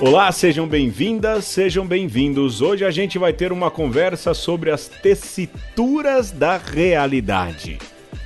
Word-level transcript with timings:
Olá, 0.00 0.30
sejam 0.30 0.68
bem-vindas, 0.68 1.44
sejam 1.44 1.84
bem-vindos. 1.84 2.62
Hoje 2.62 2.84
a 2.84 2.90
gente 2.90 3.18
vai 3.18 3.32
ter 3.32 3.50
uma 3.50 3.68
conversa 3.68 4.32
sobre 4.32 4.70
as 4.70 4.86
tessituras 4.86 6.30
da 6.30 6.56
realidade. 6.56 7.78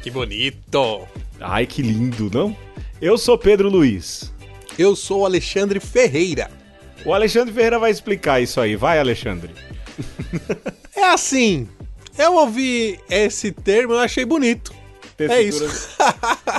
Que 0.02 0.10
bonito! 0.10 1.08
Ai, 1.40 1.64
que 1.64 1.80
lindo, 1.80 2.30
não? 2.30 2.54
Eu 3.00 3.16
sou 3.16 3.38
Pedro 3.38 3.70
Luiz. 3.70 4.32
Eu 4.78 4.94
sou 4.94 5.22
o 5.22 5.24
Alexandre 5.24 5.80
Ferreira. 5.80 6.50
O 7.06 7.14
Alexandre 7.14 7.54
Ferreira 7.54 7.78
vai 7.78 7.90
explicar 7.90 8.40
isso 8.42 8.60
aí. 8.60 8.76
Vai, 8.76 8.98
Alexandre. 8.98 9.50
É 10.94 11.06
assim, 11.06 11.66
eu 12.16 12.34
ouvi 12.34 13.00
esse 13.10 13.50
termo 13.50 13.94
e 13.94 13.96
eu 13.96 14.00
achei 14.00 14.24
bonito. 14.24 14.72
É 15.18 15.40
isso. 15.40 15.66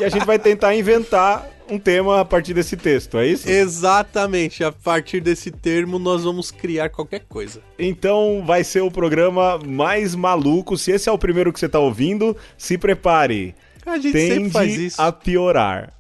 e 0.02 0.04
a 0.04 0.10
gente 0.10 0.26
vai 0.26 0.40
tentar 0.40 0.76
inventar 0.76 1.48
um 1.70 1.80
tema 1.80 2.22
a 2.22 2.26
partir 2.26 2.54
desse 2.54 2.78
texto, 2.78 3.18
é 3.18 3.28
isso? 3.28 3.50
Exatamente. 3.50 4.64
A 4.64 4.72
partir 4.72 5.22
desse 5.22 5.52
termo 5.52 6.00
nós 6.00 6.24
vamos 6.24 6.52
criar 6.52 6.90
qualquer 6.90 7.22
coisa. 7.28 7.62
Então 7.78 8.44
vai 8.46 8.64
ser 8.64 8.82
o 8.82 8.92
programa 8.92 9.60
mais 9.60 10.16
maluco. 10.16 10.78
Se 10.78 10.92
esse 10.92 11.10
é 11.10 11.12
o 11.12 11.18
primeiro 11.18 11.52
que 11.52 11.60
você 11.60 11.66
está 11.68 11.80
ouvindo, 11.80 12.36
se 12.58 12.78
prepare. 12.78 13.56
A 13.86 13.98
gente 13.98 14.14
Tende 14.14 14.34
sempre 14.36 14.52
faz 14.52 14.78
isso. 14.78 15.02
a 15.02 15.12
piorar. 15.12 15.94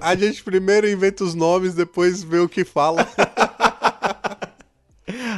A 0.00 0.14
gente 0.14 0.42
primeiro 0.42 0.88
inventa 0.88 1.22
os 1.22 1.34
nomes, 1.34 1.74
depois 1.74 2.22
vê 2.22 2.38
o 2.38 2.48
que 2.48 2.64
fala. 2.64 3.06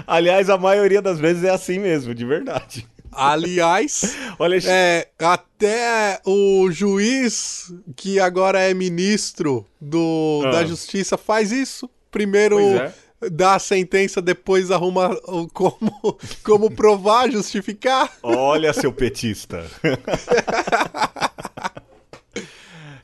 Aliás, 0.07 0.49
a 0.49 0.57
maioria 0.57 1.03
das 1.03 1.19
vezes 1.19 1.45
é 1.45 1.51
assim 1.51 1.79
mesmo, 1.79 2.15
de 2.15 2.25
verdade. 2.25 2.87
Aliás, 3.17 4.17
Olha, 4.39 4.59
é, 4.67 5.09
até 5.19 6.21
o 6.27 6.71
juiz, 6.71 7.73
que 7.97 8.19
agora 8.21 8.61
é 8.61 8.75
ministro 8.75 9.67
do, 9.81 10.43
Ah. 10.47 10.51
da 10.51 10.65
Justiça, 10.65 11.17
faz 11.17 11.51
isso. 11.53 11.89
Primeiro 12.11 12.59
é. 12.61 12.93
dá 13.31 13.55
a 13.55 13.59
sentença, 13.59 14.21
depois 14.23 14.71
arruma 14.71 15.17
como, 15.53 16.19
como 16.45 16.71
provar, 16.71 17.31
justificar. 17.31 18.11
olha 18.23 18.73
seu 18.73 18.93
petista. 18.93 19.65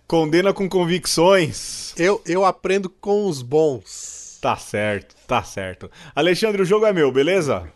Condena 0.06 0.52
com 0.52 0.68
convicções. 0.68 1.94
Eu, 1.96 2.20
eu 2.26 2.44
aprendo 2.44 2.90
com 2.90 3.26
os 3.26 3.42
bons. 3.42 4.38
Tá 4.40 4.56
certo, 4.56 5.14
tá 5.26 5.42
certo. 5.42 5.90
Alexandre, 6.14 6.62
o 6.62 6.64
jogo 6.64 6.86
é 6.86 6.92
meu, 6.92 7.12
beleza? 7.12 7.70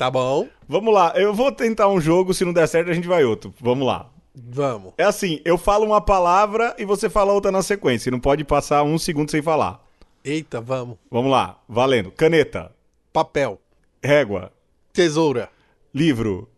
Tá 0.00 0.10
bom? 0.10 0.48
Vamos 0.66 0.94
lá, 0.94 1.12
eu 1.14 1.34
vou 1.34 1.52
tentar 1.52 1.86
um 1.88 2.00
jogo, 2.00 2.32
se 2.32 2.42
não 2.42 2.54
der 2.54 2.66
certo 2.66 2.90
a 2.90 2.94
gente 2.94 3.06
vai 3.06 3.22
outro. 3.22 3.52
Vamos 3.60 3.86
lá. 3.86 4.08
Vamos. 4.34 4.94
É 4.96 5.04
assim, 5.04 5.42
eu 5.44 5.58
falo 5.58 5.84
uma 5.84 6.00
palavra 6.00 6.74
e 6.78 6.86
você 6.86 7.10
fala 7.10 7.34
outra 7.34 7.52
na 7.52 7.60
sequência. 7.62 8.10
Não 8.10 8.18
pode 8.18 8.42
passar 8.42 8.82
um 8.82 8.96
segundo 8.96 9.30
sem 9.30 9.42
falar. 9.42 9.86
Eita, 10.24 10.58
vamos. 10.58 10.96
Vamos 11.10 11.30
lá, 11.30 11.58
valendo. 11.68 12.10
Caneta, 12.12 12.72
Papel. 13.12 13.60
régua, 14.02 14.50
Tesoura. 14.90 15.50
livro. 15.92 16.48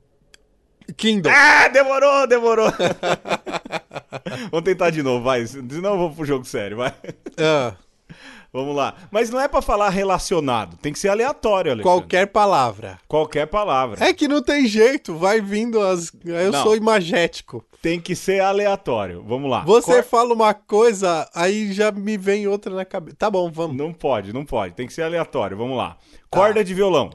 Kindle. 0.96 1.32
Ah, 1.34 1.66
demorou, 1.66 2.28
demorou. 2.28 2.70
Vamos 4.52 4.64
tentar 4.64 4.90
de 4.90 5.02
novo, 5.02 5.24
vai. 5.24 5.44
Senão 5.48 5.94
eu 5.94 5.98
vou 5.98 6.12
pro 6.12 6.24
jogo 6.24 6.44
sério, 6.44 6.76
vai. 6.76 6.94
Ah, 7.36 7.74
Vamos 8.52 8.76
lá. 8.76 8.94
Mas 9.10 9.30
não 9.30 9.40
é 9.40 9.48
pra 9.48 9.62
falar 9.62 9.88
relacionado, 9.88 10.76
tem 10.76 10.92
que 10.92 10.98
ser 10.98 11.08
aleatório, 11.08 11.72
Alexandre. 11.72 11.82
qualquer 12.00 12.26
palavra. 12.26 12.98
Qualquer 13.08 13.46
palavra. 13.46 14.04
É 14.04 14.12
que 14.12 14.28
não 14.28 14.42
tem 14.42 14.66
jeito, 14.66 15.16
vai 15.16 15.40
vindo 15.40 15.80
as. 15.80 16.12
Eu 16.24 16.52
Não. 16.52 16.62
sou 16.62 16.76
imagético. 16.76 17.64
Tem 17.80 17.98
que 17.98 18.14
ser 18.14 18.40
aleatório. 18.40 19.24
Vamos 19.26 19.50
lá. 19.50 19.60
Você 19.64 19.94
Cor- 19.94 20.04
fala 20.04 20.34
uma 20.34 20.52
coisa, 20.54 21.28
aí 21.34 21.72
já 21.72 21.90
me 21.90 22.16
vem 22.18 22.46
outra 22.46 22.74
na 22.74 22.84
cabeça. 22.84 23.16
Tá 23.18 23.30
bom, 23.30 23.50
vamos. 23.50 23.76
Não 23.76 23.92
pode, 23.92 24.32
não 24.32 24.44
pode. 24.44 24.74
Tem 24.74 24.86
que 24.86 24.92
ser 24.92 25.02
aleatório. 25.02 25.56
Vamos 25.56 25.76
lá. 25.76 25.96
Corda 26.30 26.62
de 26.62 26.74
violão. 26.74 27.10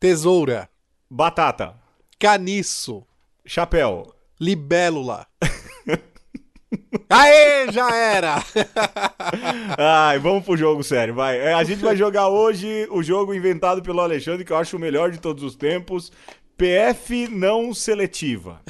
Tesoura, 0.00 0.68
Batata. 1.10 1.74
caniço, 2.18 3.02
Chapéu. 3.46 4.12
libélula. 4.40 5.26
Aê, 7.08 7.72
já 7.72 7.94
era! 7.94 8.44
Ai, 9.76 10.18
vamos 10.18 10.44
pro 10.44 10.56
jogo 10.56 10.82
sério, 10.84 11.14
vai. 11.14 11.38
É, 11.38 11.52
a 11.52 11.64
gente 11.64 11.82
vai 11.82 11.96
jogar 11.96 12.28
hoje 12.28 12.86
o 12.90 13.02
jogo 13.02 13.34
inventado 13.34 13.82
pelo 13.82 14.00
Alexandre, 14.00 14.44
que 14.44 14.52
eu 14.52 14.56
acho 14.56 14.76
o 14.76 14.80
melhor 14.80 15.10
de 15.10 15.18
todos 15.18 15.42
os 15.42 15.56
tempos. 15.56 16.12
PF 16.56 17.26
não 17.28 17.72
seletiva, 17.72 18.60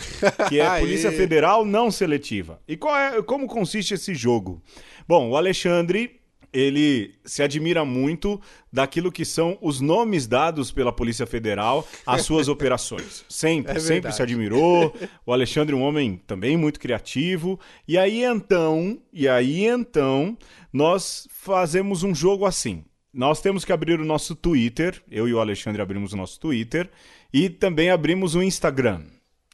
que 0.48 0.60
é. 0.60 0.78
Polícia 0.78 1.10
Federal 1.10 1.64
não 1.64 1.90
seletiva. 1.90 2.60
E 2.66 2.76
qual 2.76 2.96
é, 2.96 3.20
como 3.20 3.48
consiste 3.48 3.94
esse 3.94 4.14
jogo? 4.14 4.62
Bom, 5.08 5.30
o 5.30 5.36
Alexandre, 5.36 6.19
ele 6.52 7.14
se 7.24 7.42
admira 7.42 7.84
muito 7.84 8.40
daquilo 8.72 9.10
que 9.12 9.24
são 9.24 9.56
os 9.60 9.80
nomes 9.80 10.26
dados 10.26 10.70
pela 10.72 10.92
Polícia 10.92 11.26
Federal 11.26 11.86
às 12.06 12.22
suas 12.22 12.46
operações. 12.48 13.24
Sempre, 13.28 13.76
É 13.76 13.78
sempre 13.80 14.12
se 14.12 14.22
admirou. 14.22 14.94
O 15.24 15.32
Alexandre 15.32 15.74
é 15.74 15.78
um 15.78 15.82
homem 15.82 16.20
também 16.26 16.56
muito 16.56 16.80
criativo. 16.80 17.58
E 17.86 17.96
aí 17.98 18.24
então, 18.24 18.98
e 19.12 19.28
aí 19.28 19.64
então, 19.64 20.36
nós 20.72 21.26
fazemos 21.30 22.02
um 22.02 22.14
jogo 22.14 22.44
assim. 22.46 22.84
Nós 23.12 23.40
temos 23.40 23.64
que 23.64 23.72
abrir 23.72 23.98
o 24.00 24.04
nosso 24.04 24.36
Twitter, 24.36 25.02
eu 25.10 25.26
e 25.28 25.34
o 25.34 25.40
Alexandre 25.40 25.82
abrimos 25.82 26.12
o 26.12 26.16
nosso 26.16 26.38
Twitter 26.38 26.88
e 27.32 27.50
também 27.50 27.90
abrimos 27.90 28.34
o 28.36 28.42
Instagram. 28.42 29.02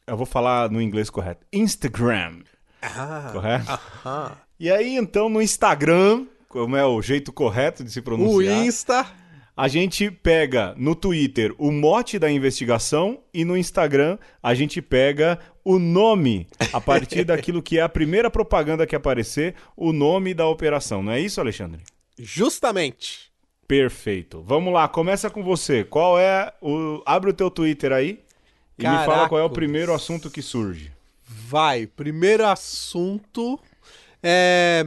Eu 0.06 0.16
vou 0.16 0.26
falar 0.26 0.70
no 0.70 0.80
inglês 0.80 1.08
correto. 1.10 1.44
Instagram, 1.52 2.40
Ah, 2.82 3.30
correto? 3.32 3.70
aham. 4.04 4.32
E 4.60 4.70
aí 4.70 4.94
então 4.96 5.28
no 5.28 5.40
Instagram, 5.42 6.26
como 6.56 6.76
é 6.76 6.84
o 6.86 7.00
jeito 7.02 7.32
correto 7.32 7.84
de 7.84 7.90
se 7.90 7.98
O 8.00 8.02
pronunciar, 8.02 8.64
Insta. 8.64 9.06
a 9.56 9.68
gente 9.68 10.10
pega 10.10 10.74
no 10.78 10.94
Twitter 10.94 11.54
o 11.58 11.70
mote 11.70 12.18
da 12.18 12.30
investigação 12.30 13.20
e 13.32 13.44
no 13.44 13.56
Instagram 13.56 14.16
a 14.42 14.54
gente 14.54 14.80
pega 14.80 15.38
o 15.62 15.78
nome 15.78 16.46
a 16.72 16.80
partir 16.80 17.24
daquilo 17.26 17.62
que 17.62 17.78
é 17.78 17.82
a 17.82 17.88
primeira 17.88 18.30
propaganda 18.30 18.86
que 18.86 18.96
aparecer, 18.96 19.54
o 19.76 19.92
nome 19.92 20.32
da 20.32 20.46
operação. 20.46 21.02
Não 21.02 21.12
é 21.12 21.20
isso, 21.20 21.40
Alexandre? 21.40 21.80
Justamente. 22.18 23.30
Perfeito. 23.68 24.42
Vamos 24.46 24.72
lá, 24.72 24.88
começa 24.88 25.28
com 25.28 25.42
você. 25.42 25.84
Qual 25.84 26.18
é 26.18 26.52
o. 26.62 27.02
Abre 27.04 27.30
o 27.30 27.34
teu 27.34 27.50
Twitter 27.50 27.92
aí 27.92 28.20
e 28.78 28.82
me 28.82 28.88
fala 28.88 29.06
Caracos. 29.06 29.28
qual 29.28 29.40
é 29.40 29.44
o 29.44 29.50
primeiro 29.50 29.92
assunto 29.92 30.30
que 30.30 30.40
surge. 30.40 30.92
Vai, 31.26 31.86
primeiro 31.86 32.46
assunto 32.46 33.58
é. 34.22 34.86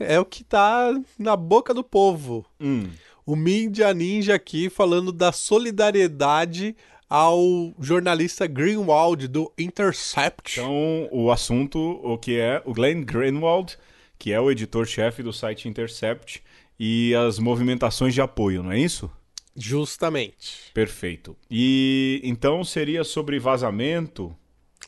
É 0.00 0.18
o 0.18 0.24
que 0.24 0.44
tá 0.44 0.92
na 1.18 1.36
boca 1.36 1.72
do 1.72 1.84
povo. 1.84 2.44
Hum. 2.60 2.88
O 3.24 3.36
Mídia 3.36 3.92
Ninja 3.94 4.34
aqui 4.34 4.68
falando 4.68 5.12
da 5.12 5.30
solidariedade 5.30 6.76
ao 7.08 7.74
jornalista 7.78 8.46
Greenwald 8.46 9.28
do 9.28 9.52
Intercept. 9.58 10.58
Então, 10.58 11.08
o 11.12 11.30
assunto, 11.30 11.78
o 12.02 12.18
que 12.18 12.38
é 12.38 12.62
o 12.64 12.72
Glenn 12.72 13.04
Greenwald, 13.04 13.78
que 14.18 14.32
é 14.32 14.40
o 14.40 14.50
editor-chefe 14.50 15.22
do 15.22 15.32
site 15.32 15.68
Intercept, 15.68 16.42
e 16.78 17.14
as 17.14 17.38
movimentações 17.38 18.14
de 18.14 18.20
apoio, 18.20 18.62
não 18.62 18.72
é 18.72 18.78
isso? 18.78 19.10
Justamente. 19.54 20.72
Perfeito. 20.72 21.36
E 21.50 22.20
então 22.24 22.64
seria 22.64 23.04
sobre 23.04 23.38
vazamento? 23.38 24.34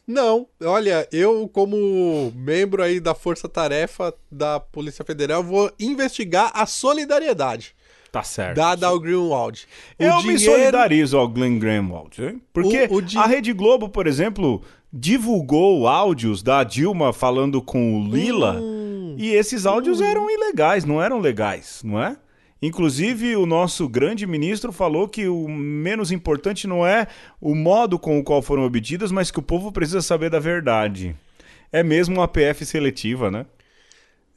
Não, 0.07 0.47
olha, 0.63 1.09
eu 1.11 1.49
como 1.53 2.31
membro 2.37 2.83
aí 2.83 3.01
da 3.01 3.15
Força 3.15 3.49
Tarefa 3.49 4.13
da 4.31 4.61
Polícia 4.61 5.05
Federal 5.05 5.43
vou 5.43 5.71
investigar 5.81 6.51
a 6.55 6.67
solidariedade 6.67 7.75
Tá 8.13 8.23
certo. 8.23 8.57
dada 8.57 8.87
ao 8.87 9.01
Greenwald. 9.01 9.67
O 9.99 10.03
Eu 10.05 10.17
me 10.19 10.35
dinheiro- 10.37 10.41
solidarizo 10.59 11.17
ao 11.17 11.27
Glenn 11.27 11.59
Greenwald, 11.59 12.23
hein? 12.23 12.43
porque 12.53 12.87
O- 12.91 12.97
o 12.97 13.03
di- 13.03 13.17
a 13.17 13.25
Rede 13.27 13.53
Globo, 13.55 13.89
por 13.89 14.07
exemplo, 14.07 14.63
divulgou 14.93 15.89
áudios 15.89 16.43
da 16.43 16.63
Dilma 16.65 17.13
falando 17.13 17.61
com 17.63 18.01
o 18.01 18.09
Lila 18.09 18.61
Hum. 18.61 19.17
e 19.19 19.31
esses 19.35 19.65
áudios 19.67 20.01
eram 20.01 20.31
ilegais, 20.31 20.85
não 20.85 21.03
eram 21.03 21.19
legais, 21.19 21.81
não 21.85 22.03
é? 22.03 22.17
Inclusive, 22.63 23.37
o 23.37 23.45
nosso 23.45 23.87
grande 23.89 24.27
ministro 24.27 24.73
falou 24.73 25.07
que 25.09 25.29
o 25.29 25.47
menos 25.49 26.11
importante 26.11 26.67
não 26.67 26.87
é 26.87 27.07
o 27.41 27.55
modo 27.55 27.99
com 27.99 28.19
o 28.19 28.25
qual 28.25 28.41
foram 28.41 28.65
obtidas, 28.65 29.13
mas 29.13 29.31
que 29.31 29.39
o 29.39 29.43
povo 29.43 29.71
precisa 29.71 30.01
saber 30.01 30.31
da 30.31 30.39
verdade. 30.39 31.15
É 31.71 31.83
mesmo 31.83 32.15
uma 32.17 32.29
PF 32.29 32.65
seletiva, 32.65 33.31
né? 33.31 33.45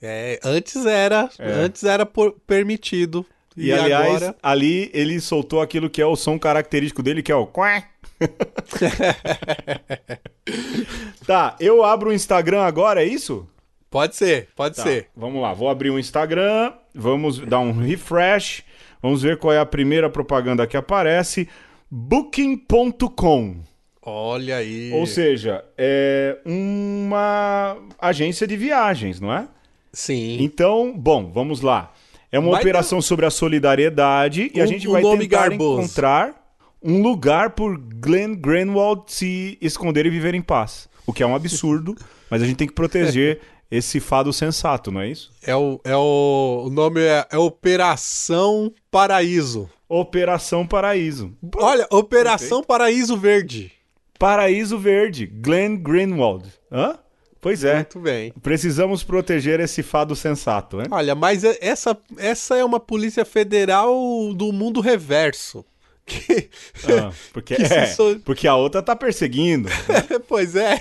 É, 0.01 0.39
antes 0.43 0.85
era, 0.85 1.29
É. 1.39 1.49
antes 1.51 1.83
era 1.83 2.05
por- 2.05 2.33
permitido. 2.45 3.25
E, 3.55 3.67
E, 3.69 3.73
aliás, 3.73 4.15
agora 4.17 4.35
ali 4.43 4.91
ele 4.93 5.19
soltou 5.19 5.61
aquilo 5.61 5.89
que 5.89 6.01
é 6.01 6.05
o 6.05 6.15
som 6.15 6.37
característico 6.37 7.01
dele, 7.01 7.23
que 7.23 7.31
é 7.31 7.35
o 7.35 7.47
quá. 7.47 7.83
tá, 11.25 11.55
eu 11.59 11.83
abro 11.83 12.09
o 12.09 12.13
Instagram 12.13 12.61
agora, 12.63 13.03
é 13.03 13.07
isso? 13.07 13.47
Pode 13.89 14.15
ser, 14.15 14.49
pode 14.55 14.75
Tá, 14.75 14.83
ser. 14.83 15.07
Vamos 15.15 15.41
lá, 15.41 15.53
vou 15.53 15.69
abrir 15.69 15.89
o 15.89 15.99
Instagram, 15.99 16.73
vamos 16.93 17.39
dar 17.39 17.59
um 17.59 17.71
refresh, 17.71 18.63
vamos 19.01 19.21
ver 19.21 19.37
qual 19.37 19.53
é 19.53 19.59
a 19.59 19.65
primeira 19.65 20.09
propaganda 20.09 20.65
que 20.67 20.77
aparece. 20.77 21.47
Booking.com. 21.89 23.55
Olha 24.01 24.57
aí. 24.57 24.91
Ou 24.93 25.05
seja, 25.05 25.63
é 25.77 26.37
uma 26.45 27.77
agência 27.99 28.47
de 28.47 28.55
viagens, 28.55 29.19
não 29.19 29.33
é? 29.33 29.47
Sim. 29.91 30.37
Então, 30.41 30.93
bom, 30.97 31.31
vamos 31.33 31.61
lá. 31.61 31.91
É 32.31 32.37
uma 32.39 32.51
Vai 32.51 32.61
operação 32.61 33.01
sobre 33.01 33.25
a 33.25 33.29
solidariedade 33.29 34.51
e 34.53 34.61
a 34.61 34.63
Um- 34.63 34.67
gente 34.67 34.87
um 34.87 34.91
vai 34.91 35.01
tentar 35.01 35.49
garboso. 35.49 35.81
encontrar 35.81 36.53
um 36.83 37.01
lugar 37.01 37.51
por 37.51 37.77
Glenn 37.77 38.35
Greenwald 38.35 39.03
se 39.07 39.57
esconder 39.61 40.05
e 40.05 40.09
viver 40.09 40.35
em 40.35 40.41
paz. 40.41 40.87
O 41.05 41.11
que 41.13 41.23
é 41.23 41.25
um 41.27 41.35
absurdo, 41.35 41.95
mas 42.29 42.41
a 42.41 42.45
gente 42.45 42.57
tem 42.57 42.67
que 42.67 42.73
proteger 42.73 43.39
esse 43.69 43.99
fado 43.99 44.31
sensato, 44.31 44.91
não 44.91 45.01
é 45.01 45.09
isso? 45.09 45.31
É 45.43 45.55
o, 45.55 45.79
é 45.83 45.95
o, 45.95 46.63
o 46.65 46.69
nome 46.69 47.01
é, 47.01 47.25
é 47.31 47.37
Operação 47.37 48.71
Paraíso. 48.89 49.69
Operação 49.89 50.65
Paraíso. 50.65 51.33
Olha, 51.55 51.87
Operação 51.89 52.63
Paraíso 52.63 53.15
Verde. 53.17 53.71
Paraíso 54.19 54.77
Verde, 54.77 55.25
Glenn 55.25 55.77
Greenwald. 55.77 56.47
Hã? 56.71 56.97
Pois 57.39 57.63
é. 57.63 57.75
Muito 57.75 57.99
bem. 57.99 58.33
Precisamos 58.41 59.03
proteger 59.03 59.59
esse 59.59 59.83
fado 59.83 60.15
sensato, 60.15 60.77
né? 60.77 60.85
Olha, 60.89 61.13
mas 61.15 61.43
é- 61.43 61.57
essa, 61.61 61.97
essa 62.17 62.57
é 62.57 62.65
uma 62.65 62.79
polícia 62.79 63.23
federal 63.23 63.93
do 64.33 64.51
mundo 64.51 64.81
reverso. 64.81 65.63
Que- 66.07 66.49
Ah, 66.85 67.11
porque, 67.33 67.55
Que 67.59 67.63
é, 67.63 67.85
so- 67.87 68.17
porque 68.23 68.47
a 68.47 68.55
outra 68.55 68.81
tá 68.81 68.95
perseguindo. 68.95 69.67
pois 70.25 70.55
é. 70.55 70.79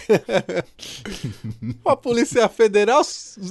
Uma 1.85 1.97
polícia 1.97 2.49
federal 2.49 3.03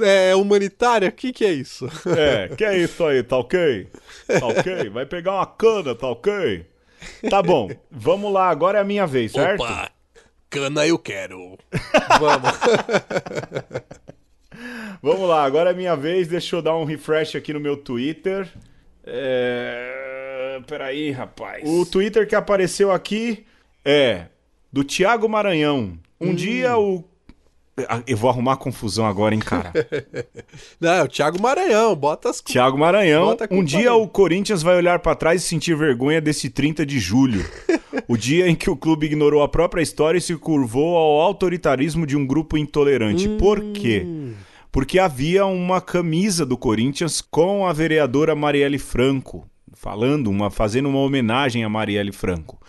é, 0.01 0.33
humanitária, 0.35 1.09
o 1.09 1.11
que, 1.11 1.33
que 1.33 1.43
é 1.43 1.51
isso? 1.51 1.85
É, 2.17 2.47
que 2.55 2.63
é 2.63 2.77
isso 2.77 3.03
aí, 3.05 3.21
tá 3.23 3.37
ok? 3.37 3.87
Tá 4.39 4.45
ok? 4.47 4.89
Vai 4.89 5.05
pegar 5.05 5.33
uma 5.33 5.45
cana, 5.45 5.93
tá 5.93 6.07
ok? 6.07 6.65
Tá 7.29 7.43
bom, 7.43 7.69
vamos 7.91 8.31
lá, 8.31 8.49
agora 8.49 8.77
é 8.77 8.81
a 8.81 8.85
minha 8.85 9.05
vez, 9.05 9.33
certo? 9.33 9.61
Opa, 9.61 9.91
cana 10.49 10.87
eu 10.87 10.97
quero. 10.97 11.57
Vamos. 12.19 12.51
Vamos 15.03 15.27
lá, 15.27 15.43
agora 15.43 15.71
é 15.71 15.73
a 15.73 15.75
minha 15.75 15.95
vez, 15.95 16.27
deixa 16.29 16.55
eu 16.55 16.61
dar 16.61 16.75
um 16.77 16.85
refresh 16.85 17.35
aqui 17.35 17.51
no 17.51 17.59
meu 17.59 17.75
Twitter. 17.75 18.47
É... 19.03 20.14
Peraí, 20.61 21.11
rapaz. 21.11 21.63
O 21.67 21.85
Twitter 21.85 22.27
que 22.27 22.35
apareceu 22.35 22.91
aqui 22.91 23.45
é 23.83 24.25
do 24.71 24.83
Tiago 24.83 25.27
Maranhão. 25.29 25.97
Um 26.19 26.33
dia 26.33 26.77
o. 26.77 27.03
Ah, 27.89 28.01
Eu 28.07 28.15
vou 28.15 28.29
arrumar 28.29 28.55
confusão 28.55 29.05
agora, 29.05 29.35
hein, 29.35 29.41
cara? 29.41 29.73
Não, 30.79 30.93
é 30.93 31.03
o 31.03 31.07
Thiago 31.09 31.41
Maranhão, 31.41 31.93
bota 31.93 32.29
as 32.29 32.39
Tiago 32.39 32.77
Maranhão. 32.77 33.25
Bota 33.25 33.47
Um 33.51 33.63
dia 33.63 33.93
o 33.93 34.07
Corinthians 34.07 34.63
vai 34.63 34.77
olhar 34.77 34.99
pra 34.99 35.13
trás 35.13 35.43
e 35.43 35.45
sentir 35.45 35.75
vergonha 35.75 36.21
desse 36.21 36.49
30 36.49 36.85
de 36.85 36.99
julho. 36.99 37.45
o 38.07 38.15
dia 38.15 38.47
em 38.47 38.55
que 38.55 38.69
o 38.69 38.77
clube 38.77 39.05
ignorou 39.07 39.43
a 39.43 39.49
própria 39.49 39.81
história 39.81 40.17
e 40.17 40.21
se 40.21 40.35
curvou 40.37 40.95
ao 40.95 41.19
autoritarismo 41.21 42.07
de 42.07 42.15
um 42.15 42.25
grupo 42.25 42.57
intolerante. 42.57 43.27
Por 43.37 43.61
quê? 43.73 44.05
Porque 44.71 44.97
havia 44.99 45.45
uma 45.45 45.79
camisa 45.81 46.45
do 46.45 46.57
Corinthians 46.57 47.21
com 47.21 47.65
a 47.67 47.73
vereadora 47.73 48.35
Marielle 48.35 48.79
Franco, 48.79 49.47
falando, 49.85 50.31
uma, 50.31 50.49
fazendo 50.49 50.89
uma 50.89 50.97
homenagem 50.97 51.63
a 51.63 51.69
Marielle 51.69 52.11
Franco. 52.11 52.59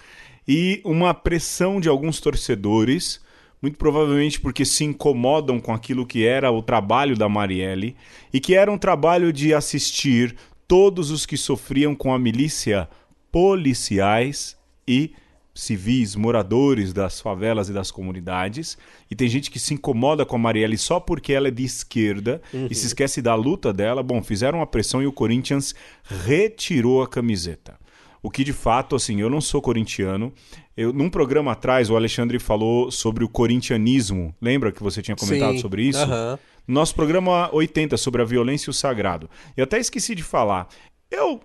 E 0.46 0.82
uma 0.84 1.14
pressão 1.14 1.80
de 1.80 1.88
alguns 1.88 2.20
torcedores, 2.20 3.22
muito 3.62 3.78
provavelmente 3.78 4.38
porque 4.38 4.66
se 4.66 4.84
incomodam 4.84 5.58
com 5.58 5.72
aquilo 5.72 6.04
que 6.04 6.26
era 6.26 6.52
o 6.52 6.60
trabalho 6.60 7.16
da 7.16 7.26
Marielle, 7.26 7.96
e 8.30 8.38
que 8.38 8.54
era 8.54 8.70
um 8.70 8.76
trabalho 8.76 9.32
de 9.32 9.54
assistir 9.54 10.36
todos 10.68 11.10
os 11.10 11.24
que 11.24 11.38
sofriam 11.38 11.94
com 11.94 12.12
a 12.12 12.18
milícia 12.18 12.86
policiais 13.32 14.54
e 14.86 15.12
civis, 15.56 16.14
moradores 16.14 16.93
das 16.93 17.20
favelas 17.20 17.69
e 17.69 17.73
das 17.73 17.91
comunidades. 17.91 18.76
E 19.11 19.17
tem 19.17 19.29
gente 19.29 19.50
que 19.50 19.58
se 19.58 19.75
incomoda 19.75 20.25
com 20.25 20.37
a 20.37 20.38
Marielle 20.38 20.79
só 20.79 21.00
porque 21.00 21.32
ela 21.32 21.49
é 21.49 21.50
de 21.50 21.64
esquerda 21.64 22.41
e 22.70 22.75
se 22.75 22.87
esquece 22.87 23.20
da 23.23 23.35
luta 23.35 23.73
dela. 23.73 24.03
Bom, 24.03 24.23
fizeram 24.23 24.58
uma 24.58 24.67
pressão 24.67 25.03
e 25.03 25.06
o 25.06 25.12
Corinthians 25.12 25.75
retirou 26.05 27.03
a 27.03 27.08
camiseta. 27.08 27.79
O 28.23 28.31
que 28.31 28.44
de 28.44 28.53
fato, 28.53 28.94
assim, 28.94 29.20
eu 29.20 29.31
não 29.31 29.41
sou 29.41 29.62
corintiano. 29.62 30.32
Eu, 30.76 30.93
num 30.93 31.08
programa 31.08 31.53
atrás, 31.53 31.88
o 31.88 31.97
Alexandre 31.97 32.38
falou 32.38 32.91
sobre 32.91 33.25
o 33.25 33.29
corintianismo. 33.29 34.35
Lembra 34.41 34.73
que 34.73 34.82
você 34.82 35.00
tinha 35.00 35.17
comentado 35.17 35.53
Sim, 35.53 35.61
sobre 35.61 35.82
isso? 35.82 36.00
aham. 36.00 36.38
Nosso 36.69 36.94
programa 36.97 37.49
80 37.55 37.97
sobre 37.97 38.20
a 38.20 38.25
violência 38.25 38.69
e 38.69 38.70
o 38.70 38.75
sagrado. 38.75 39.31
E 39.56 39.62
até 39.62 39.79
esqueci 39.79 40.17
de 40.17 40.25
falar. 40.25 40.69
Eu 41.08 41.41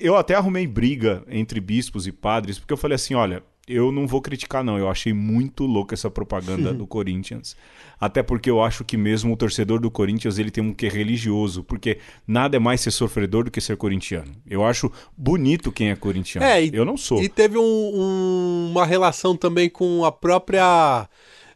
eu 0.00 0.16
até 0.16 0.34
arrumei 0.34 0.66
briga 0.66 1.22
entre 1.28 1.60
bispos 1.60 2.06
e 2.06 2.12
padres, 2.12 2.58
porque 2.58 2.72
eu 2.72 2.76
falei 2.78 2.94
assim, 2.94 3.14
olha, 3.14 3.42
eu 3.72 3.92
não 3.92 4.06
vou 4.06 4.20
criticar 4.20 4.62
não, 4.64 4.78
eu 4.78 4.88
achei 4.88 5.12
muito 5.12 5.64
louca 5.66 5.94
essa 5.94 6.10
propaganda 6.10 6.72
do 6.74 6.86
Corinthians. 6.86 7.56
Até 8.00 8.22
porque 8.22 8.48
eu 8.50 8.62
acho 8.62 8.82
que 8.82 8.96
mesmo 8.96 9.32
o 9.32 9.36
torcedor 9.36 9.78
do 9.78 9.90
Corinthians, 9.90 10.38
ele 10.38 10.50
tem 10.50 10.64
um 10.64 10.72
quê 10.72 10.88
religioso, 10.88 11.62
porque 11.62 11.98
nada 12.26 12.56
é 12.56 12.58
mais 12.58 12.80
ser 12.80 12.90
sofredor 12.90 13.44
do 13.44 13.50
que 13.50 13.60
ser 13.60 13.76
corintiano. 13.76 14.32
Eu 14.48 14.64
acho 14.64 14.90
bonito 15.16 15.70
quem 15.70 15.90
é 15.90 15.96
corintiano. 15.96 16.46
É, 16.46 16.64
e- 16.64 16.70
eu 16.72 16.84
não 16.84 16.96
sou. 16.96 17.22
E 17.22 17.28
teve 17.28 17.58
um- 17.58 17.62
um- 17.62 18.70
uma 18.72 18.86
relação 18.86 19.36
também 19.36 19.68
com 19.68 20.04
a 20.04 20.10
própria 20.10 21.06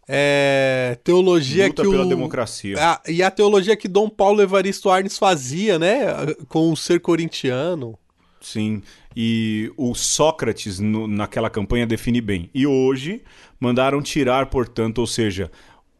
é, 0.07 0.99
teologia 1.03 1.67
Luta 1.69 1.83
que 1.83 1.89
pela 1.91 2.05
o, 2.05 2.09
democracia. 2.09 2.77
a- 2.79 3.01
e 3.09 3.23
a 3.23 3.31
teologia 3.31 3.75
que 3.75 3.89
Dom 3.89 4.09
Paulo 4.11 4.43
Evaristo 4.43 4.91
Arnes 4.91 5.17
fazia, 5.17 5.79
né? 5.79 6.05
Com 6.49 6.71
o 6.71 6.77
ser 6.77 7.01
corintiano. 7.01 7.99
Sim, 8.41 8.83
e 9.17 9.73
o 9.77 9.95
Sócrates 9.95 10.79
no- 10.79 11.07
naquela 11.07 11.49
campanha 11.51 11.87
define 11.87 12.21
bem. 12.21 12.51
E 12.55 12.67
hoje 12.67 13.23
mandaram 13.61 14.03
tirar, 14.03 14.47
portanto, 14.47 14.99
ou 14.99 15.07
seja, 15.07 15.51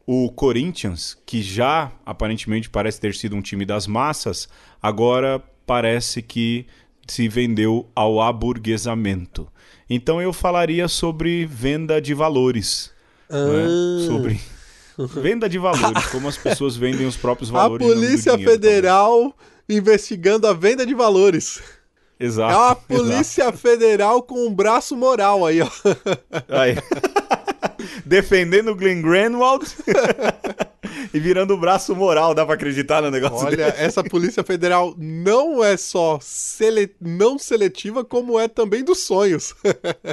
o 0.05 0.29
Corinthians, 0.31 1.17
que 1.25 1.41
já 1.41 1.91
aparentemente 2.05 2.69
parece 2.69 2.99
ter 2.99 3.15
sido 3.15 3.35
um 3.35 3.41
time 3.41 3.65
das 3.65 3.87
massas, 3.87 4.47
agora 4.81 5.41
parece 5.65 6.21
que 6.21 6.65
se 7.07 7.27
vendeu 7.27 7.89
ao 7.95 8.21
aburguesamento. 8.21 9.47
Então 9.89 10.21
eu 10.21 10.33
falaria 10.33 10.87
sobre 10.87 11.45
venda 11.45 12.01
de 12.01 12.13
valores. 12.13 12.91
né? 13.29 13.37
Ah. 13.37 14.05
Sobre 14.07 14.39
venda 15.21 15.47
de 15.49 15.57
valores, 15.57 16.05
como 16.07 16.27
as 16.27 16.37
pessoas 16.37 16.75
vendem 16.75 17.05
os 17.05 17.15
próprios 17.17 17.49
A 17.49 17.53
valores. 17.53 17.85
do 17.87 17.93
Polícia 17.93 18.37
Federal 18.37 19.35
investigando 19.67 20.47
a 20.47 20.53
venda 20.53 20.85
de 20.85 20.93
valores. 20.93 21.61
Exato. 22.19 22.53
É 22.53 22.55
uma 22.55 22.65
exato. 22.65 22.81
Polícia 22.87 23.51
Federal 23.51 24.23
com 24.23 24.47
um 24.47 24.53
braço 24.53 24.95
moral 24.95 25.45
aí, 25.45 25.61
ó. 25.61 25.69
Aí. 26.49 26.75
Defendendo 28.05 28.69
o 28.71 28.75
Glenn 28.75 29.01
Greenwald 29.01 29.65
e 31.13 31.19
virando 31.19 31.53
o 31.53 31.57
braço 31.57 31.95
moral, 31.95 32.33
dá 32.33 32.45
pra 32.45 32.55
acreditar 32.55 33.01
no 33.01 33.09
negócio 33.11 33.45
Olha, 33.47 33.57
dele? 33.57 33.73
essa 33.77 34.03
Polícia 34.03 34.43
Federal 34.43 34.93
não 34.97 35.63
é 35.63 35.75
só 35.77 36.19
sele- 36.21 36.95
não 37.01 37.37
seletiva, 37.39 38.03
como 38.03 38.39
é 38.39 38.47
também 38.47 38.83
dos 38.83 39.05
sonhos. 39.05 39.53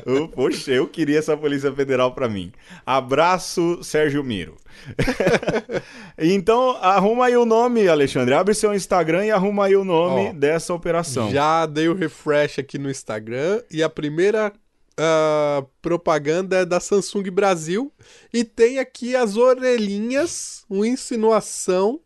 Eu- 0.06 0.28
Poxa, 0.28 0.70
eu 0.70 0.86
queria 0.86 1.18
essa 1.18 1.36
Polícia 1.36 1.72
Federal 1.72 2.12
pra 2.14 2.28
mim. 2.28 2.52
Abraço, 2.86 3.78
Sérgio 3.82 4.22
Miro. 4.24 4.56
então, 6.18 6.76
arruma 6.80 7.26
aí 7.26 7.36
o 7.36 7.44
nome, 7.44 7.88
Alexandre. 7.88 8.34
Abre 8.34 8.54
seu 8.54 8.74
Instagram 8.74 9.26
e 9.26 9.30
arruma 9.30 9.66
aí 9.66 9.76
o 9.76 9.84
nome 9.84 10.28
Ó, 10.28 10.32
dessa 10.32 10.72
operação. 10.74 11.30
Já 11.30 11.66
dei 11.66 11.88
o 11.88 11.94
refresh 11.94 12.58
aqui 12.58 12.78
no 12.78 12.90
Instagram 12.90 13.60
e 13.70 13.82
a 13.82 13.88
primeira 13.88 14.52
ah, 14.98 15.64
propaganda 15.80 16.58
é 16.58 16.64
da 16.64 16.80
Samsung 16.80 17.30
Brasil 17.30 17.92
e 18.32 18.44
tem 18.44 18.78
aqui 18.78 19.16
as 19.16 19.36
orelhinhas, 19.36 20.64
uma 20.68 20.86
insinuação 20.86 22.00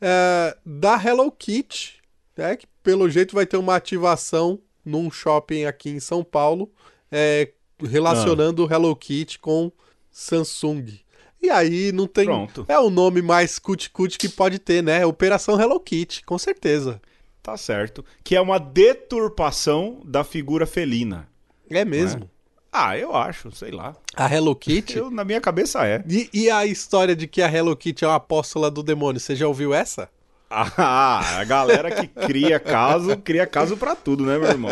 ah, 0.00 0.56
da 0.64 1.02
Hello 1.02 1.30
Kitty, 1.30 2.00
né, 2.36 2.56
que 2.56 2.66
pelo 2.82 3.08
jeito 3.08 3.34
vai 3.34 3.46
ter 3.46 3.56
uma 3.56 3.76
ativação 3.76 4.60
num 4.84 5.10
shopping 5.10 5.64
aqui 5.64 5.90
em 5.90 6.00
São 6.00 6.22
Paulo, 6.22 6.70
é, 7.10 7.50
relacionando 7.82 8.64
o 8.64 8.72
Hello 8.72 8.94
Kitty 8.94 9.38
com 9.38 9.72
Samsung. 10.10 11.00
E 11.42 11.50
aí 11.50 11.92
não 11.92 12.06
tem. 12.06 12.24
Pronto. 12.24 12.64
É 12.68 12.78
o 12.78 12.88
nome 12.88 13.20
mais 13.20 13.58
cut-cut 13.58 14.18
que 14.18 14.28
pode 14.28 14.58
ter, 14.58 14.82
né? 14.82 15.04
Operação 15.04 15.60
Hello 15.60 15.78
Kitty, 15.78 16.24
com 16.24 16.38
certeza. 16.38 17.00
Tá 17.42 17.56
certo. 17.56 18.04
Que 18.24 18.34
é 18.34 18.40
uma 18.40 18.58
deturpação 18.58 20.00
da 20.04 20.24
figura 20.24 20.66
felina. 20.66 21.28
É 21.70 21.84
mesmo. 21.84 22.28
Ah, 22.72 22.96
eu 22.98 23.16
acho, 23.16 23.50
sei 23.52 23.70
lá. 23.70 23.96
A 24.14 24.32
Hello 24.32 24.54
Kitty. 24.54 24.98
Eu, 24.98 25.10
na 25.10 25.24
minha 25.24 25.40
cabeça 25.40 25.86
é. 25.86 26.04
E, 26.08 26.28
e 26.32 26.50
a 26.50 26.66
história 26.66 27.16
de 27.16 27.26
que 27.26 27.40
a 27.40 27.50
Hello 27.50 27.74
Kitty 27.76 28.04
é 28.04 28.08
uma 28.08 28.16
apóstola 28.16 28.70
do 28.70 28.82
demônio, 28.82 29.18
você 29.20 29.34
já 29.34 29.46
ouviu 29.48 29.72
essa? 29.72 30.10
Ah, 30.50 31.38
a 31.40 31.44
galera 31.44 31.90
que 31.90 32.06
cria 32.06 32.60
caso, 32.60 33.16
cria 33.18 33.46
caso 33.46 33.76
pra 33.76 33.96
tudo, 33.96 34.24
né, 34.24 34.38
meu 34.38 34.48
irmão? 34.48 34.70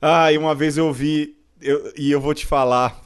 Ah, 0.00 0.32
e 0.32 0.38
uma 0.38 0.54
vez 0.54 0.76
eu 0.76 0.92
vi, 0.92 1.36
eu- 1.60 1.92
e 1.96 2.10
eu 2.10 2.20
vou 2.20 2.34
te 2.34 2.44
falar, 2.46 3.00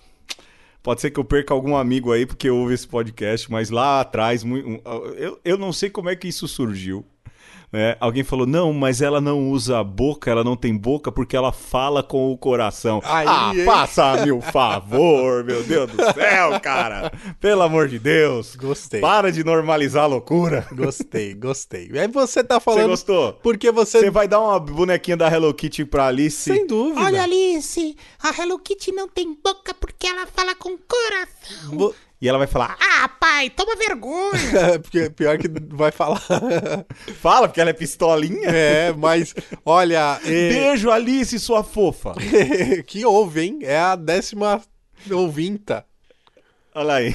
pode 0.82 1.00
ser 1.02 1.10
que 1.10 1.18
eu 1.20 1.24
perca 1.24 1.52
algum 1.52 1.76
amigo 1.76 2.12
aí 2.12 2.24
porque 2.24 2.48
ouve 2.48 2.72
esse 2.74 2.86
podcast, 2.88 3.50
mas 3.50 3.68
lá 3.70 4.00
atrás, 4.00 4.42
eu, 5.16 5.38
eu 5.44 5.58
não 5.58 5.72
sei 5.72 5.90
como 5.90 6.08
é 6.08 6.16
que 6.16 6.28
isso 6.28 6.48
surgiu, 6.48 7.04
É, 7.72 7.96
alguém 8.00 8.22
falou, 8.22 8.46
não, 8.46 8.72
mas 8.72 9.02
ela 9.02 9.20
não 9.20 9.50
usa 9.50 9.78
a 9.80 9.84
boca, 9.84 10.30
ela 10.30 10.44
não 10.44 10.56
tem 10.56 10.76
boca 10.76 11.10
porque 11.12 11.36
ela 11.36 11.52
fala 11.52 12.02
com 12.02 12.30
o 12.32 12.38
coração. 12.38 13.00
Aí, 13.04 13.26
ah, 13.28 13.52
hein? 13.54 13.64
faça-me 13.64 14.30
o 14.32 14.40
favor, 14.40 15.44
meu 15.44 15.62
Deus 15.64 15.90
do 15.90 15.96
céu, 16.14 16.60
cara. 16.60 17.12
Pelo 17.40 17.62
amor 17.62 17.88
de 17.88 17.98
Deus. 17.98 18.54
Gostei. 18.56 19.00
Para 19.00 19.30
de 19.32 19.42
normalizar 19.44 20.04
a 20.04 20.06
loucura. 20.06 20.66
Gostei, 20.72 21.34
gostei. 21.34 21.90
Aí 21.98 22.08
você 22.08 22.42
tá 22.44 22.58
Você 22.60 22.64
falando. 22.64 22.88
gostou? 22.88 23.32
Porque 23.42 23.70
você. 23.70 23.98
Você 24.00 24.10
vai 24.10 24.28
dar 24.28 24.40
uma 24.40 24.58
bonequinha 24.60 25.16
da 25.16 25.28
Hello 25.30 25.52
Kitty 25.52 25.84
pra 25.84 26.06
Alice? 26.06 26.36
Sem 26.52 26.66
dúvida. 26.66 27.00
Olha, 27.04 27.22
Alice, 27.24 27.96
a 28.22 28.28
Hello 28.42 28.58
Kitty 28.58 28.92
não 28.92 29.08
tem 29.08 29.34
boca 29.42 29.74
porque 29.74 30.06
ela 30.06 30.26
fala 30.26 30.54
com 30.54 30.76
coração. 30.78 31.76
Vo- 31.78 31.94
E 32.20 32.28
ela 32.28 32.38
vai 32.38 32.46
falar, 32.46 32.76
Ah, 32.80 33.08
pai, 33.08 33.50
toma 33.50 33.76
vergonha. 33.76 34.78
Porque 34.82 35.10
pior 35.10 35.36
que 35.38 35.48
vai 35.70 35.92
falar. 35.92 36.20
fala, 37.20 37.46
porque 37.46 37.60
ela 37.60 37.70
é 37.70 37.74
pistolinha. 37.74 38.48
é, 38.48 38.92
mas 38.92 39.34
olha. 39.64 40.18
é, 40.24 40.48
Beijo, 40.48 40.90
Alice, 40.90 41.38
sua 41.38 41.62
fofa. 41.62 42.14
que 42.86 43.04
ouve, 43.04 43.42
hein? 43.42 43.58
É 43.62 43.78
a 43.78 43.96
décima 43.96 44.62
ouvinta. 45.10 45.84
Olha 46.74 46.94
aí. 46.94 47.14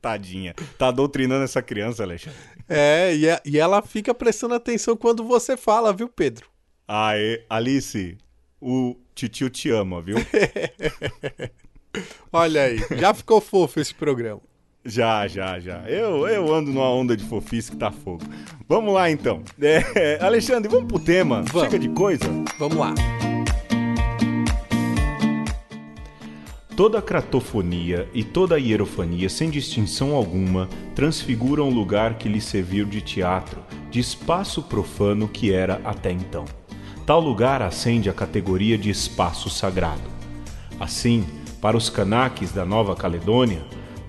Tadinha. 0.00 0.54
Tá 0.78 0.90
doutrinando 0.90 1.44
essa 1.44 1.60
criança, 1.62 2.02
Alexandre. 2.04 2.38
É, 2.68 3.14
e, 3.16 3.28
a- 3.28 3.40
e 3.44 3.58
ela 3.58 3.82
fica 3.82 4.14
prestando 4.14 4.54
atenção 4.54 4.96
quando 4.96 5.24
você 5.24 5.56
fala, 5.56 5.92
viu, 5.92 6.08
Pedro? 6.08 6.46
Aê, 6.86 7.44
Alice, 7.50 8.16
o 8.60 8.96
titio 9.14 9.50
te 9.50 9.68
ama, 9.70 10.00
viu? 10.00 10.16
Olha 12.32 12.62
aí, 12.62 12.78
já 12.96 13.12
ficou 13.12 13.40
fofo 13.40 13.80
esse 13.80 13.94
programa. 13.94 14.40
Já, 14.84 15.28
já, 15.28 15.60
já. 15.60 15.82
Eu, 15.86 16.26
eu 16.26 16.54
ando 16.54 16.72
numa 16.72 16.90
onda 16.90 17.14
de 17.14 17.24
fofice 17.24 17.70
que 17.70 17.76
tá 17.76 17.90
fogo. 17.90 18.22
Vamos 18.66 18.94
lá, 18.94 19.10
então. 19.10 19.42
É, 19.60 20.18
Alexandre, 20.24 20.70
vamos 20.70 20.86
pro 20.88 20.98
tema. 20.98 21.42
Vamos. 21.52 21.70
Chega 21.70 21.78
de 21.78 21.88
coisa. 21.90 22.24
Vamos 22.58 22.78
lá. 22.78 22.94
Toda 26.74 27.02
cratofonia 27.02 28.08
e 28.14 28.24
toda 28.24 28.58
hierofania, 28.58 29.28
sem 29.28 29.50
distinção 29.50 30.14
alguma, 30.14 30.66
transfiguram 30.94 31.68
o 31.68 31.74
lugar 31.74 32.14
que 32.14 32.26
lhe 32.26 32.40
serviu 32.40 32.86
de 32.86 33.02
teatro, 33.02 33.62
de 33.90 34.00
espaço 34.00 34.62
profano 34.62 35.28
que 35.28 35.52
era 35.52 35.78
até 35.84 36.10
então. 36.10 36.46
Tal 37.04 37.20
lugar 37.20 37.60
ascende 37.60 38.08
à 38.08 38.14
categoria 38.14 38.78
de 38.78 38.88
espaço 38.88 39.50
sagrado. 39.50 40.08
Assim, 40.78 41.26
para 41.60 41.76
os 41.76 41.90
canaques 41.90 42.52
da 42.52 42.64
Nova 42.64 42.96
Caledônia, 42.96 43.62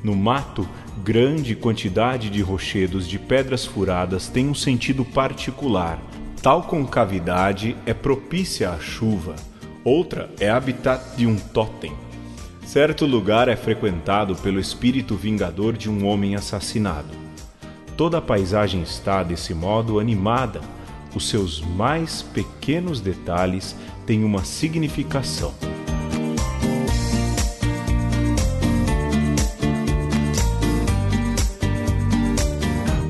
no 0.04 0.16
mato, 0.16 0.68
grande 1.04 1.56
quantidade 1.56 2.30
de 2.30 2.42
rochedos 2.42 3.08
de 3.08 3.20
pedras 3.20 3.66
furadas 3.66 4.28
tem 4.28 4.48
um 4.48 4.56
sentido 4.56 5.06
particular. 5.06 6.00
Tal 6.42 6.64
concavidade 6.64 7.76
é 7.86 7.94
propícia 7.94 8.72
à 8.72 8.80
chuva, 8.80 9.36
outra 9.84 10.30
é 10.40 10.50
habitat 10.50 11.16
de 11.16 11.28
um 11.28 11.36
totem. 11.36 11.94
Certo 12.66 13.06
lugar 13.06 13.48
é 13.48 13.56
frequentado 13.56 14.36
pelo 14.36 14.60
espírito 14.60 15.16
vingador 15.16 15.74
de 15.74 15.90
um 15.90 16.06
homem 16.06 16.36
assassinado. 16.36 17.10
Toda 17.98 18.18
a 18.18 18.22
paisagem 18.22 18.82
está, 18.82 19.22
desse 19.22 19.54
modo, 19.54 20.00
animada. 20.00 20.62
Os 21.14 21.28
seus 21.28 21.60
mais 21.60 22.22
pequenos 22.22 23.02
detalhes 23.02 23.76
têm 24.06 24.24
uma 24.24 24.46
significação. 24.46 25.54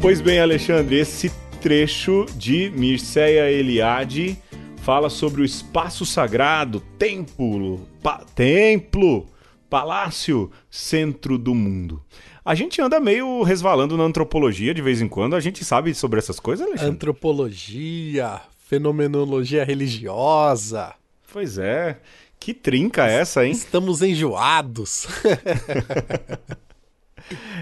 Pois 0.01 0.19
bem, 0.19 0.39
Alexandre, 0.39 0.97
esse 0.97 1.29
trecho 1.61 2.25
de 2.35 2.71
Mircea 2.71 3.51
Eliade 3.51 4.37
fala 4.77 5.09
sobre 5.09 5.41
o 5.41 5.45
espaço 5.45 6.05
sagrado, 6.05 6.79
templo, 6.97 7.87
pa- 8.01 8.23
templo, 8.35 9.27
palácio, 9.69 10.51
centro 10.69 11.37
do 11.37 11.53
mundo. 11.53 12.01
A 12.43 12.55
gente 12.55 12.81
anda 12.81 12.99
meio 12.99 13.43
resvalando 13.43 13.95
na 13.95 14.03
antropologia 14.03 14.73
de 14.73 14.81
vez 14.81 14.99
em 15.01 15.07
quando. 15.07 15.35
A 15.35 15.39
gente 15.39 15.63
sabe 15.63 15.93
sobre 15.93 16.17
essas 16.17 16.39
coisas, 16.39 16.65
Alexandre? 16.65 16.95
Antropologia, 16.95 18.41
fenomenologia 18.67 19.63
religiosa. 19.63 20.93
Pois 21.31 21.59
é. 21.59 21.99
Que 22.39 22.55
trinca 22.55 23.05
essa, 23.05 23.45
hein? 23.45 23.51
Estamos 23.51 24.01
enjoados. 24.01 25.05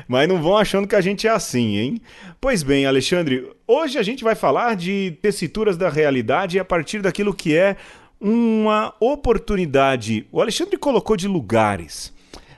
Mas 0.08 0.28
não 0.28 0.42
vão 0.42 0.58
achando 0.58 0.88
que 0.88 0.96
a 0.96 1.02
gente 1.02 1.28
é 1.28 1.30
assim, 1.30 1.78
hein? 1.78 2.02
Pois 2.40 2.64
bem, 2.64 2.86
Alexandre, 2.86 3.50
hoje 3.68 3.98
a 3.98 4.04
gente 4.04 4.24
vai 4.24 4.36
falar 4.36 4.76
de 4.76 5.18
tessituras 5.22 5.78
da 5.78 5.90
realidade 5.90 6.60
a 6.60 6.66
partir 6.66 7.02
daquilo 7.02 7.34
que 7.34 7.56
é 7.56 7.76
uma 8.20 8.94
oportunidade. 9.00 10.28
O 10.32 10.42
Alexandre 10.42 10.78
colocou 10.78 11.16
de 11.16 11.28
lugares. 11.28 12.14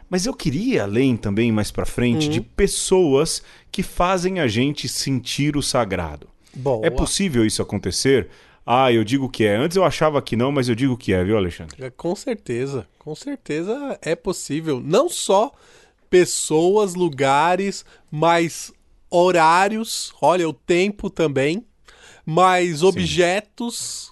Mas 0.10 0.26
eu 0.26 0.34
queria 0.34 0.84
além 0.84 1.16
também 1.16 1.52
mais 1.52 1.72
pra 1.72 1.86
frente 1.86 2.28
de 2.28 2.42
pessoas 2.42 3.42
que 3.72 3.82
fazem 3.82 4.42
a 4.42 4.48
gente 4.48 4.90
sentir 4.90 5.56
o 5.56 5.62
sagrado. 5.62 6.28
Boa. 6.54 6.86
É 6.86 6.90
possível 6.90 7.46
isso 7.46 7.62
acontecer? 7.62 8.28
Ah, 8.66 8.92
eu 8.92 9.04
digo 9.04 9.30
que 9.30 9.46
é. 9.46 9.56
Antes 9.56 9.78
eu 9.78 9.86
achava 9.86 10.22
que 10.22 10.36
não, 10.36 10.52
mas 10.52 10.68
eu 10.68 10.76
digo 10.76 10.98
que 10.98 11.14
é, 11.14 11.24
viu, 11.24 11.38
Alexandre? 11.38 11.84
É, 11.84 11.90
Com 11.90 12.14
certeza, 12.16 12.86
com 13.00 13.16
certeza 13.16 13.98
é 14.02 14.16
possível. 14.16 14.82
Não 14.84 15.08
só 15.08 15.52
pessoas, 16.12 16.94
lugares, 16.94 17.86
mas 18.12 18.72
horários, 19.10 20.14
olha, 20.22 20.48
o 20.48 20.54
tempo 20.54 21.10
também, 21.10 21.66
mas 22.26 22.84
objetos 22.84 24.12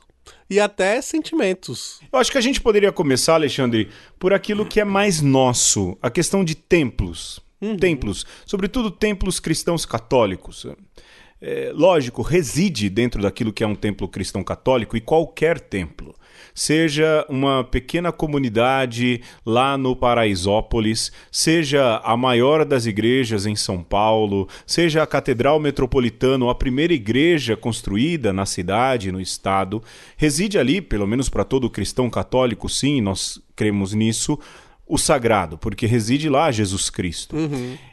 e 0.50 0.60
até 0.60 1.02
sentimentos. 1.02 2.00
Eu 2.12 2.18
acho 2.18 2.32
que 2.32 2.38
a 2.38 2.42
gente 2.42 2.60
poderia 2.60 2.92
começar, 2.92 3.36
Alexandre, 3.36 3.90
por 4.18 4.34
aquilo 4.34 4.66
que 4.66 4.80
é 4.80 4.86
mais 4.86 5.22
nosso, 5.22 5.98
a 6.02 6.10
questão 6.10 6.44
de 6.44 6.56
templos. 6.56 7.40
Templos, 7.78 8.26
sobretudo 8.46 8.90
templos 8.90 9.38
cristãos 9.38 9.86
católicos. 9.86 10.66
É, 11.42 11.72
lógico, 11.74 12.22
reside 12.22 12.90
dentro 12.90 13.22
daquilo 13.22 13.54
que 13.54 13.64
é 13.64 13.68
um 13.68 13.76
templo 13.76 14.10
cristão 14.10 14.44
católico 14.44 14.98
e 14.98 15.02
qualquer 15.02 15.60
templo. 15.60 16.14
Seja 16.54 17.26
uma 17.30 17.64
pequena 17.64 18.12
comunidade 18.12 19.22
lá 19.46 19.78
no 19.78 19.96
Paraisópolis, 19.96 21.12
seja 21.32 22.02
a 22.04 22.18
maior 22.18 22.66
das 22.66 22.86
igrejas 22.86 23.46
em 23.46 23.56
São 23.56 23.82
Paulo, 23.82 24.50
seja 24.68 25.02
a 25.02 25.08
Catedral 25.08 25.60
Metropolitana, 25.60 26.52
a 26.52 26.56
primeira 26.56 26.94
igreja 26.94 27.56
construída 27.56 28.34
na 28.34 28.46
cidade, 28.46 29.12
no 29.12 29.22
estado, 29.22 29.82
reside 30.18 30.60
ali, 30.60 30.82
pelo 30.82 31.08
menos 31.08 31.30
para 31.30 31.46
todo 31.46 31.70
cristão 31.70 32.10
católico, 32.10 32.68
sim, 32.68 33.00
nós 33.00 33.42
cremos 33.56 33.94
nisso, 33.94 34.38
o 34.86 34.98
sagrado, 34.98 35.58
porque 35.58 35.86
reside 35.86 36.28
lá 36.28 36.52
Jesus 36.52 36.90
Cristo. 36.90 37.38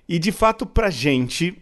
E 0.09 0.19
de 0.19 0.33
fato, 0.33 0.65
pra 0.67 0.91
gente, 0.91 1.57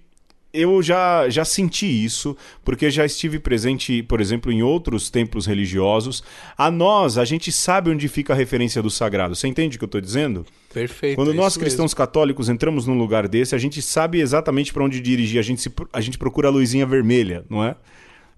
eu 0.54 0.80
já, 0.80 1.28
já 1.28 1.44
senti 1.44 1.84
isso, 1.87 2.37
porque 2.64 2.88
já 2.88 3.04
estive 3.04 3.40
presente, 3.40 4.04
por 4.04 4.20
exemplo, 4.20 4.52
em 4.52 4.62
outros 4.62 5.11
templos 5.11 5.46
religiosos. 5.46 6.23
A 6.56 6.70
nós, 6.70 7.18
a 7.18 7.25
gente 7.25 7.50
sabe 7.50 7.90
onde 7.90 8.06
fica 8.06 8.32
a 8.32 8.37
referência 8.37 8.80
do 8.80 8.88
sagrado. 8.88 9.34
Você 9.34 9.49
entende 9.49 9.76
o 9.76 9.78
que 9.78 9.84
eu 9.84 9.87
estou 9.87 10.00
dizendo? 10.00 10.46
Perfeito. 10.73 11.16
Quando 11.16 11.32
é 11.32 11.34
nós 11.34 11.56
cristãos 11.56 11.92
católicos 11.92 12.49
entramos 12.49 12.87
num 12.87 12.96
lugar 12.96 13.26
desse, 13.26 13.54
a 13.54 13.58
gente 13.58 13.82
sabe 13.82 14.20
exatamente 14.20 14.73
para 14.73 14.84
onde 14.84 15.00
dirigir. 15.00 15.40
A 15.40 15.42
gente, 15.42 15.61
se, 15.61 15.73
a 15.92 16.00
gente 16.00 16.16
procura 16.16 16.46
a 16.46 16.50
luzinha 16.52 16.87
vermelha, 16.87 17.44
não 17.50 17.64
é? 17.64 17.75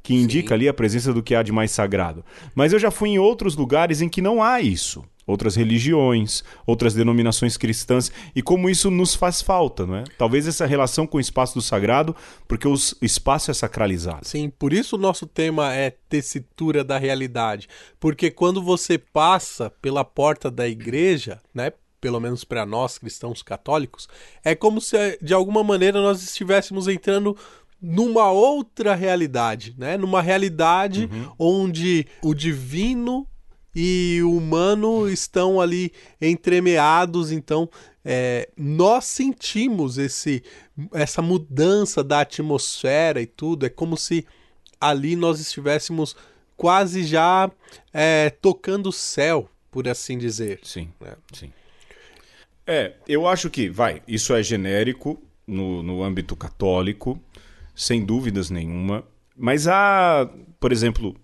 Que 0.06 0.14
indica 0.14 0.54
ali 0.54 0.68
a 0.68 0.74
presença 0.74 1.12
do 1.12 1.22
que 1.22 1.34
há 1.34 1.42
de 1.42 1.50
mais 1.50 1.72
sagrado. 1.72 2.24
Mas 2.54 2.72
eu 2.72 2.78
já 2.78 2.90
fui 2.92 3.10
em 3.10 3.18
outros 3.18 3.56
lugares 3.56 4.00
em 4.00 4.08
que 4.08 4.22
não 4.22 4.40
há 4.42 4.60
isso. 4.60 5.04
Outras 5.26 5.56
religiões, 5.56 6.44
outras 6.64 6.94
denominações 6.94 7.56
cristãs, 7.56 8.12
e 8.32 8.40
como 8.40 8.70
isso 8.70 8.88
nos 8.88 9.16
faz 9.16 9.42
falta, 9.42 9.84
não 9.84 9.96
é? 9.96 10.04
Talvez 10.16 10.46
essa 10.46 10.64
relação 10.64 11.04
com 11.04 11.16
o 11.16 11.20
espaço 11.20 11.54
do 11.54 11.60
sagrado, 11.60 12.14
porque 12.46 12.68
o 12.68 12.74
espaço 13.02 13.50
é 13.50 13.54
sacralizado. 13.54 14.24
Sim, 14.24 14.48
por 14.56 14.72
isso 14.72 14.94
o 14.94 15.00
nosso 15.00 15.26
tema 15.26 15.74
é 15.74 15.90
tessitura 16.08 16.84
da 16.84 16.96
realidade. 16.96 17.68
Porque 17.98 18.30
quando 18.30 18.62
você 18.62 18.96
passa 18.96 19.68
pela 19.82 20.04
porta 20.04 20.48
da 20.48 20.68
igreja, 20.68 21.40
né? 21.52 21.72
Pelo 22.00 22.20
menos 22.20 22.44
para 22.44 22.64
nós 22.64 22.98
cristãos 22.98 23.42
católicos, 23.42 24.06
é 24.44 24.54
como 24.54 24.80
se 24.80 25.18
de 25.20 25.34
alguma 25.34 25.64
maneira 25.64 26.00
nós 26.00 26.22
estivéssemos 26.22 26.86
entrando 26.86 27.36
numa 27.80 28.30
outra 28.30 28.94
realidade, 28.94 29.74
né? 29.78 29.96
Numa 29.96 30.22
realidade 30.22 31.08
onde 31.38 32.06
o 32.22 32.34
divino 32.34 33.26
e 33.74 34.20
o 34.22 34.34
humano 34.36 35.08
estão 35.08 35.60
ali 35.60 35.92
entremeados, 36.20 37.30
então 37.30 37.68
é, 38.02 38.48
nós 38.56 39.04
sentimos 39.04 39.98
esse, 39.98 40.42
essa 40.94 41.20
mudança 41.20 42.02
da 42.02 42.20
atmosfera 42.20 43.20
e 43.20 43.26
tudo, 43.26 43.66
é 43.66 43.68
como 43.68 43.96
se 43.96 44.26
ali 44.80 45.14
nós 45.14 45.40
estivéssemos 45.40 46.16
quase 46.56 47.04
já 47.04 47.50
é, 47.92 48.30
tocando 48.30 48.88
o 48.88 48.92
céu, 48.92 49.50
por 49.70 49.86
assim 49.86 50.16
dizer. 50.16 50.60
Sim, 50.62 50.88
É. 51.04 51.14
sim. 51.34 51.52
É, 52.66 52.94
eu 53.06 53.28
acho 53.28 53.48
que, 53.50 53.68
vai, 53.68 54.02
isso 54.08 54.34
é 54.34 54.42
genérico 54.42 55.22
no, 55.46 55.82
no 55.82 56.02
âmbito 56.02 56.34
católico, 56.34 57.20
sem 57.76 58.04
dúvidas 58.04 58.50
nenhuma. 58.50 59.04
Mas 59.36 59.68
há, 59.68 60.28
por 60.58 60.72
exemplo, 60.72 61.14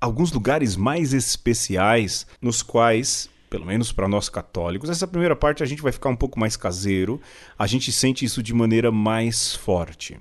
alguns 0.00 0.32
lugares 0.32 0.76
mais 0.76 1.12
especiais 1.12 2.26
nos 2.40 2.62
quais, 2.62 3.28
pelo 3.50 3.66
menos 3.66 3.90
para 3.90 4.08
nós 4.08 4.28
católicos, 4.28 4.88
essa 4.88 5.06
primeira 5.06 5.34
parte 5.34 5.62
a 5.62 5.66
gente 5.66 5.82
vai 5.82 5.90
ficar 5.90 6.08
um 6.08 6.16
pouco 6.16 6.38
mais 6.38 6.56
caseiro, 6.56 7.20
a 7.58 7.66
gente 7.66 7.90
sente 7.90 8.24
isso 8.24 8.42
de 8.42 8.54
maneira 8.54 8.92
mais 8.92 9.54
forte. 9.54 10.16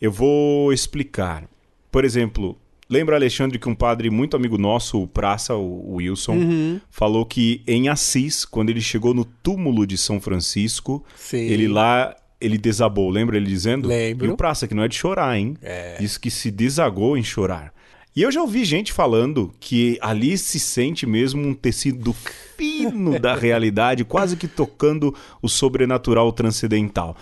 Eu 0.00 0.12
vou 0.12 0.72
explicar. 0.72 1.44
Por 1.90 2.04
exemplo, 2.04 2.56
lembra, 2.88 3.16
Alexandre, 3.16 3.58
que 3.58 3.68
um 3.68 3.74
padre 3.74 4.08
muito 4.10 4.36
amigo 4.36 4.56
nosso, 4.56 5.02
o 5.02 5.08
Praça, 5.08 5.54
o 5.56 5.96
Wilson, 5.96 6.80
falou 6.88 7.26
que 7.26 7.62
em 7.66 7.88
Assis, 7.88 8.44
quando 8.44 8.70
ele 8.70 8.80
chegou 8.80 9.12
no 9.12 9.24
túmulo 9.24 9.86
de 9.86 9.98
São 9.98 10.20
Francisco, 10.20 11.04
Sim. 11.16 11.38
ele 11.38 11.68
lá 11.68 12.14
ele 12.40 12.56
desabou, 12.58 13.10
lembra 13.10 13.36
ele 13.36 13.46
dizendo? 13.46 13.88
Lembro. 13.88 14.26
E 14.26 14.30
o 14.30 14.36
Praça, 14.36 14.66
que 14.66 14.74
não 14.74 14.82
é 14.82 14.88
de 14.88 14.96
chorar, 14.96 15.36
hein? 15.38 15.56
É. 15.62 15.96
Diz 15.98 16.16
que 16.16 16.30
se 16.30 16.50
desagou 16.50 17.16
em 17.16 17.22
chorar. 17.22 17.72
E 18.14 18.22
eu 18.22 18.32
já 18.32 18.40
ouvi 18.40 18.64
gente 18.64 18.92
falando 18.92 19.52
que 19.60 19.96
ali 20.00 20.36
se 20.36 20.58
sente 20.58 21.06
mesmo 21.06 21.46
um 21.46 21.54
tecido 21.54 22.12
fino 22.56 23.18
da 23.20 23.34
realidade, 23.36 24.04
quase 24.06 24.36
que 24.36 24.48
tocando 24.48 25.14
o 25.40 25.48
sobrenatural 25.48 26.32
transcendental. 26.32 27.16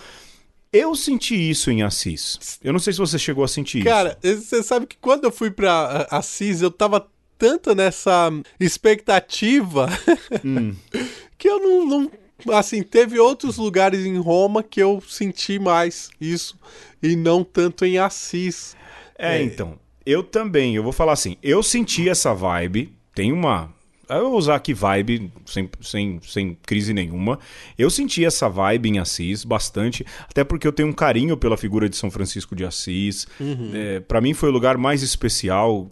Eu 0.71 0.95
senti 0.95 1.35
isso 1.49 1.69
em 1.71 1.81
Assis. 1.83 2.59
Eu 2.63 2.71
não 2.71 2.79
sei 2.79 2.93
se 2.93 2.99
você 2.99 3.17
chegou 3.17 3.43
a 3.43 3.47
sentir 3.47 3.83
Cara, 3.83 4.17
você 4.21 4.61
sabe 4.61 4.85
que 4.85 4.97
quando 5.01 5.23
eu 5.25 5.31
fui 5.31 5.49
pra 5.49 6.07
ah, 6.11 6.17
Assis, 6.19 6.61
eu 6.61 6.69
tava 6.69 7.07
tanto 7.37 7.73
nessa 7.73 8.31
expectativa 8.59 9.87
Hum. 10.43 10.75
que 11.37 11.47
eu 11.47 11.59
não, 11.59 11.87
não- 11.87 12.11
Assim, 12.53 12.81
teve 12.83 13.19
outros 13.19 13.57
lugares 13.57 14.05
em 14.05 14.17
Roma 14.17 14.63
que 14.63 14.81
eu 14.81 15.01
senti 15.07 15.59
mais 15.59 16.09
isso 16.19 16.57
e 17.01 17.15
não 17.15 17.43
tanto 17.43 17.85
em 17.85 17.97
Assis. 17.97 18.75
É, 19.17 19.41
então. 19.41 19.77
Eu 20.05 20.23
também, 20.23 20.75
eu 20.75 20.81
vou 20.81 20.91
falar 20.91 21.13
assim, 21.13 21.37
eu 21.43 21.61
senti 21.61 22.09
essa 22.09 22.33
vibe, 22.33 22.93
tem 23.13 23.31
uma. 23.31 23.71
Eu 24.09 24.29
vou 24.29 24.39
usar 24.39 24.55
aqui 24.55 24.73
vibe, 24.73 25.31
sem, 25.45 25.69
sem, 25.81 26.19
sem 26.23 26.57
crise 26.65 26.93
nenhuma. 26.93 27.37
Eu 27.77 27.89
senti 27.89 28.25
essa 28.25 28.49
vibe 28.49 28.89
em 28.89 28.99
Assis 28.99 29.43
bastante, 29.43 30.05
até 30.27 30.43
porque 30.43 30.67
eu 30.67 30.71
tenho 30.71 30.89
um 30.89 30.93
carinho 30.93 31.37
pela 31.37 31.55
figura 31.55 31.87
de 31.87 31.95
São 31.95 32.09
Francisco 32.09 32.55
de 32.55 32.65
Assis. 32.65 33.27
É, 33.73 33.99
para 33.99 34.19
mim 34.19 34.33
foi 34.33 34.49
o 34.49 34.51
lugar 34.51 34.77
mais 34.77 35.03
especial 35.03 35.87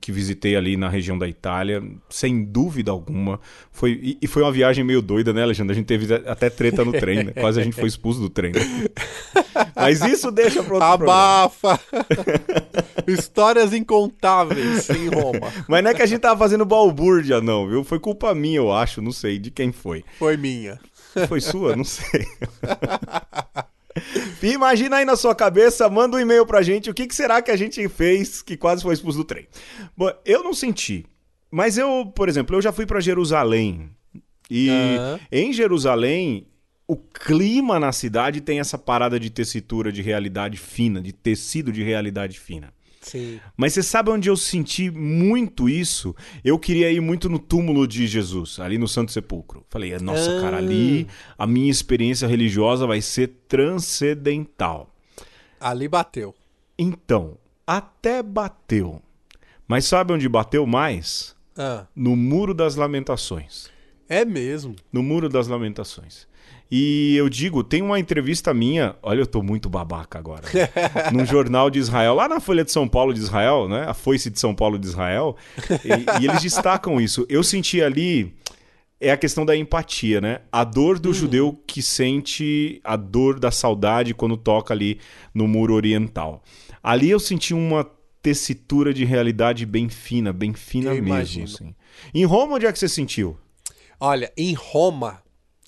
que 0.00 0.12
visitei 0.12 0.54
ali 0.54 0.76
na 0.76 0.88
região 0.88 1.18
da 1.18 1.26
Itália, 1.26 1.82
sem 2.08 2.44
dúvida 2.44 2.90
alguma. 2.92 3.40
Foi, 3.72 3.98
e, 4.02 4.18
e 4.22 4.26
foi 4.26 4.42
uma 4.42 4.52
viagem 4.52 4.84
meio 4.84 5.02
doida, 5.02 5.32
né, 5.32 5.42
Alexandre? 5.42 5.72
A 5.72 5.76
gente 5.76 5.86
teve 5.86 6.12
até 6.14 6.48
treta 6.48 6.84
no 6.84 6.92
trem, 6.92 7.24
né? 7.24 7.32
Quase 7.32 7.60
a 7.60 7.64
gente 7.64 7.74
foi 7.74 7.88
expulso 7.88 8.20
do 8.20 8.30
trem. 8.30 8.52
né? 8.52 8.60
Mas 9.74 10.00
isso 10.02 10.30
deixa 10.30 10.62
para 10.62 10.74
outro. 10.74 10.88
Abafa! 10.88 11.80
Histórias 13.06 13.72
incontáveis 13.72 14.90
em 14.90 15.08
Roma. 15.08 15.52
Mas 15.68 15.84
não 15.84 15.90
é 15.90 15.94
que 15.94 16.02
a 16.02 16.06
gente 16.06 16.20
tava 16.20 16.38
fazendo 16.38 16.64
balbúrdia, 16.64 17.40
não, 17.40 17.55
viu? 17.64 17.84
Foi 17.84 18.00
culpa 18.00 18.34
minha, 18.34 18.56
eu 18.56 18.72
acho, 18.72 19.00
não 19.00 19.12
sei 19.12 19.38
de 19.38 19.52
quem 19.52 19.70
foi. 19.70 20.04
Foi 20.18 20.36
minha. 20.36 20.80
Foi 21.28 21.40
sua? 21.40 21.76
Não 21.76 21.84
sei. 21.84 22.26
Imagina 24.42 24.96
aí 24.96 25.04
na 25.04 25.16
sua 25.16 25.34
cabeça, 25.34 25.88
manda 25.88 26.16
um 26.16 26.20
e-mail 26.20 26.44
pra 26.44 26.62
gente, 26.62 26.90
o 26.90 26.94
que, 26.94 27.06
que 27.06 27.14
será 27.14 27.40
que 27.40 27.50
a 27.50 27.56
gente 27.56 27.88
fez 27.88 28.42
que 28.42 28.56
quase 28.56 28.82
foi 28.82 28.94
expulso 28.94 29.18
do 29.18 29.24
trem? 29.24 29.46
Bom, 29.96 30.10
eu 30.24 30.42
não 30.42 30.52
senti, 30.52 31.06
mas 31.50 31.78
eu, 31.78 32.06
por 32.14 32.28
exemplo, 32.28 32.56
eu 32.56 32.62
já 32.62 32.72
fui 32.72 32.84
pra 32.84 33.00
Jerusalém. 33.00 33.90
E 34.50 34.68
Aham. 34.68 35.20
em 35.32 35.52
Jerusalém, 35.52 36.46
o 36.86 36.96
clima 36.96 37.80
na 37.80 37.90
cidade 37.92 38.40
tem 38.40 38.60
essa 38.60 38.78
parada 38.78 39.18
de 39.18 39.30
tessitura 39.30 39.90
de 39.90 40.02
realidade 40.02 40.56
fina, 40.56 41.00
de 41.00 41.12
tecido 41.12 41.72
de 41.72 41.82
realidade 41.82 42.38
fina. 42.38 42.72
Sim. 43.06 43.40
Mas 43.56 43.72
você 43.72 43.84
sabe 43.84 44.10
onde 44.10 44.28
eu 44.28 44.36
senti 44.36 44.90
muito 44.90 45.68
isso? 45.68 46.12
Eu 46.44 46.58
queria 46.58 46.90
ir 46.90 47.00
muito 47.00 47.28
no 47.28 47.38
túmulo 47.38 47.86
de 47.86 48.04
Jesus, 48.04 48.58
ali 48.58 48.78
no 48.78 48.88
Santo 48.88 49.12
Sepulcro. 49.12 49.64
Falei, 49.70 49.96
nossa, 50.00 50.38
Ah. 50.38 50.40
cara, 50.40 50.56
ali 50.56 51.06
a 51.38 51.46
minha 51.46 51.70
experiência 51.70 52.26
religiosa 52.26 52.84
vai 52.84 53.00
ser 53.00 53.28
transcendental. 53.46 54.92
Ali 55.60 55.86
bateu. 55.88 56.34
Então, 56.78 57.38
até 57.66 58.22
bateu. 58.22 59.00
Mas 59.68 59.84
sabe 59.84 60.12
onde 60.12 60.28
bateu 60.28 60.66
mais? 60.66 61.34
Ah, 61.56 61.86
No 61.94 62.14
Muro 62.16 62.52
das 62.52 62.74
Lamentações. 62.76 63.70
é 64.08 64.24
mesmo. 64.24 64.76
No 64.92 65.02
Muro 65.02 65.28
das 65.28 65.48
Lamentações. 65.48 66.26
E 66.70 67.14
eu 67.16 67.28
digo, 67.28 67.62
tem 67.62 67.80
uma 67.80 67.98
entrevista 67.98 68.52
minha, 68.52 68.96
olha, 69.02 69.20
eu 69.20 69.26
tô 69.26 69.40
muito 69.42 69.68
babaca 69.68 70.18
agora. 70.18 70.42
num 71.12 71.24
jornal 71.24 71.70
de 71.70 71.78
Israel, 71.78 72.14
lá 72.14 72.28
na 72.28 72.40
Folha 72.40 72.64
de 72.64 72.72
São 72.72 72.88
Paulo 72.88 73.14
de 73.14 73.20
Israel, 73.20 73.68
né? 73.68 73.84
A 73.86 73.94
Foice 73.94 74.30
de 74.30 74.40
São 74.40 74.54
Paulo 74.54 74.78
de 74.78 74.86
Israel. 74.86 75.36
E, 75.84 76.22
e 76.22 76.26
eles 76.26 76.42
destacam 76.42 77.00
isso. 77.00 77.24
Eu 77.28 77.44
senti 77.44 77.80
ali 77.80 78.34
é 79.00 79.10
a 79.10 79.16
questão 79.16 79.44
da 79.44 79.56
empatia, 79.56 80.20
né? 80.20 80.40
A 80.50 80.64
dor 80.64 80.98
do 80.98 81.12
judeu 81.12 81.62
que 81.66 81.82
sente 81.82 82.80
a 82.82 82.96
dor 82.96 83.38
da 83.38 83.50
saudade 83.50 84.14
quando 84.14 84.36
toca 84.36 84.72
ali 84.72 84.98
no 85.34 85.46
muro 85.46 85.74
oriental. 85.74 86.42
Ali 86.82 87.10
eu 87.10 87.20
senti 87.20 87.52
uma 87.52 87.88
tessitura 88.22 88.92
de 88.92 89.04
realidade 89.04 89.66
bem 89.66 89.88
fina, 89.88 90.32
bem 90.32 90.52
fina 90.54 90.94
Eu 90.94 91.02
mesmo. 91.02 91.44
Assim. 91.44 91.74
Em 92.14 92.24
Roma, 92.24 92.56
onde 92.56 92.66
é 92.66 92.72
que 92.72 92.78
você 92.78 92.88
sentiu? 92.88 93.36
Olha, 94.00 94.32
em 94.36 94.54
Roma, 94.54 95.22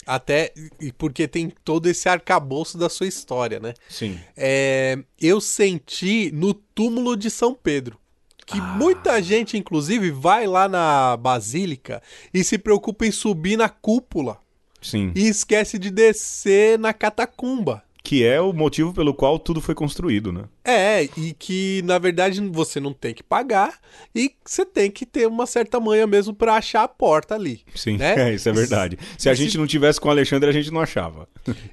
até 0.08 0.52
e 0.80 0.90
porque 0.92 1.28
tem 1.28 1.52
todo 1.64 1.86
esse 1.86 2.08
arcabouço 2.08 2.78
da 2.78 2.88
sua 2.88 3.06
história, 3.06 3.60
né? 3.60 3.74
Sim. 3.88 4.18
É, 4.36 4.98
eu 5.20 5.40
senti 5.40 6.30
no 6.32 6.54
túmulo 6.54 7.16
de 7.16 7.30
São 7.30 7.54
Pedro. 7.54 7.98
Que 8.46 8.58
Ah. 8.58 8.62
muita 8.62 9.20
gente, 9.22 9.58
inclusive, 9.58 10.10
vai 10.10 10.46
lá 10.46 10.66
na 10.66 11.16
Basílica 11.18 12.02
e 12.32 12.42
se 12.42 12.56
preocupa 12.56 13.04
em 13.06 13.10
subir 13.12 13.58
na 13.58 13.68
cúpula 13.68 14.38
Sim. 14.80 15.12
e 15.14 15.28
esquece 15.28 15.78
de 15.78 15.90
descer 15.90 16.78
na 16.78 16.94
catacumba. 16.94 17.82
Que 18.02 18.24
é 18.24 18.40
o 18.40 18.52
motivo 18.54 18.94
pelo 18.94 19.12
qual 19.12 19.38
tudo 19.38 19.60
foi 19.60 19.74
construído, 19.74 20.32
né? 20.32 20.44
É, 20.64 21.04
e 21.16 21.34
que 21.38 21.82
na 21.84 21.98
verdade 21.98 22.40
você 22.48 22.78
não 22.80 22.92
tem 22.92 23.12
que 23.12 23.22
pagar 23.22 23.78
e 24.14 24.30
você 24.46 24.64
tem 24.64 24.90
que 24.90 25.04
ter 25.04 25.26
uma 25.26 25.44
certa 25.46 25.78
manha 25.80 26.06
mesmo 26.06 26.32
pra 26.32 26.54
achar 26.54 26.84
a 26.84 26.88
porta 26.88 27.34
ali. 27.34 27.60
Sim, 27.74 27.96
né? 27.98 28.14
é, 28.30 28.34
isso 28.34 28.48
é 28.48 28.52
verdade. 28.52 28.98
Se 29.18 29.28
a 29.28 29.32
E 29.32 29.36
se- 29.36 29.42
gente 29.44 29.58
não 29.58 29.66
tivesse 29.66 30.00
com 30.00 30.08
o 30.08 30.10
Alexandre, 30.10 30.48
a 30.48 30.52
gente 30.52 30.70
não 30.70 30.80
achava. 30.80 31.28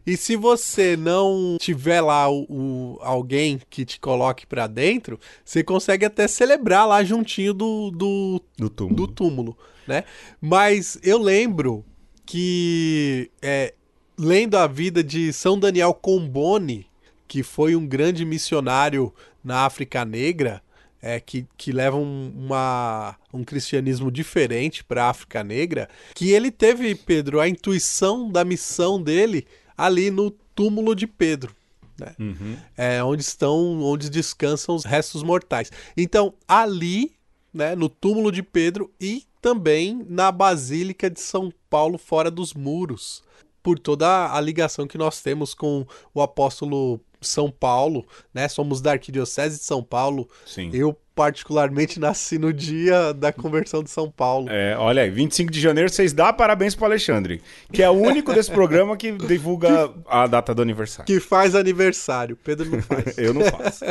E 0.05 0.17
se 0.17 0.35
você 0.35 0.97
não 0.97 1.57
tiver 1.59 2.01
lá 2.01 2.27
o, 2.29 2.45
o- 2.49 2.97
alguém 3.01 3.61
que 3.69 3.85
te 3.85 3.99
coloque 3.99 4.45
pra 4.45 4.67
dentro, 4.67 5.17
você 5.45 5.63
consegue 5.63 6.05
até 6.05 6.27
celebrar 6.27 6.85
lá 6.88 7.03
juntinho 7.03 7.53
do, 7.53 7.91
do, 7.91 8.41
Do 8.57 8.69
túmulo. 8.69 8.95
do 8.95 9.07
túmulo, 9.07 9.57
né? 9.88 10.03
Mas 10.41 10.97
eu 11.03 11.17
lembro 11.17 11.85
que 12.25 13.29
é, 13.41 13.73
lendo 14.17 14.56
a 14.56 14.67
vida 14.67 15.04
de 15.04 15.32
São 15.34 15.60
Daniel 15.60 15.93
Comboni, 15.93 16.88
que 17.28 17.43
foi 17.43 17.75
um 17.75 17.86
grande 17.86 18.23
missionário 18.23 19.13
na 19.43 19.65
África 19.65 20.06
Negra, 20.06 20.62
é, 21.01 21.19
que, 21.19 21.45
que 21.56 21.71
leva 21.71 21.97
um, 21.97 22.34
uma, 22.36 23.15
um 23.32 23.43
cristianismo 23.43 24.12
diferente 24.12 24.84
para 24.84 25.06
a 25.06 25.10
África 25.10 25.43
Negra, 25.43 25.88
que 26.15 26.32
ele 26.32 26.49
teve, 26.49 26.95
Pedro, 26.95 27.39
a 27.39 27.47
intuição 27.47 28.32
da 28.32 28.43
missão 28.43 29.01
dele 29.01 29.45
ali 29.78 30.10
no 30.10 30.32
túmulo 30.32 30.95
de 30.95 31.06
Pedro. 31.06 31.56
Né? 31.99 32.15
Uhum. 32.19 32.58
É, 32.75 33.04
onde 33.04 33.21
estão, 33.21 33.82
onde 33.82 34.10
descansam 34.10 34.75
os 34.75 34.84
restos 34.84 35.21
mortais. 35.21 35.71
Então, 35.95 36.34
ali, 36.47 37.13
né, 37.54 37.75
no 37.75 37.88
túmulo 37.88 38.32
de 38.32 38.41
Pedro 38.41 38.91
e 38.99 39.23
também 39.41 40.04
na 40.10 40.32
Basílica 40.32 41.10
de 41.10 41.21
São 41.21 41.54
Paulo, 41.69 41.99
fora 41.99 42.32
dos 42.32 42.54
muros, 42.54 43.23
por 43.65 43.80
toda 43.80 44.32
a 44.32 44.39
ligação 44.39 44.86
que 44.86 44.95
nós 44.95 45.23
temos 45.23 45.56
com 45.56 45.88
o 46.13 46.21
apóstolo 46.21 47.01
São 47.19 47.49
Paulo, 47.49 48.06
né? 48.32 48.47
Somos 48.47 48.80
da 48.80 48.91
Arquidiocese 48.91 49.58
de 49.58 49.63
São 49.63 49.82
Paulo. 49.82 50.30
Sim. 50.45 50.69
Eu, 50.71 50.95
particularmente, 51.15 51.97
nasci 51.99 52.38
no 52.38 52.54
dia 52.54 53.12
da 53.12 53.34
conversão 53.34 53.82
de 53.82 53.89
São 53.89 54.08
Paulo. 54.12 54.51
É, 54.51 54.78
olha 54.78 55.01
aí, 55.01 55.10
25 55.10 55.51
de 55.51 55.60
janeiro, 55.60 55.89
vocês 55.89 56.13
dão 56.13 56.32
parabéns 56.32 56.75
pro 56.75 56.86
Alexandre, 56.86 57.41
que 57.73 57.82
é 57.82 57.89
o 57.89 57.93
único 57.93 58.32
desse 58.36 58.51
programa 58.51 58.95
que 58.95 59.13
divulga 59.13 59.91
a 60.06 60.28
data 60.28 60.54
do 60.54 60.62
aniversário. 60.62 61.08
Que 61.08 61.19
faz 61.19 61.56
aniversário. 61.56 62.38
Pedro 62.43 62.69
não 62.69 62.84
faz. 62.84 63.17
Eu 63.17 63.34
não 63.34 63.41
faço. 63.45 63.84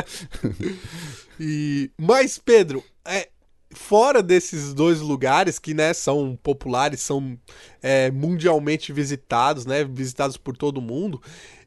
E 1.37 1.91
mas 1.99 2.37
Pedro, 2.37 2.81
é, 3.03 3.27
fora 3.75 4.23
desses 4.23 4.73
dois 4.73 4.99
lugares 4.99 5.59
que 5.59 5.73
né, 5.73 5.93
são 5.93 6.37
populares, 6.41 7.01
são 7.01 7.37
é, 7.81 8.09
mundialmente 8.09 8.91
visitados, 8.91 9.65
né, 9.65 9.83
visitados 9.83 10.37
por 10.37 10.55
todo 10.57 10.81
mundo, 10.81 11.21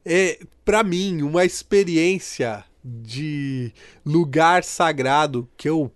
é 0.05 0.41
para 0.65 0.83
mim 0.83 1.23
uma 1.23 1.45
experiência 1.45 2.65
de 2.85 3.73
lugar 4.05 4.65
sagrado 4.65 5.49
que 5.57 5.69
eu 5.69 5.93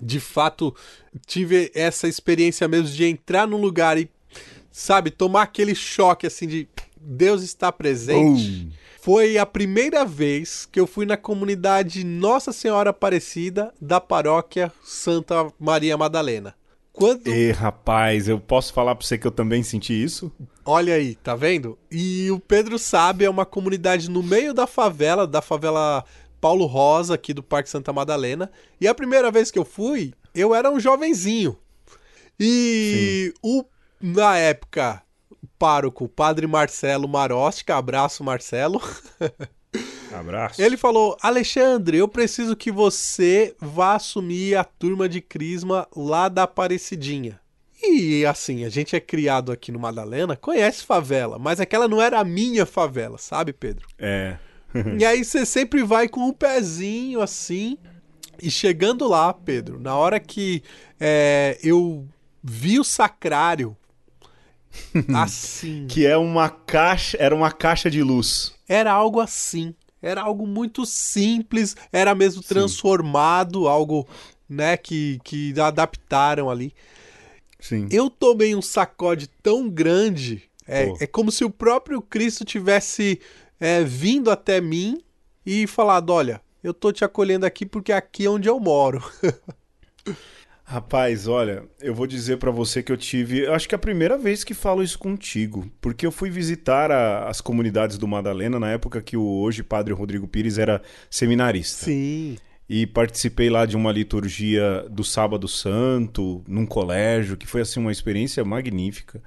de 0.00 0.20
fato 0.20 0.74
tive 1.26 1.72
essa 1.74 2.06
experiência 2.06 2.68
mesmo 2.68 2.88
de 2.88 3.04
entrar 3.04 3.46
num 3.46 3.56
lugar 3.56 3.98
e 3.98 4.08
sabe 4.70 5.10
tomar 5.10 5.42
aquele 5.42 5.74
choque 5.74 6.26
assim 6.26 6.46
de 6.46 6.68
Deus 7.00 7.42
está 7.42 7.72
presente. 7.72 8.68
Foi 9.00 9.38
a 9.38 9.46
primeira 9.46 10.04
vez 10.04 10.68
que 10.70 10.78
eu 10.78 10.86
fui 10.86 11.06
na 11.06 11.16
comunidade 11.16 12.02
Nossa 12.02 12.52
Senhora 12.52 12.90
Aparecida 12.90 13.72
da 13.80 14.00
paróquia 14.00 14.72
Santa 14.82 15.46
Maria 15.58 15.96
Madalena. 15.96 16.54
Quando... 16.92 17.28
E 17.28 17.52
rapaz, 17.52 18.28
eu 18.28 18.40
posso 18.40 18.72
falar 18.72 18.96
pra 18.96 19.06
você 19.06 19.16
que 19.16 19.24
eu 19.24 19.30
também 19.30 19.62
senti 19.62 19.94
isso? 19.94 20.32
Olha 20.64 20.94
aí, 20.94 21.14
tá 21.14 21.36
vendo? 21.36 21.78
E 21.90 22.28
o 22.32 22.40
Pedro 22.40 22.76
sabe, 22.76 23.24
é 23.24 23.30
uma 23.30 23.46
comunidade 23.46 24.10
no 24.10 24.20
meio 24.20 24.52
da 24.52 24.66
favela, 24.66 25.28
da 25.28 25.40
favela 25.40 26.04
Paulo 26.40 26.66
Rosa, 26.66 27.14
aqui 27.14 27.32
do 27.32 27.42
Parque 27.42 27.70
Santa 27.70 27.92
Madalena. 27.92 28.50
E 28.80 28.88
a 28.88 28.94
primeira 28.94 29.30
vez 29.30 29.48
que 29.48 29.58
eu 29.60 29.64
fui, 29.64 30.12
eu 30.34 30.52
era 30.52 30.68
um 30.70 30.80
jovenzinho. 30.80 31.56
E 32.38 33.32
o, 33.42 33.64
na 34.00 34.36
época, 34.36 35.00
pároco, 35.58 36.04
o 36.04 36.08
padre 36.08 36.46
Marcelo 36.46 37.08
Marostica, 37.08 37.76
abraço 37.76 38.22
Marcelo. 38.22 38.80
Abraço. 40.12 40.62
Ele 40.62 40.78
falou: 40.78 41.16
Alexandre, 41.20 41.98
eu 41.98 42.08
preciso 42.08 42.56
que 42.56 42.72
você 42.72 43.54
vá 43.60 43.96
assumir 43.96 44.56
a 44.56 44.64
turma 44.64 45.06
de 45.06 45.20
Crisma 45.20 45.86
lá 45.94 46.28
da 46.30 46.44
Aparecidinha. 46.44 47.38
E 47.82 48.24
assim, 48.26 48.64
a 48.64 48.68
gente 48.68 48.96
é 48.96 49.00
criado 49.00 49.52
aqui 49.52 49.70
no 49.70 49.78
Madalena, 49.78 50.36
conhece 50.36 50.84
favela, 50.84 51.38
mas 51.38 51.60
aquela 51.60 51.86
não 51.86 52.02
era 52.02 52.18
a 52.18 52.24
minha 52.24 52.66
favela, 52.66 53.18
sabe, 53.18 53.52
Pedro? 53.52 53.86
É. 53.98 54.36
E 54.98 55.04
aí 55.04 55.24
você 55.24 55.46
sempre 55.46 55.82
vai 55.82 56.08
com 56.08 56.28
o 56.28 56.32
pezinho 56.32 57.20
assim. 57.20 57.78
E 58.40 58.50
chegando 58.50 59.08
lá, 59.08 59.32
Pedro, 59.32 59.80
na 59.80 59.96
hora 59.96 60.20
que 60.20 60.62
é, 61.00 61.58
eu 61.62 62.06
vi 62.42 62.78
o 62.78 62.84
sacrário, 62.84 63.76
assim. 65.14 65.86
Que 65.88 66.06
é 66.06 66.16
uma 66.16 66.48
caixa, 66.48 67.16
era 67.20 67.34
uma 67.34 67.50
caixa 67.50 67.90
de 67.90 68.02
luz. 68.02 68.52
Era 68.68 68.92
algo 68.92 69.20
assim. 69.20 69.74
Era 70.00 70.22
algo 70.22 70.46
muito 70.46 70.86
simples, 70.86 71.76
era 71.92 72.14
mesmo 72.14 72.42
transformado, 72.42 73.66
algo, 73.66 74.06
né, 74.48 74.76
que, 74.76 75.18
que 75.24 75.58
adaptaram 75.60 76.48
ali. 76.48 76.72
Sim. 77.58 77.88
Eu 77.90 78.08
tomei 78.08 78.54
um 78.54 78.62
sacode 78.62 79.26
tão 79.42 79.68
grande, 79.68 80.48
é, 80.66 80.92
é 81.00 81.06
como 81.06 81.32
se 81.32 81.44
o 81.44 81.50
próprio 81.50 82.00
Cristo 82.00 82.44
tivesse 82.44 83.20
é, 83.58 83.82
vindo 83.82 84.30
até 84.30 84.60
mim 84.60 85.02
e 85.44 85.66
falado: 85.66 86.10
Olha, 86.10 86.40
eu 86.62 86.74
tô 86.74 86.92
te 86.92 87.04
acolhendo 87.04 87.46
aqui 87.46 87.66
porque 87.66 87.90
aqui 87.90 88.26
é 88.26 88.30
onde 88.30 88.48
eu 88.48 88.60
moro. 88.60 89.02
Rapaz, 90.70 91.26
olha, 91.26 91.64
eu 91.80 91.94
vou 91.94 92.06
dizer 92.06 92.36
pra 92.36 92.50
você 92.50 92.82
que 92.82 92.92
eu 92.92 92.96
tive, 92.98 93.38
eu 93.38 93.54
acho 93.54 93.66
que 93.66 93.74
é 93.74 93.76
a 93.76 93.78
primeira 93.78 94.18
vez 94.18 94.44
que 94.44 94.52
falo 94.52 94.82
isso 94.82 94.98
contigo, 94.98 95.66
porque 95.80 96.04
eu 96.04 96.12
fui 96.12 96.28
visitar 96.28 96.90
a- 96.92 97.26
as 97.26 97.40
comunidades 97.40 97.96
do 97.96 98.06
Madalena 98.06 98.60
na 98.60 98.70
época 98.70 99.00
que 99.00 99.16
o 99.16 99.24
hoje 99.24 99.62
padre 99.62 99.94
Rodrigo 99.94 100.28
Pires 100.28 100.58
era 100.58 100.82
seminarista. 101.08 101.86
Sim. 101.86 102.36
E 102.68 102.86
participei 102.86 103.48
lá 103.48 103.64
de 103.64 103.78
uma 103.78 103.90
liturgia 103.90 104.84
do 104.90 105.02
Sábado 105.02 105.48
Santo, 105.48 106.44
num 106.46 106.66
colégio, 106.66 107.38
que 107.38 107.46
foi 107.46 107.62
assim 107.62 107.80
uma 107.80 107.90
experiência 107.90 108.44
magnífica. 108.44 109.22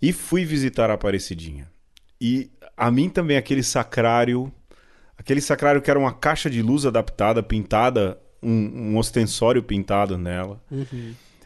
E 0.00 0.12
fui 0.12 0.44
visitar 0.44 0.90
a 0.90 0.94
Aparecidinha. 0.94 1.68
E 2.20 2.52
a 2.76 2.88
mim 2.88 3.08
também 3.08 3.36
aquele 3.36 3.64
sacrário, 3.64 4.52
aquele 5.16 5.40
sacrário 5.40 5.82
que 5.82 5.90
era 5.90 5.98
uma 5.98 6.12
caixa 6.12 6.48
de 6.48 6.62
luz 6.62 6.86
adaptada, 6.86 7.42
pintada, 7.42 8.16
um, 8.42 8.92
um 8.92 8.96
ostensório 8.96 9.62
pintado 9.62 10.16
nela. 10.16 10.60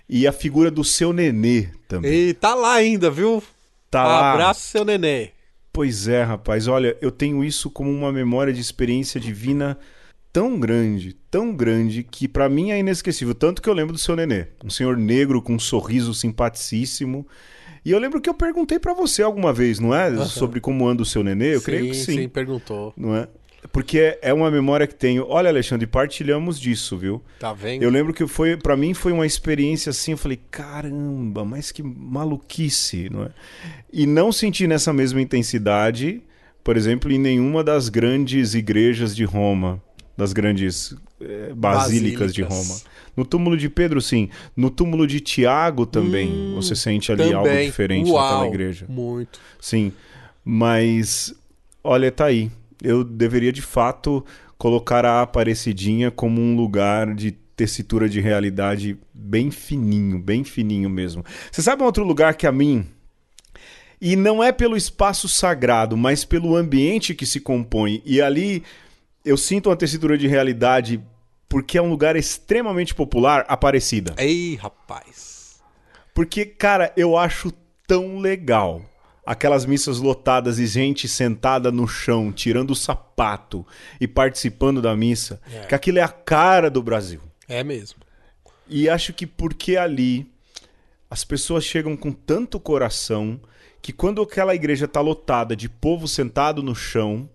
E 0.08 0.26
a 0.26 0.32
figura 0.32 0.70
do 0.70 0.84
seu 0.84 1.12
nenê 1.12 1.68
também. 1.88 2.12
E 2.12 2.34
tá 2.34 2.54
lá 2.54 2.74
ainda, 2.74 3.10
viu? 3.10 3.42
Tá 3.90 4.04
lá. 4.04 4.32
Abraço, 4.32 4.60
seu 4.60 4.84
nenê. 4.84 5.30
Pois 5.72 6.06
é, 6.06 6.22
rapaz. 6.22 6.68
Olha, 6.68 6.96
eu 7.00 7.10
tenho 7.10 7.42
isso 7.42 7.70
como 7.70 7.90
uma 7.90 8.12
memória 8.12 8.52
de 8.52 8.60
experiência 8.60 9.18
divina 9.18 9.78
tão 10.32 10.58
grande, 10.58 11.14
tão 11.30 11.54
grande, 11.54 12.02
que 12.02 12.26
pra 12.26 12.48
mim 12.48 12.70
é 12.70 12.78
inesquecível. 12.78 13.34
Tanto 13.34 13.60
que 13.62 13.68
eu 13.68 13.74
lembro 13.74 13.92
do 13.92 13.98
seu 13.98 14.16
nenê. 14.16 14.48
Um 14.64 14.70
senhor 14.70 14.96
negro 14.96 15.40
com 15.40 15.54
um 15.54 15.58
sorriso 15.58 16.14
simpaticíssimo. 16.14 17.26
E 17.84 17.90
eu 17.90 17.98
lembro 17.98 18.20
que 18.20 18.30
eu 18.30 18.34
perguntei 18.34 18.78
pra 18.78 18.94
você 18.94 19.22
alguma 19.22 19.52
vez, 19.52 19.78
não 19.78 19.94
é? 19.94 20.24
Sobre 20.24 20.60
como 20.60 20.86
anda 20.86 21.02
o 21.02 21.06
seu 21.06 21.24
nenê. 21.24 21.56
Eu 21.56 21.62
creio 21.62 21.88
que 21.88 21.96
sim. 21.96 22.16
sim, 22.16 22.28
perguntou. 22.28 22.92
Não 22.96 23.16
é? 23.16 23.28
Porque 23.70 23.98
é- 23.98 24.18
é 24.22 24.34
uma 24.34 24.50
memória 24.50 24.86
que 24.86 24.94
tenho. 24.94 25.24
Olha, 25.28 25.48
Alexandre, 25.48 25.86
partilhamos 25.86 26.58
disso, 26.58 26.96
viu? 26.96 27.22
Tá 27.38 27.52
vendo? 27.52 27.82
Eu 27.82 27.90
lembro 27.90 28.12
que 28.12 28.26
foi, 28.26 28.56
para 28.56 28.76
mim 28.76 28.92
foi 28.92 29.12
uma 29.12 29.24
experiência 29.24 29.90
assim, 29.90 30.12
eu 30.12 30.18
falei, 30.18 30.40
caramba, 30.50 31.44
mas 31.44 31.70
que 31.70 31.82
maluquice, 31.82 33.08
não 33.10 33.24
é? 33.24 33.30
E 33.92 34.04
não 34.06 34.32
senti 34.32 34.66
nessa 34.66 34.92
mesma 34.92 35.20
intensidade, 35.20 36.20
por 36.64 36.76
exemplo, 36.76 37.10
em 37.12 37.18
nenhuma 37.18 37.62
das 37.62 37.88
grandes 37.88 38.54
igrejas 38.54 39.14
de 39.14 39.24
Roma, 39.24 39.80
das 40.16 40.32
grandes 40.32 40.94
eh, 41.20 41.52
basílicas, 41.54 42.34
de 42.34 42.42
Basílicas. 42.42 42.68
Roma. 42.82 42.92
No 43.16 43.24
túmulo 43.24 43.56
de 43.56 43.68
Pedro, 43.68 44.00
sim. 44.00 44.28
No 44.56 44.70
túmulo 44.70 45.06
de 45.06 45.20
Tiago 45.20 45.86
também, 45.86 46.52
você 46.54 46.74
sente 46.74 47.12
ali 47.12 47.32
algo 47.32 47.46
Também. 47.48 47.66
diferente 47.66 48.10
Uau, 48.10 48.22
naquela 48.24 48.46
igreja. 48.48 48.86
Muito. 48.88 49.38
Sim, 49.60 49.92
mas 50.44 51.32
olha, 51.84 52.10
tá 52.10 52.26
aí. 52.26 52.50
Eu 52.82 53.04
deveria 53.04 53.52
de 53.52 53.62
fato 53.62 54.24
colocar 54.58 55.04
a 55.04 55.22
Aparecidinha 55.22 56.10
como 56.10 56.40
um 56.40 56.56
lugar 56.56 57.14
de 57.14 57.32
tessitura 57.32 58.08
de 58.08 58.20
realidade 58.20 58.98
bem 59.12 59.50
fininho, 59.50 60.18
bem 60.18 60.42
fininho 60.44 60.90
mesmo. 60.90 61.24
Você 61.50 61.62
sabe 61.62 61.82
um 61.82 61.86
outro 61.86 62.04
lugar 62.04 62.34
que 62.34 62.46
a 62.46 62.52
mim 62.52 62.86
e 64.04 64.16
não 64.16 64.42
é 64.42 64.50
pelo 64.50 64.76
espaço 64.76 65.28
sagrado, 65.28 65.96
mas 65.96 66.24
pelo 66.24 66.56
ambiente 66.56 67.14
que 67.14 67.24
se 67.24 67.38
compõe. 67.38 68.02
E 68.04 68.20
ali 68.20 68.64
eu 69.24 69.36
sinto 69.36 69.68
uma 69.68 69.76
tessitura 69.76 70.18
de 70.18 70.26
realidade 70.26 71.00
porque 71.48 71.78
é 71.78 71.82
um 71.82 71.88
lugar 71.88 72.16
extremamente 72.16 72.94
popular, 72.96 73.44
Aparecida. 73.46 74.14
Ei, 74.18 74.56
rapaz. 74.56 75.60
Porque, 76.12 76.44
cara, 76.44 76.92
eu 76.96 77.16
acho 77.16 77.52
tão 77.86 78.18
legal 78.18 78.82
aquelas 79.24 79.64
missas 79.64 79.98
lotadas 79.98 80.58
e 80.58 80.66
gente 80.66 81.06
sentada 81.08 81.70
no 81.70 81.86
chão, 81.86 82.32
tirando 82.32 82.72
o 82.72 82.76
sapato 82.76 83.64
e 84.00 84.08
participando 84.08 84.82
da 84.82 84.96
missa, 84.96 85.40
É. 85.52 85.66
que 85.66 85.74
aquilo 85.74 85.98
é 85.98 86.02
a 86.02 86.08
cara 86.08 86.68
do 86.70 86.82
Brasil. 86.82 87.20
É 87.48 87.62
mesmo. 87.62 88.00
E 88.68 88.88
acho 88.88 89.12
que 89.12 89.26
porque 89.26 89.76
ali 89.76 90.26
as 91.10 91.24
pessoas 91.24 91.64
chegam 91.64 91.96
com 91.96 92.10
tanto 92.10 92.58
coração 92.58 93.38
que 93.80 93.92
quando 93.92 94.22
aquela 94.22 94.54
igreja 94.54 94.88
tá 94.88 95.00
lotada 95.00 95.54
de 95.54 95.68
povo 95.68 96.08
sentado 96.08 96.62
no 96.62 96.74
chão, 96.74 97.28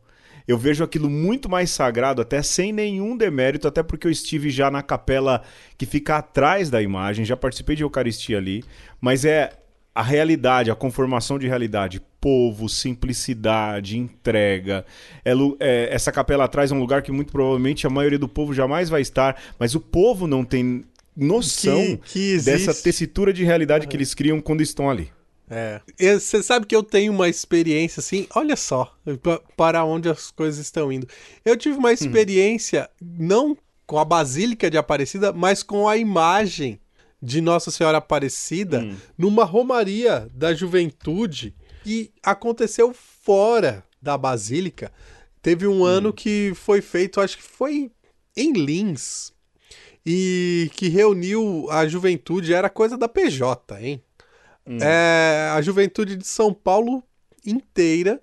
eu 0.47 0.57
vejo 0.57 0.83
aquilo 0.83 1.09
muito 1.09 1.49
mais 1.49 1.69
sagrado, 1.71 2.21
até 2.21 2.41
sem 2.41 2.71
nenhum 2.71 3.15
demérito, 3.17 3.67
até 3.67 3.83
porque 3.83 4.07
eu 4.07 4.11
estive 4.11 4.49
já 4.49 4.71
na 4.71 4.81
capela 4.81 5.43
que 5.77 5.85
fica 5.85 6.15
atrás 6.17 6.69
da 6.69 6.81
imagem, 6.81 7.25
já 7.25 7.35
participei 7.35 7.75
de 7.75 7.83
Eucaristia 7.83 8.37
ali, 8.37 8.63
mas 8.99 9.25
é 9.25 9.51
a 9.99 10.03
realidade, 10.03 10.69
a 10.69 10.75
conformação 10.75 11.39
de 11.39 11.47
realidade, 11.47 11.99
povo, 12.21 12.69
simplicidade, 12.69 13.97
entrega. 13.97 14.85
É 15.25 15.31
é- 15.59 15.89
essa 15.91 16.11
capela 16.11 16.45
atrás 16.45 16.71
é 16.71 16.75
um 16.75 16.79
lugar 16.79 17.01
que 17.01 17.11
muito 17.11 17.31
provavelmente 17.31 17.87
a 17.87 17.89
maioria 17.89 18.19
do 18.19 18.27
povo 18.27 18.53
jamais 18.53 18.89
vai 18.89 19.01
estar, 19.01 19.41
mas 19.59 19.73
o 19.75 19.79
povo 19.79 20.27
não 20.27 20.43
tem 20.45 20.83
noção 21.15 21.97
Que- 22.03 22.37
que 22.37 22.41
dessa 22.43 22.73
tessitura 22.75 23.33
de 23.33 23.43
realidade 23.43 23.87
que 23.87 23.95
eles 23.95 24.13
criam 24.13 24.39
quando 24.39 24.61
estão 24.61 24.89
ali. 24.89 25.11
É. 25.49 25.79
Você 25.97 26.43
sabe 26.43 26.65
que 26.65 26.75
eu 26.75 26.83
tenho 26.83 27.11
uma 27.13 27.29
experiência 27.29 27.99
assim, 28.01 28.27
olha 28.35 28.55
só, 28.55 28.93
pa- 29.23 29.41
para 29.55 29.83
onde 29.85 30.09
as 30.09 30.29
coisas 30.29 30.59
estão 30.59 30.91
indo. 30.91 31.07
Eu 31.45 31.55
tive 31.57 31.77
uma 31.77 31.91
experiência 31.93 32.89
não 33.01 33.57
com 33.85 33.97
a 33.97 34.03
Basílica 34.05 34.69
de 34.69 34.77
Aparecida, 34.77 35.31
mas 35.33 35.63
com 35.63 35.87
a 35.87 35.95
imagem 35.97 36.77
de 37.21 37.41
Nossa 37.41 37.71
Senhora 37.71 37.97
Aparecida 37.97 38.87
numa 39.17 39.43
romaria 39.43 40.27
da 40.33 40.53
juventude 40.53 41.55
e 41.85 42.11
aconteceu 42.23 42.93
fora 42.93 43.83
da 44.01 44.17
Basílica. 44.17 44.91
Teve 45.41 45.65
um 45.67 45.83
ano 45.83 46.13
que 46.13 46.51
foi 46.55 46.81
feito, 46.81 47.21
acho 47.21 47.37
que 47.37 47.43
foi 47.43 47.91
em 48.35 48.53
Lins, 48.53 49.31
e 50.05 50.71
que 50.75 50.87
reuniu 50.87 51.67
a 51.69 51.85
juventude, 51.87 52.53
era 52.53 52.69
coisa 52.69 52.97
da 52.97 53.09
PJ, 53.09 53.77
hein? 53.81 54.01
É, 54.81 55.51
a 55.53 55.61
juventude 55.61 56.15
de 56.15 56.27
São 56.27 56.53
Paulo 56.53 57.03
inteira 57.45 58.21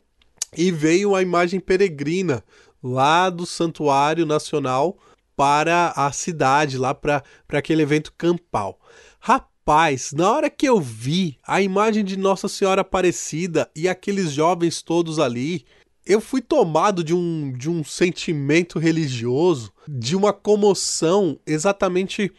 e 0.57 0.70
veio 0.70 1.14
a 1.14 1.22
imagem 1.22 1.59
peregrina 1.61 2.44
lá 2.83 3.28
do 3.30 3.44
Santuário 3.44 4.24
Nacional 4.24 4.96
para 5.37 5.92
a 5.96 6.12
cidade, 6.12 6.78
lá 6.78 6.94
para 6.94 7.22
aquele 7.52 7.83
evento 7.83 8.12
campal. 8.16 8.78
Rapaz, 9.66 10.12
na 10.12 10.31
hora 10.31 10.50
que 10.50 10.68
eu 10.68 10.79
vi 10.79 11.38
a 11.42 11.62
imagem 11.62 12.05
de 12.05 12.18
Nossa 12.18 12.48
Senhora 12.48 12.83
Aparecida 12.83 13.66
e 13.74 13.88
aqueles 13.88 14.31
jovens 14.31 14.83
todos 14.83 15.18
ali, 15.18 15.64
eu 16.05 16.20
fui 16.20 16.42
tomado 16.42 17.03
de 17.03 17.14
um, 17.14 17.50
de 17.50 17.70
um 17.70 17.83
sentimento 17.83 18.79
religioso, 18.79 19.72
de 19.88 20.14
uma 20.14 20.35
comoção, 20.35 21.40
exatamente 21.46 22.31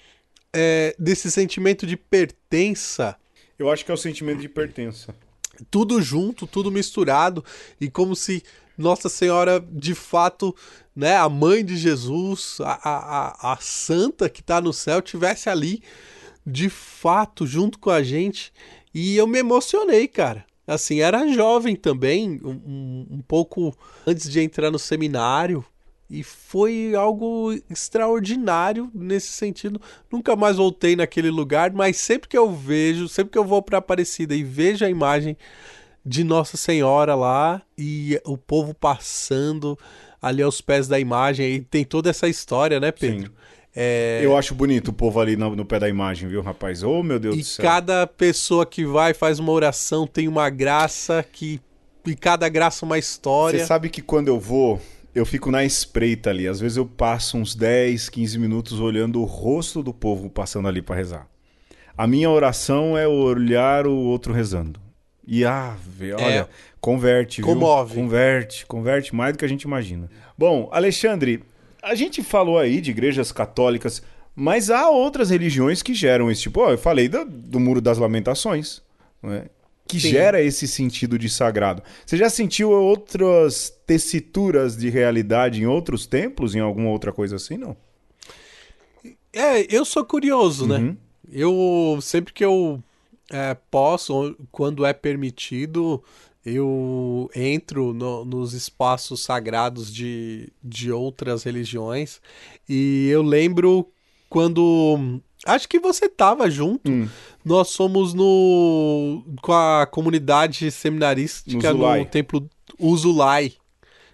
é, 0.53 0.95
desse 0.99 1.31
sentimento 1.31 1.87
de 1.87 1.97
pertença 1.97 3.17
Eu 3.57 3.71
acho 3.71 3.83
que 3.83 3.89
é 3.89 3.93
o 3.95 3.97
sentimento 3.97 4.41
de 4.41 4.47
pertença. 4.47 5.15
tudo 5.71 5.99
junto, 6.03 6.45
tudo 6.45 6.71
misturado, 6.71 7.43
e 7.81 7.89
como 7.89 8.15
se 8.15 8.43
Nossa 8.77 9.09
Senhora, 9.09 9.59
de 9.71 9.95
fato, 9.95 10.55
né, 10.95 11.17
a 11.17 11.27
mãe 11.27 11.65
de 11.65 11.75
Jesus, 11.75 12.57
a, 12.59 12.73
a, 12.83 13.53
a 13.53 13.57
santa 13.57 14.29
que 14.29 14.41
está 14.41 14.61
no 14.61 14.71
céu, 14.71 15.01
tivesse 15.01 15.49
ali, 15.49 15.81
de 16.45 16.69
fato, 16.69 17.47
junto 17.47 17.79
com 17.79 17.89
a 17.89 18.03
gente. 18.03 18.53
E 18.93 19.17
eu 19.17 19.25
me 19.27 19.39
emocionei, 19.39 20.07
cara. 20.07 20.45
Assim, 20.67 20.99
era 20.99 21.27
jovem 21.27 21.75
também, 21.75 22.39
um, 22.43 23.05
um 23.11 23.21
pouco 23.21 23.75
antes 24.05 24.29
de 24.29 24.39
entrar 24.39 24.71
no 24.71 24.79
seminário, 24.79 25.63
e 26.09 26.23
foi 26.23 26.93
algo 26.95 27.51
extraordinário 27.69 28.89
nesse 28.93 29.29
sentido. 29.29 29.81
Nunca 30.11 30.35
mais 30.35 30.57
voltei 30.57 30.95
naquele 30.95 31.29
lugar, 31.29 31.71
mas 31.71 31.97
sempre 31.97 32.29
que 32.29 32.37
eu 32.37 32.51
vejo, 32.51 33.07
sempre 33.07 33.31
que 33.31 33.37
eu 33.37 33.43
vou 33.43 33.61
para 33.61 33.79
Aparecida 33.79 34.35
e 34.35 34.43
vejo 34.43 34.85
a 34.85 34.89
imagem 34.89 35.37
de 36.05 36.23
Nossa 36.23 36.57
Senhora 36.57 37.15
lá 37.15 37.61
e 37.77 38.19
o 38.23 38.37
povo 38.37 38.73
passando 38.73 39.77
ali 40.21 40.41
aos 40.41 40.61
pés 40.61 40.87
da 40.87 40.99
imagem, 40.99 41.55
e 41.55 41.61
tem 41.61 41.83
toda 41.83 42.09
essa 42.09 42.27
história, 42.27 42.79
né, 42.79 42.91
Pedro? 42.91 43.27
Sim. 43.27 43.35
É... 43.75 44.21
Eu 44.23 44.37
acho 44.37 44.55
bonito 44.55 44.89
o 44.89 44.93
povo 44.93 45.19
ali 45.19 45.35
no, 45.35 45.55
no 45.55 45.65
pé 45.65 45.79
da 45.79 45.89
imagem, 45.89 46.29
viu, 46.29 46.41
rapaz? 46.41 46.81
Oh, 46.81 47.03
meu 47.03 47.19
Deus 47.19 47.35
E 47.35 47.39
do 47.39 47.43
céu. 47.43 47.65
cada 47.65 48.07
pessoa 48.07 48.65
que 48.65 48.85
vai 48.85 49.13
faz 49.13 49.37
uma 49.39 49.51
oração 49.51 50.07
tem 50.07 50.27
uma 50.27 50.49
graça 50.49 51.25
que 51.31 51.59
e 52.05 52.15
cada 52.15 52.47
graça 52.47 52.85
uma 52.85 52.97
história. 52.99 53.59
Você 53.59 53.65
sabe 53.65 53.89
que 53.89 54.01
quando 54.01 54.27
eu 54.27 54.39
vou, 54.39 54.79
eu 55.13 55.25
fico 55.25 55.49
na 55.49 55.65
espreita 55.65 56.29
ali. 56.29 56.47
Às 56.47 56.59
vezes 56.59 56.77
eu 56.77 56.85
passo 56.85 57.35
uns 57.35 57.55
10, 57.55 58.09
15 58.09 58.37
minutos 58.37 58.79
olhando 58.79 59.19
o 59.21 59.25
rosto 59.25 59.81
do 59.81 59.93
povo 59.93 60.29
passando 60.29 60.67
ali 60.67 60.81
para 60.83 60.95
rezar. 60.95 61.27
A 61.97 62.05
minha 62.05 62.29
oração 62.29 62.97
é 62.97 63.07
olhar 63.07 63.87
o 63.87 63.95
outro 63.95 64.31
rezando. 64.33 64.79
E 65.27 65.43
ah, 65.43 65.75
vê, 65.83 66.13
olha, 66.13 66.23
É. 66.23 66.47
converte, 66.79 67.41
viu? 67.41 67.51
Comove. 67.51 67.95
Converte, 67.95 68.65
converte 68.67 69.15
mais 69.15 69.33
do 69.33 69.39
que 69.39 69.45
a 69.45 69.49
gente 69.49 69.63
imagina. 69.63 70.07
Bom, 70.37 70.69
Alexandre, 70.71 71.41
a 71.85 71.93
gente 71.93 72.23
falou 72.23 72.57
aí 72.57 72.81
de 72.81 72.89
igrejas 72.89 73.31
católicas, 73.31 74.01
mas 74.35 74.71
há 74.71 74.89
outras 74.89 75.29
religiões 75.29 75.83
que 75.83 75.93
geram 75.93 76.31
esse 76.31 76.41
tipo. 76.41 76.59
Ó, 76.59 76.71
eu 76.71 76.77
falei 76.77 77.07
do, 77.07 77.23
do 77.23 77.59
Muro 77.59 77.79
das 77.79 77.99
Lamentações, 77.99 78.81
é? 79.23 79.45
que 79.87 79.99
Sim. 79.99 80.09
gera 80.09 80.41
esse 80.41 80.67
sentido 80.67 81.19
de 81.19 81.29
sagrado. 81.29 81.83
Você 82.03 82.17
já 82.17 82.27
sentiu 82.27 82.71
outras 82.71 83.71
tessituras 83.85 84.75
de 84.75 84.89
realidade 84.89 85.61
em 85.61 85.67
outros 85.67 86.07
templos, 86.07 86.55
em 86.55 86.59
alguma 86.59 86.89
outra 86.89 87.13
coisa 87.13 87.35
assim, 87.35 87.55
não? 87.55 87.77
É, 89.31 89.73
eu 89.73 89.85
sou 89.85 90.03
curioso, 90.03 90.65
né? 90.65 90.77
Uhum. 90.77 90.97
Eu 91.31 91.99
sempre 92.01 92.33
que 92.33 92.43
eu 92.43 92.81
é, 93.29 93.55
posso, 93.69 94.35
quando 94.51 94.85
é 94.85 94.93
permitido, 94.93 96.03
eu 96.45 97.29
entro 97.35 97.91
no- 97.93 98.23
nos 98.23 98.53
espaços 98.53 99.23
sagrados 99.23 99.91
de, 99.93 100.49
de 100.63 100.91
outras 100.91 101.43
religiões. 101.43 102.21
E 102.69 103.07
eu 103.09 103.21
lembro 103.23 103.89
quando. 104.29 105.19
Acho 105.45 105.67
que 105.67 105.79
você 105.79 106.07
tava 106.07 106.49
junto. 106.49 106.91
Hum. 106.91 107.07
Nós 107.43 107.69
somos 107.69 108.13
no 108.13 109.23
com 109.41 109.53
a 109.53 109.85
comunidade 109.85 110.71
seminarística 110.71 111.73
No 111.73 111.79
no, 111.79 112.05
templo 112.05 112.49
Uzulai, 112.79 113.53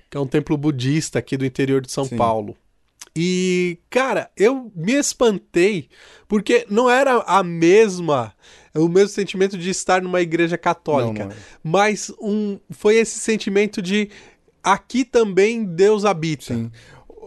que 0.10 0.17
é 0.17 0.20
um 0.20 0.28
templo 0.28 0.58
budista 0.58 1.20
aqui 1.20 1.38
do 1.38 1.46
interior 1.46 1.82
de 1.82 1.91
São 1.91 2.06
Sim. 2.06 2.17
Paulo. 2.17 2.56
E, 3.15 3.78
cara, 3.89 4.30
eu 4.38 4.72
me 4.76 4.94
espantei 4.94 5.89
porque 6.28 6.65
não 6.70 6.89
era 6.89 7.17
a 7.28 7.44
mesma, 7.44 8.34
o 8.80 8.88
mesmo 8.88 9.10
sentimento 9.10 9.58
de 9.58 9.70
estar 9.70 10.02
numa 10.02 10.22
igreja 10.22 10.58
católica, 10.58 11.24
Não, 11.26 11.30
não 11.30 11.36
é. 11.36 11.40
mas 11.64 12.12
um 12.22 12.60
foi 12.70 12.96
esse 12.98 13.20
sentimento 13.20 13.82
de 13.82 14.10
aqui 14.64 15.04
também 15.04 15.64
Deus 15.66 16.06
habita. 16.06 16.54
Sim. 16.54 16.72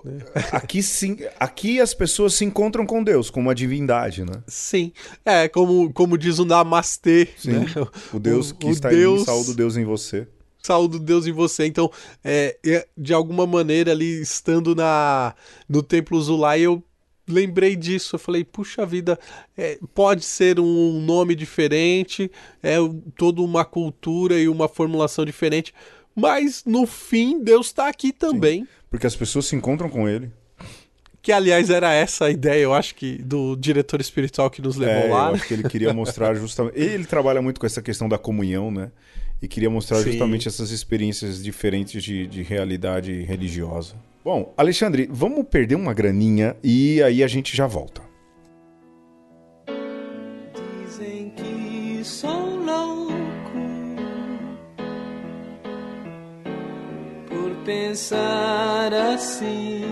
Aqui, 0.53 0.83
sim, 0.83 1.17
aqui 1.41 1.81
as 1.81 1.95
pessoas 1.95 2.35
se 2.35 2.45
encontram 2.45 2.85
com 2.85 3.03
Deus, 3.03 3.31
com 3.31 3.41
uma 3.41 3.55
divindade, 3.55 4.23
né? 4.23 4.43
Sim. 4.47 4.93
É, 5.25 5.49
como, 5.49 5.91
como 5.95 6.19
diz 6.19 6.39
o 6.39 6.45
Namastê, 6.45 7.29
né? 7.43 7.65
O 8.13 8.19
Deus 8.21 8.51
O- 8.51 8.55
que 8.55 8.67
o 8.67 8.71
está 8.71 8.93
em 8.93 8.97
Deus- 8.97 9.21
mim, 9.21 9.25
saúde 9.25 9.55
Deus 9.55 9.77
em 9.79 9.85
você. 9.87 10.29
saúdo 10.63 10.99
Deus 10.99 11.27
em 11.27 11.33
você. 11.33 11.65
Então, 11.65 11.91
é, 12.23 12.55
é, 12.67 12.87
de 12.99 13.15
alguma 13.15 13.47
maneira, 13.47 13.93
ali 13.93 14.21
estando 14.21 14.75
na 14.75 15.35
no 15.67 15.83
Templo 15.83 16.21
Zulai, 16.21 16.61
eu 16.61 16.85
lembrei 17.29 17.77
disso. 17.77 18.17
Eu 18.17 18.19
falei, 18.19 18.45
puxa 18.45 18.85
vida, 18.87 19.19
é, 19.57 19.79
pode 19.95 20.25
ser 20.25 20.61
um 20.61 21.01
nome 21.01 21.35
diferente, 21.35 22.31
é 22.63 22.77
toda 23.17 23.41
uma 23.43 23.65
cultura 23.65 24.39
e 24.39 24.49
uma 24.49 24.69
formulação 24.69 25.25
diferente, 25.25 25.73
mas 26.15 26.63
no 26.65 26.87
fim, 26.87 27.43
Deus 27.43 27.67
está 27.67 27.89
aqui 27.89 28.13
também. 28.13 28.67
Porque 28.91 29.07
as 29.07 29.17
pessoas 29.17 29.47
se 29.47 29.57
encontram 29.57 29.89
com 29.89 30.09
ele. 30.09 30.31
Que, 31.21 31.33
aliás, 31.33 31.71
era 31.71 31.91
essa 31.93 32.27
a 32.27 32.31
ideia, 32.31 32.61
eu 32.63 32.75
acho 32.75 32.95
que, 32.95 33.17
do 33.23 33.57
diretor 33.57 33.99
espiritual 34.01 34.51
que 34.51 34.61
nos 34.61 34.77
levou 34.77 34.95
É, 34.95 35.09
lá. 35.09 35.27
eu 35.27 35.33
né? 35.33 35.39
acho 35.39 35.49
que 35.49 35.55
ele 35.55 35.69
queria 35.69 35.93
mostrar 35.93 36.35
justamente. 36.37 36.79
Ele 36.79 37.07
trabalha 37.07 37.41
muito 37.41 37.59
com 37.59 37.65
essa 37.67 37.81
questão 37.81 38.09
da 38.09 38.19
comunhão, 38.19 38.71
né? 38.71 38.93
E 39.41 39.49
queria 39.49 39.71
mostrar 39.71 39.99
Sim. 40.03 40.13
justamente 40.13 40.47
essas 40.49 40.71
experiências 40.71 41.43
diferentes 41.43 42.03
de, 42.05 42.27
de 42.27 42.43
realidade 42.43 43.23
religiosa. 43.23 43.95
Bom, 44.25 44.55
Alexandre, 44.57 45.07
vamos 45.13 45.45
perder 45.49 45.75
uma 45.75 45.93
graninha 45.93 46.57
e 46.65 47.03
aí 47.03 47.23
a 47.23 47.27
gente 47.27 47.55
já 47.55 47.67
volta. 47.67 48.01
Dizem 50.87 51.29
que 51.37 52.01
sou 52.03 52.57
louco 52.57 53.13
por 57.29 57.55
pensar 57.67 58.95
assim. 58.95 59.85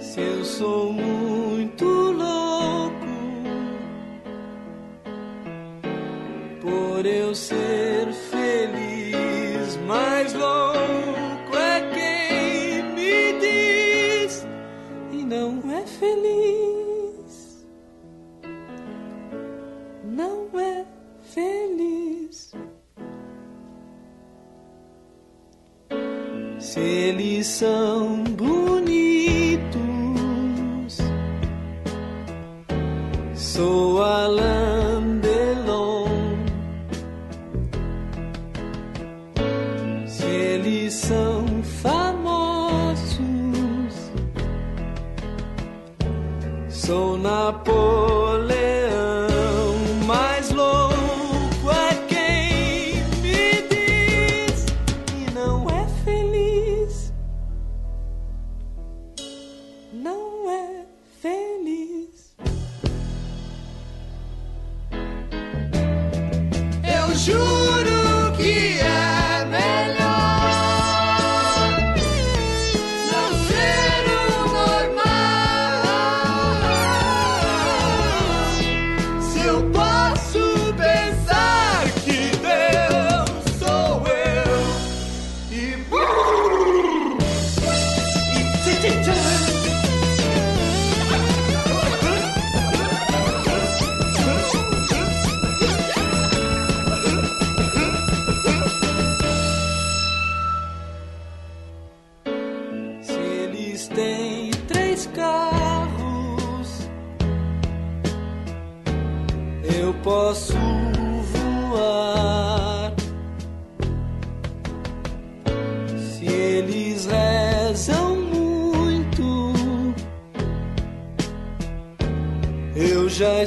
Se 0.00 0.20
eu 0.20 0.44
sou 0.44 0.92
muito 0.92 1.84
louco 1.84 3.06
por 6.60 7.06
eu 7.06 7.32
ser 7.32 7.71
são 27.44 28.22
bonitos, 28.24 29.68
sou 33.34 33.91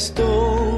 Eu 0.05 0.13
já 0.13 0.74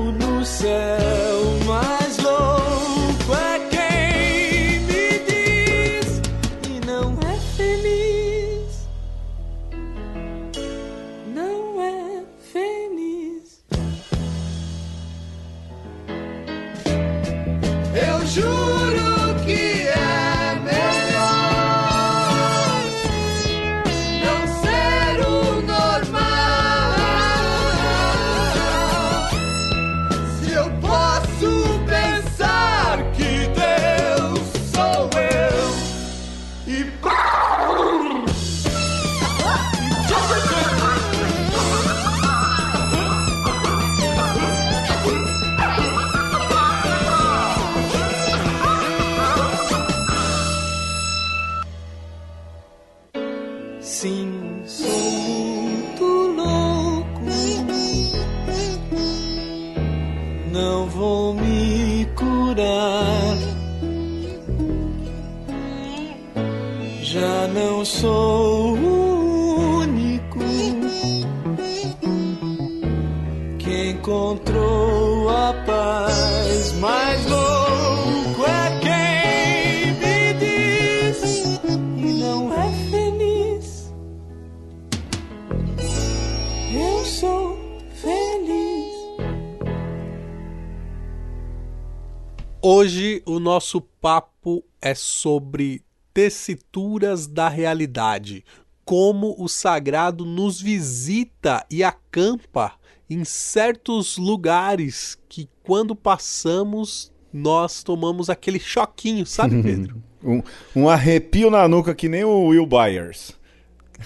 nosso 93.58 93.82
papo 93.82 94.64
é 94.80 94.94
sobre 94.94 95.82
tessituras 96.14 97.26
da 97.26 97.50
realidade, 97.50 98.46
como 98.86 99.36
o 99.40 99.48
sagrado 99.48 100.24
nos 100.24 100.62
visita 100.62 101.66
e 101.68 101.84
acampa 101.84 102.74
em 103.10 103.26
certos 103.26 104.16
lugares 104.16 105.18
que 105.28 105.50
quando 105.64 105.96
passamos 105.96 107.12
nós 107.34 107.82
tomamos 107.82 108.30
aquele 108.30 108.60
choquinho, 108.60 109.26
sabe, 109.26 109.60
Pedro? 109.64 110.04
Um, 110.24 110.44
um 110.76 110.88
arrepio 110.88 111.50
na 111.50 111.68
nuca 111.68 111.96
que 111.96 112.08
nem 112.08 112.24
o 112.24 112.50
Will 112.50 112.68
Byers. 112.68 113.36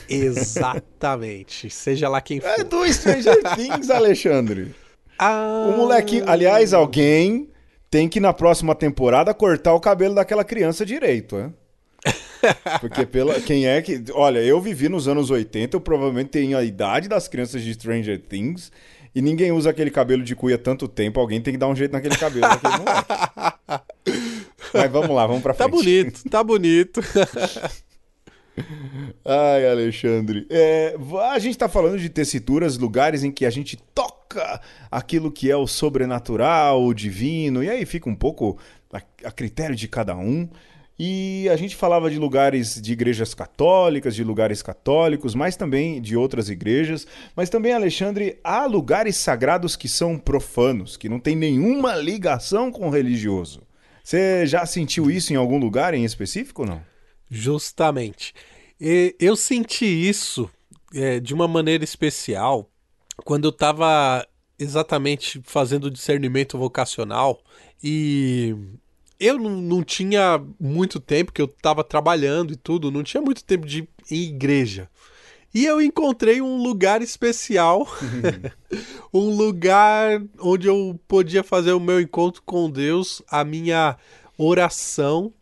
Exatamente. 0.07 1.69
Seja 1.69 2.07
lá 2.07 2.21
quem 2.21 2.39
for. 2.39 2.47
É 2.47 2.63
do 2.63 2.87
Stranger 2.87 3.37
Things, 3.55 3.89
Alexandre. 3.89 4.73
Ah, 5.23 5.67
O 5.69 5.77
moleque. 5.77 6.23
Aliás, 6.25 6.73
alguém 6.73 7.50
tem 7.91 8.07
que 8.09 8.19
na 8.19 8.33
próxima 8.33 8.73
temporada 8.73 9.33
cortar 9.33 9.73
o 9.73 9.79
cabelo 9.79 10.15
daquela 10.15 10.43
criança 10.43 10.83
direito, 10.85 11.35
né? 11.37 11.51
Porque 12.81 13.05
pela, 13.05 13.39
quem 13.41 13.67
é 13.67 13.79
que. 13.83 14.03
Olha, 14.13 14.39
eu 14.39 14.59
vivi 14.59 14.89
nos 14.89 15.07
anos 15.07 15.29
80, 15.29 15.75
eu 15.77 15.81
provavelmente 15.81 16.29
tenho 16.31 16.57
a 16.57 16.63
idade 16.63 17.07
das 17.07 17.27
crianças 17.27 17.61
de 17.61 17.73
Stranger 17.75 18.19
Things. 18.19 18.71
E 19.13 19.21
ninguém 19.21 19.51
usa 19.51 19.69
aquele 19.69 19.91
cabelo 19.91 20.23
de 20.23 20.33
cuia 20.35 20.57
tanto 20.57 20.87
tempo, 20.87 21.19
alguém 21.19 21.41
tem 21.41 21.53
que 21.53 21.59
dar 21.59 21.67
um 21.67 21.75
jeito 21.75 21.91
naquele 21.91 22.15
cabelo 22.15 22.47
daquele 22.47 22.77
moleque. 22.79 23.83
Mas 24.73 24.89
vamos 24.91 25.09
lá, 25.13 25.27
vamos 25.27 25.43
pra 25.43 25.53
Tá 25.53 25.65
frente. 25.67 25.75
bonito, 25.83 26.29
tá 26.29 26.41
bonito. 26.43 27.01
Ai, 29.25 29.67
Alexandre. 29.69 30.47
É, 30.49 30.95
a 31.29 31.39
gente 31.39 31.57
tá 31.57 31.67
falando 31.67 31.99
de 31.99 32.09
tessituras, 32.09 32.77
lugares 32.77 33.23
em 33.23 33.31
que 33.31 33.45
a 33.45 33.49
gente 33.49 33.77
toca 33.93 34.20
aquilo 34.89 35.31
que 35.31 35.49
é 35.49 35.55
o 35.55 35.67
sobrenatural, 35.67 36.83
o 36.83 36.93
divino, 36.93 37.63
e 37.63 37.69
aí 37.69 37.85
fica 37.85 38.09
um 38.09 38.15
pouco 38.15 38.57
a, 38.91 39.01
a 39.25 39.31
critério 39.31 39.75
de 39.75 39.87
cada 39.87 40.15
um. 40.15 40.47
E 41.03 41.49
a 41.49 41.55
gente 41.55 41.75
falava 41.75 42.11
de 42.11 42.19
lugares 42.19 42.79
de 42.79 42.93
igrejas 42.93 43.33
católicas, 43.33 44.13
de 44.13 44.23
lugares 44.23 44.61
católicos, 44.61 45.33
mas 45.33 45.55
também 45.55 45.99
de 45.99 46.15
outras 46.15 46.47
igrejas. 46.47 47.07
Mas 47.35 47.49
também, 47.49 47.73
Alexandre, 47.73 48.37
há 48.43 48.67
lugares 48.67 49.17
sagrados 49.17 49.75
que 49.75 49.89
são 49.89 50.19
profanos, 50.19 50.97
que 50.97 51.09
não 51.09 51.19
tem 51.19 51.35
nenhuma 51.35 51.95
ligação 51.95 52.71
com 52.71 52.87
o 52.87 52.91
religioso. 52.91 53.63
Você 54.03 54.45
já 54.45 54.63
sentiu 54.65 55.09
isso 55.09 55.33
em 55.33 55.35
algum 55.35 55.57
lugar 55.57 55.95
em 55.95 56.05
específico 56.05 56.61
ou 56.61 56.67
não? 56.67 56.81
Justamente. 57.29 58.33
Eu 59.19 59.35
senti 59.35 59.85
isso 59.85 60.49
é, 60.93 61.19
de 61.19 61.33
uma 61.33 61.47
maneira 61.47 61.83
especial 61.83 62.69
quando 63.23 63.45
eu 63.45 63.49
estava 63.49 64.25
exatamente 64.57 65.41
fazendo 65.43 65.89
discernimento 65.89 66.57
vocacional 66.57 67.41
e 67.83 68.55
eu 69.19 69.37
não, 69.37 69.49
não 69.49 69.83
tinha 69.83 70.43
muito 70.59 70.99
tempo, 70.99 71.31
que 71.31 71.41
eu 71.41 71.45
estava 71.45 71.83
trabalhando 71.83 72.53
e 72.53 72.55
tudo, 72.55 72.91
não 72.91 73.03
tinha 73.03 73.21
muito 73.21 73.43
tempo 73.43 73.67
de 73.67 73.79
ir 73.79 73.89
em 74.09 74.23
igreja. 74.29 74.89
E 75.53 75.65
eu 75.65 75.81
encontrei 75.81 76.41
um 76.41 76.57
lugar 76.57 77.01
especial, 77.01 77.87
um 79.13 79.35
lugar 79.35 80.21
onde 80.39 80.67
eu 80.67 80.99
podia 81.07 81.43
fazer 81.43 81.73
o 81.73 81.79
meu 81.79 81.99
encontro 81.99 82.41
com 82.45 82.69
Deus, 82.69 83.21
a 83.29 83.43
minha 83.43 83.97
oração, 84.37 85.33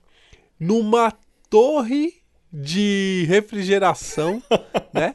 numa 0.60 1.14
torre 1.50 2.16
de 2.52 3.26
refrigeração, 3.28 4.42
né? 4.92 5.14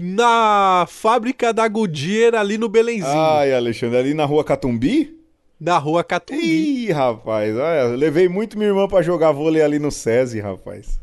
Na 0.00 0.86
fábrica 0.88 1.52
da 1.52 1.66
Goodyear 1.68 2.34
ali 2.34 2.56
no 2.58 2.68
Belenzinho, 2.68 3.06
Ai, 3.06 3.52
Alexandre, 3.52 3.98
ali 3.98 4.14
na 4.14 4.24
rua 4.24 4.42
Catumbi? 4.44 5.16
na 5.60 5.76
rua 5.76 6.02
Catumbi. 6.02 6.86
Ih, 6.86 6.92
rapaz, 6.92 7.54
olha, 7.54 7.84
levei 7.94 8.28
muito 8.28 8.56
minha 8.56 8.70
irmã 8.70 8.88
pra 8.88 9.02
jogar 9.02 9.30
vôlei 9.32 9.60
ali 9.62 9.78
no 9.78 9.90
SESI, 9.90 10.40
rapaz. 10.40 10.98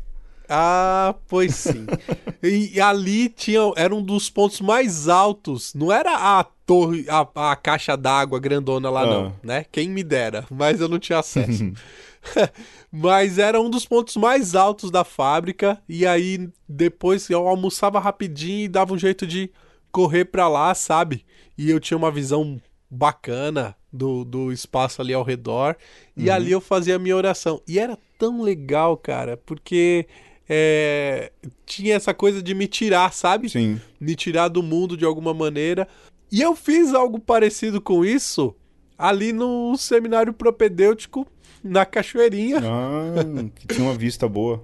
Ah, 0.48 1.14
pois 1.28 1.54
sim. 1.54 1.86
e, 2.42 2.72
e 2.74 2.80
ali 2.80 3.28
tinha, 3.28 3.60
era 3.76 3.94
um 3.94 4.02
dos 4.02 4.28
pontos 4.30 4.60
mais 4.60 5.06
altos. 5.08 5.74
Não 5.74 5.92
era 5.92 6.16
a 6.16 6.44
torre, 6.68 7.06
a, 7.08 7.50
a 7.52 7.56
caixa 7.56 7.96
d'água 7.96 8.38
grandona 8.38 8.90
lá, 8.90 9.00
Ah. 9.00 9.06
não, 9.06 9.34
né? 9.42 9.64
Quem 9.72 9.88
me 9.88 10.04
dera, 10.04 10.44
mas 10.50 10.82
eu 10.82 10.88
não 10.88 10.98
tinha 10.98 11.18
acesso. 11.18 11.72
mas 12.92 13.38
era 13.38 13.58
um 13.58 13.70
dos 13.70 13.86
pontos 13.86 14.16
mais 14.16 14.54
altos 14.54 14.90
da 14.90 15.02
fábrica. 15.02 15.80
E 15.88 16.06
aí, 16.06 16.46
depois 16.68 17.30
eu 17.30 17.48
almoçava 17.48 17.98
rapidinho 17.98 18.66
e 18.66 18.68
dava 18.68 18.92
um 18.92 18.98
jeito 18.98 19.26
de 19.26 19.50
correr 19.90 20.26
pra 20.26 20.46
lá, 20.46 20.74
sabe? 20.74 21.24
E 21.56 21.70
eu 21.70 21.80
tinha 21.80 21.96
uma 21.96 22.10
visão 22.10 22.60
bacana 22.90 23.74
do, 23.90 24.22
do 24.24 24.52
espaço 24.52 25.00
ali 25.00 25.14
ao 25.14 25.22
redor. 25.22 25.74
E 26.14 26.28
ali 26.28 26.52
eu 26.52 26.60
fazia 26.60 26.96
a 26.96 26.98
minha 26.98 27.16
oração. 27.16 27.62
E 27.66 27.78
era 27.78 27.96
tão 28.18 28.42
legal, 28.42 28.94
cara, 28.96 29.38
porque 29.38 30.06
é, 30.46 31.30
tinha 31.64 31.94
essa 31.94 32.12
coisa 32.12 32.42
de 32.42 32.52
me 32.54 32.66
tirar, 32.66 33.12
sabe? 33.12 33.48
Sim. 33.48 33.80
Me 33.98 34.14
tirar 34.14 34.48
do 34.48 34.62
mundo 34.62 34.96
de 34.96 35.04
alguma 35.04 35.32
maneira. 35.32 35.88
E 36.30 36.40
eu 36.42 36.54
fiz 36.54 36.92
algo 36.94 37.18
parecido 37.18 37.80
com 37.80 38.04
isso 38.04 38.54
ali 38.96 39.32
no 39.32 39.76
seminário 39.76 40.32
propedêutico 40.32 41.26
na 41.62 41.84
Cachoeirinha. 41.86 42.58
Ah, 42.62 43.50
que 43.54 43.66
tinha 43.66 43.86
uma 43.86 43.94
vista 43.94 44.28
boa. 44.28 44.62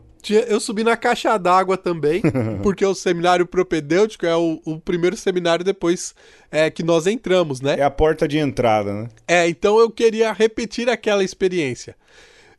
Eu 0.48 0.58
subi 0.58 0.82
na 0.82 0.96
caixa 0.96 1.36
d'água 1.36 1.76
também, 1.76 2.22
porque 2.62 2.84
o 2.84 2.94
seminário 2.94 3.46
propedêutico 3.46 4.24
é 4.24 4.34
o, 4.34 4.58
o 4.64 4.80
primeiro 4.80 5.16
seminário 5.18 5.62
depois 5.64 6.14
é, 6.50 6.70
que 6.70 6.82
nós 6.82 7.06
entramos, 7.06 7.60
né? 7.60 7.76
É 7.78 7.82
a 7.82 7.90
porta 7.90 8.26
de 8.26 8.38
entrada, 8.38 8.92
né? 8.94 9.08
É, 9.28 9.46
então 9.46 9.78
eu 9.78 9.90
queria 9.90 10.32
repetir 10.32 10.88
aquela 10.88 11.22
experiência. 11.22 11.94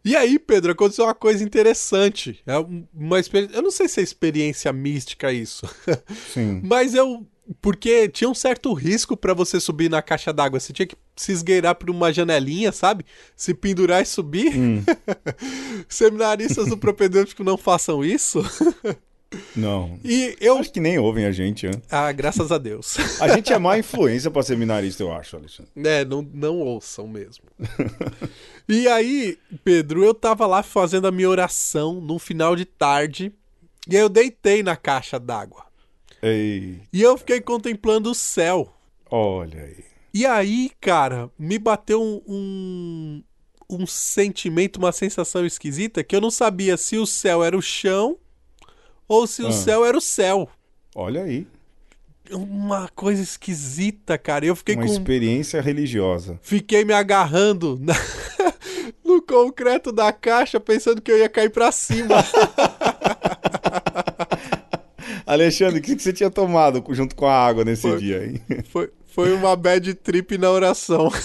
E 0.03 0.15
aí, 0.15 0.37
Pedro, 0.37 0.73
aconteceu 0.73 1.05
uma 1.05 1.15
coisa 1.15 1.43
interessante. 1.43 2.39
É 2.45 2.59
um- 2.59 2.85
uma 2.93 3.19
experiência. 3.19 3.55
Eu 3.57 3.63
não 3.63 3.71
sei 3.71 3.87
se 3.87 3.99
é 3.99 4.03
experiência 4.03 4.71
mística 4.71 5.31
isso, 5.33 5.67
Sim. 6.31 6.61
mas 6.63 6.93
eu 6.93 7.25
porque 7.61 8.09
tinha 8.09 8.29
um 8.29 8.33
certo 8.33 8.73
risco 8.73 9.15
pra 9.15 9.33
você 9.33 9.59
subir 9.59 9.89
na 9.89 10.01
caixa 10.01 10.33
d'água. 10.33 10.59
Você 10.59 10.73
tinha 10.73 10.85
que 10.85 10.95
se 11.15 11.31
esgueirar 11.31 11.75
por 11.75 11.89
uma 11.89 12.11
janelinha, 12.11 12.71
sabe? 12.71 13.05
Se 13.35 13.53
pendurar 13.53 14.01
e 14.01 14.05
subir. 14.05 14.53
Seminaristas 15.87 16.67
do 16.67 16.77
propedêutico 16.77 17.43
não 17.43 17.57
façam 17.57 18.03
isso. 18.03 18.43
Não. 19.55 19.99
E 20.03 20.37
eu. 20.39 20.57
Acho 20.57 20.71
que 20.71 20.79
nem 20.79 20.97
ouvem 20.97 21.25
a 21.25 21.31
gente, 21.31 21.65
né? 21.67 21.73
Ah, 21.89 22.09
graças 22.11 22.51
a 22.51 22.57
Deus. 22.57 22.95
A 23.19 23.27
gente 23.27 23.51
é 23.51 23.57
má 23.57 23.77
influência 23.77 24.31
pra 24.31 24.43
seminarista, 24.43 25.03
eu 25.03 25.11
acho, 25.11 25.35
Alexandre. 25.35 25.71
É, 25.75 26.05
não, 26.05 26.21
não 26.33 26.59
ouçam 26.59 27.07
mesmo. 27.07 27.43
e 28.69 28.87
aí, 28.87 29.37
Pedro, 29.63 30.05
eu 30.05 30.13
tava 30.13 30.45
lá 30.45 30.63
fazendo 30.63 31.07
a 31.07 31.11
minha 31.11 31.29
oração 31.29 31.99
num 31.99 32.19
final 32.19 32.55
de 32.55 32.63
tarde. 32.63 33.33
E 33.89 33.95
aí 33.95 34.01
eu 34.01 34.09
deitei 34.09 34.63
na 34.63 34.75
caixa 34.77 35.19
d'água. 35.19 35.65
Ei, 36.21 36.79
E 36.91 37.01
eu 37.01 37.17
fiquei 37.17 37.39
contemplando 37.41 38.11
o 38.11 38.15
céu. 38.15 38.73
olha 39.09 39.61
aí. 39.63 39.83
E 40.13 40.25
aí, 40.25 40.71
cara, 40.79 41.29
me 41.37 41.59
bateu 41.59 42.01
um, 42.01 42.21
um, 42.25 43.23
um 43.69 43.85
sentimento, 43.85 44.77
uma 44.77 44.93
sensação 44.93 45.45
esquisita 45.45 46.03
que 46.05 46.15
eu 46.15 46.21
não 46.21 46.31
sabia 46.31 46.77
se 46.77 46.97
o 46.97 47.05
céu 47.05 47.43
era 47.43 47.57
o 47.57 47.61
chão 47.61 48.17
ou 49.09 49.27
se 49.27 49.43
o 49.43 49.47
Ah. 49.47 49.51
céu 49.51 49.83
era 49.85 49.97
o 49.97 50.01
céu. 50.01 50.49
Olha 50.95 51.23
aí. 51.23 51.45
Uma 52.31 52.87
coisa 52.95 53.21
esquisita, 53.21 54.17
cara. 54.17 54.45
Eu 54.45 54.55
fiquei 54.55 54.75
Uma 54.75 54.85
com. 54.85 54.91
experiência 54.91 55.59
religiosa. 55.61 56.39
Fiquei 56.41 56.83
me 56.85 56.93
agarrando 56.93 57.77
na- 57.81 57.93
no 59.03 59.21
concreto 59.21 59.91
da 59.91 60.11
caixa, 60.13 60.59
pensando 60.61 61.01
que 61.01 61.11
eu 61.11 61.17
ia 61.19 61.29
cair 61.29 61.49
pra 61.51 61.71
cima. 61.73 62.15
Alexandre, 65.25 65.79
o 65.79 65.81
que 65.81 65.97
você 65.97 66.13
tinha 66.13 66.29
tomado 66.29 66.83
junto 66.89 67.15
com 67.15 67.25
a 67.25 67.33
água 67.33 67.65
nesse 67.65 67.81
Foi. 67.81 67.97
dia, 67.97 68.25
hein? 68.25 68.39
foi, 68.69 68.91
foi 69.07 69.33
uma 69.33 69.55
bad 69.55 69.93
trip 69.95 70.37
na 70.37 70.51
oração. 70.51 71.09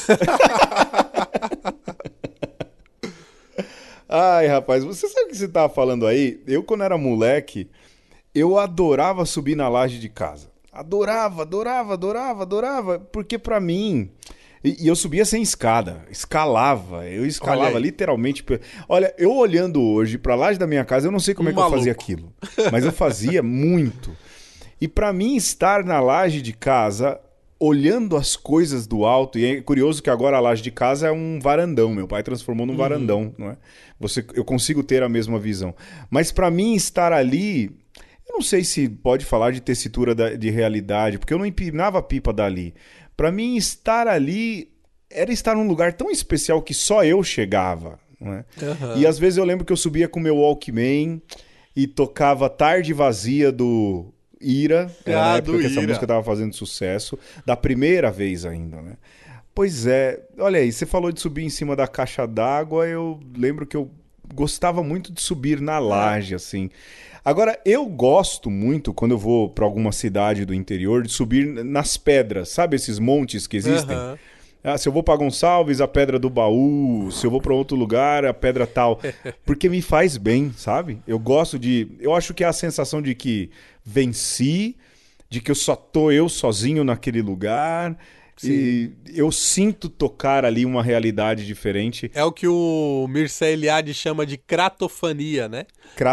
Ai, 4.09 4.47
rapaz, 4.49 4.83
você 4.83 5.07
sabe 5.09 5.27
o 5.27 5.29
que 5.29 5.37
você 5.37 5.47
tava 5.47 5.73
falando 5.73 6.05
aí? 6.07 6.43
Eu, 6.47 6.65
quando 6.65 6.83
era 6.83 6.99
moleque, 6.99 7.71
eu 8.35 8.59
adorava 8.59 9.25
subir 9.25 9.55
na 9.55 9.69
laje 9.69 10.01
de 10.01 10.09
casa. 10.09 10.51
Adorava, 10.73 11.43
adorava, 11.43 11.93
adorava, 11.93 12.43
adorava. 12.43 12.99
Porque 12.99 13.39
pra 13.39 13.61
mim. 13.61 14.11
E, 14.63 14.85
e 14.85 14.89
eu 14.89 14.95
subia 14.97 15.25
sem 15.25 15.43
escada, 15.43 16.05
escalava. 16.11 17.07
Eu 17.07 17.25
escalava 17.27 17.79
literalmente. 17.79 18.45
Olha, 18.89 19.15
eu 19.19 19.33
olhando 19.35 19.81
hoje 19.83 20.19
pra 20.19 20.35
laje 20.35 20.59
da 20.59 20.67
minha 20.67 20.85
casa, 20.85 21.09
eu 21.09 21.13
não 21.13 21.21
sei 21.21 21.35
como 21.35 21.49
Um 21.49 21.53
é 21.53 21.55
que 21.55 21.59
eu 21.61 21.71
fazia 21.71 21.93
maluco. 21.93 22.01
aquilo. 22.03 22.33
Mas 22.71 22.85
eu 22.85 22.93
fazia 22.93 23.43
muito. 23.45 24.15
E 24.81 24.87
pra 24.89 25.13
mim 25.13 25.37
estar 25.37 25.85
na 25.85 26.01
laje 26.01 26.41
de 26.43 26.53
casa, 26.53 27.19
olhando 27.59 28.17
as 28.17 28.37
coisas 28.37 28.87
do 28.87 29.05
alto, 29.05 29.39
e 29.39 29.45
é 29.45 29.61
curioso 29.61 30.03
que 30.03 30.09
agora 30.11 30.37
a 30.39 30.41
laje 30.41 30.63
de 30.63 30.71
casa 30.71 31.09
é 31.09 31.13
um 31.13 31.39
varandão, 31.39 31.95
meu 31.95 32.09
pai 32.09 32.23
transformou 32.23 32.67
num 32.67 32.77
varandão, 32.77 33.35
não 33.39 33.51
é? 33.51 33.57
Você, 33.99 34.25
eu 34.35 34.45
consigo 34.45 34.83
ter 34.83 35.03
a 35.03 35.09
mesma 35.09 35.39
visão. 35.39 35.75
Mas 36.11 36.33
pra 36.33 36.51
mim 36.51 36.75
estar 36.75 37.13
ali, 37.13 37.67
eu 38.27 38.35
não 38.35 38.41
sei 38.43 38.65
se 38.65 38.89
pode 38.89 39.27
falar 39.27 39.51
de 39.53 39.61
tessitura 39.61 40.15
da- 40.15 40.35
de 40.35 40.49
realidade, 40.49 41.19
porque 41.19 41.35
eu 41.35 41.39
não 41.39 41.45
empinava 41.45 41.99
a 41.99 42.03
pipa 42.03 42.33
dali. 42.33 42.75
Pra 43.21 43.31
mim 43.31 43.55
estar 43.55 44.09
ali 44.09 44.71
era 45.11 45.31
estar 45.31 45.55
num 45.55 45.68
lugar 45.68 45.93
tão 45.93 46.11
especial 46.11 46.62
que 46.62 46.73
só 46.73 47.05
eu 47.05 47.23
chegava, 47.23 47.99
não 48.18 48.33
é? 48.33 48.45
E 48.97 49.07
às 49.07 49.18
vezes 49.18 49.37
eu 49.37 49.45
lembro 49.45 49.62
que 49.66 49.73
eu 49.75 49.77
subia 49.77 50.09
com 50.09 50.18
meu 50.18 50.39
Walkman 50.39 51.21
e 51.77 51.87
tocava 51.87 52.49
Tarde 52.49 52.95
Vazia 52.95 53.53
do 53.53 54.07
Ira. 54.41 54.91
Era 55.05 55.21
Ah, 55.21 55.25
na 55.33 55.37
época 55.37 55.59
que 55.59 55.66
essa 55.66 55.81
Ira. 55.81 55.89
música 55.89 56.07
tava 56.07 56.23
fazendo 56.23 56.55
sucesso. 56.55 57.18
Da 57.45 57.55
primeira 57.55 58.11
vez 58.11 58.47
ainda, 58.47 58.81
né? 58.81 58.95
Pois 59.55 59.87
é. 59.87 60.18
Olha 60.39 60.59
aí, 60.59 60.73
você 60.73 60.87
falou 60.87 61.12
de 61.12 61.21
subir 61.21 61.45
em 61.45 61.51
cima 61.51 61.77
da 61.77 61.87
caixa 61.87 62.27
d'água. 62.27 62.87
Eu 62.87 63.21
lembro 63.37 63.66
que 63.66 63.77
eu 63.77 63.91
gostava 64.35 64.83
muito 64.83 65.12
de 65.12 65.21
subir 65.21 65.61
na 65.61 65.79
laje, 65.79 66.35
assim. 66.35 66.71
Agora, 67.25 67.59
eu 67.64 67.87
gosto 67.87 68.51
muito, 68.51 68.95
quando 68.95 69.12
eu 69.12 69.18
vou 69.18 69.49
pra 69.49 69.64
alguma 69.64 69.93
cidade 69.93 70.45
do 70.45 70.55
interior, 70.55 71.03
de 71.03 71.12
subir 71.12 71.47
nas 71.64 71.97
pedras. 71.97 72.49
Sabe 72.49 72.77
esses 72.77 72.99
montes 72.99 73.47
que 73.47 73.57
existem? 73.57 73.97
Aham. 73.97 74.18
Ah, 74.62 74.77
se 74.77 74.87
eu 74.87 74.93
vou 74.93 75.03
pra 75.03 75.16
Gonçalves, 75.16 75.81
a 75.81 75.89
pedra 75.89 76.18
do 76.18 76.29
baú. 76.29 77.09
Se 77.11 77.27
eu 77.27 77.31
vou 77.31 77.41
pra 77.41 77.55
outro 77.55 77.77
lugar, 77.77 78.27
a 78.27 78.35
pedra 78.35 78.66
tal. 78.66 79.01
Porque 79.45 79.71
me 79.71 79.81
faz 79.81 80.18
bem, 80.18 80.53
sabe? 80.55 81.01
Eu 81.07 81.18
gosto 81.18 81.59
de. 81.59 81.89
Eu 81.99 82.14
acho 82.14 82.35
que 82.35 82.45
é 82.45 82.47
a 82.47 82.53
sensação 82.53 83.01
de 83.01 83.14
que 83.14 83.51
venci, 83.83 84.77
de 85.31 85.41
que 85.41 85.51
eu 85.51 85.55
só 85.55 85.75
tô 85.75 86.11
eu 86.11 86.29
sozinho 86.29 86.85
naquele 86.85 87.23
lugar. 87.23 87.97
E 88.49 88.93
eu 89.14 89.30
sinto 89.30 89.88
tocar 89.88 90.45
ali 90.45 90.64
uma 90.64 90.82
realidade 90.82 91.45
diferente. 91.47 92.11
É 92.14 92.24
o 92.24 92.32
que 92.32 92.47
o 92.47 93.07
Mircea 93.09 93.51
Eliade 93.51 93.93
chama 93.93 94.24
de 94.24 94.36
cratofania, 94.36 95.49
né? 95.49 95.66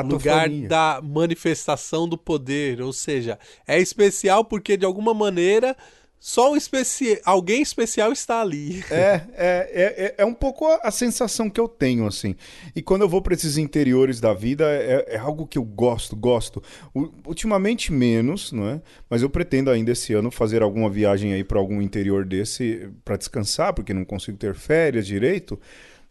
Lugar 0.03 0.45
Cratofania. 0.45 0.67
da 0.67 1.01
manifestação 1.03 2.07
do 2.07 2.17
poder, 2.17 2.82
ou 2.82 2.91
seja, 2.91 3.38
é 3.67 3.80
especial 3.80 4.43
porque 4.43 4.75
de 4.75 4.86
alguma 4.86 5.13
maneira 5.13 5.75
só 6.20 6.51
um 6.51 6.57
especi... 6.57 7.22
alguém 7.24 7.61
especial 7.61 8.11
está 8.11 8.41
ali. 8.41 8.84
É, 8.89 8.95
é, 8.95 9.22
é, 9.36 10.05
é- 10.05 10.15
é 10.18 10.26
um 10.26 10.34
pouco 10.34 10.65
a, 10.84 10.89
sensação 10.91 11.49
que 11.49 11.59
eu 11.59 11.68
tenho, 11.68 12.07
assim. 12.07 12.36
E 12.76 12.82
quando 12.82 13.03
eu 13.03 13.09
vou 13.09 13.22
para 13.22 13.34
esses 13.34 13.57
interiores 13.57 14.20
da 14.20 14.34
vida, 14.34 14.65
é, 14.70 15.15
é 15.15 15.18
algo 15.18 15.45
que 15.45 15.57
eu 15.57 15.63
gosto, 15.63 16.15
gosto. 16.15 16.61
U- 16.93 17.11
ultimamente 17.26 17.93
menos, 17.93 18.51
não 18.51 18.68
é? 18.68 18.82
Mas 19.09 19.22
eu 19.22 19.30
pretendo 19.30 19.70
ainda 19.70 19.91
esse 19.91 20.13
ano 20.13 20.32
fazer 20.32 20.61
alguma 20.61 20.89
viagem 20.89 21.34
aí 21.34 21.43
para 21.43 21.59
algum 21.59 21.82
interior 21.82 22.26
desse 22.26 22.89
para 23.05 23.15
descansar, 23.15 23.74
porque 23.74 23.93
não 23.93 24.03
consigo 24.03 24.38
ter 24.38 24.55
férias 24.55 25.05
direito. 25.05 25.59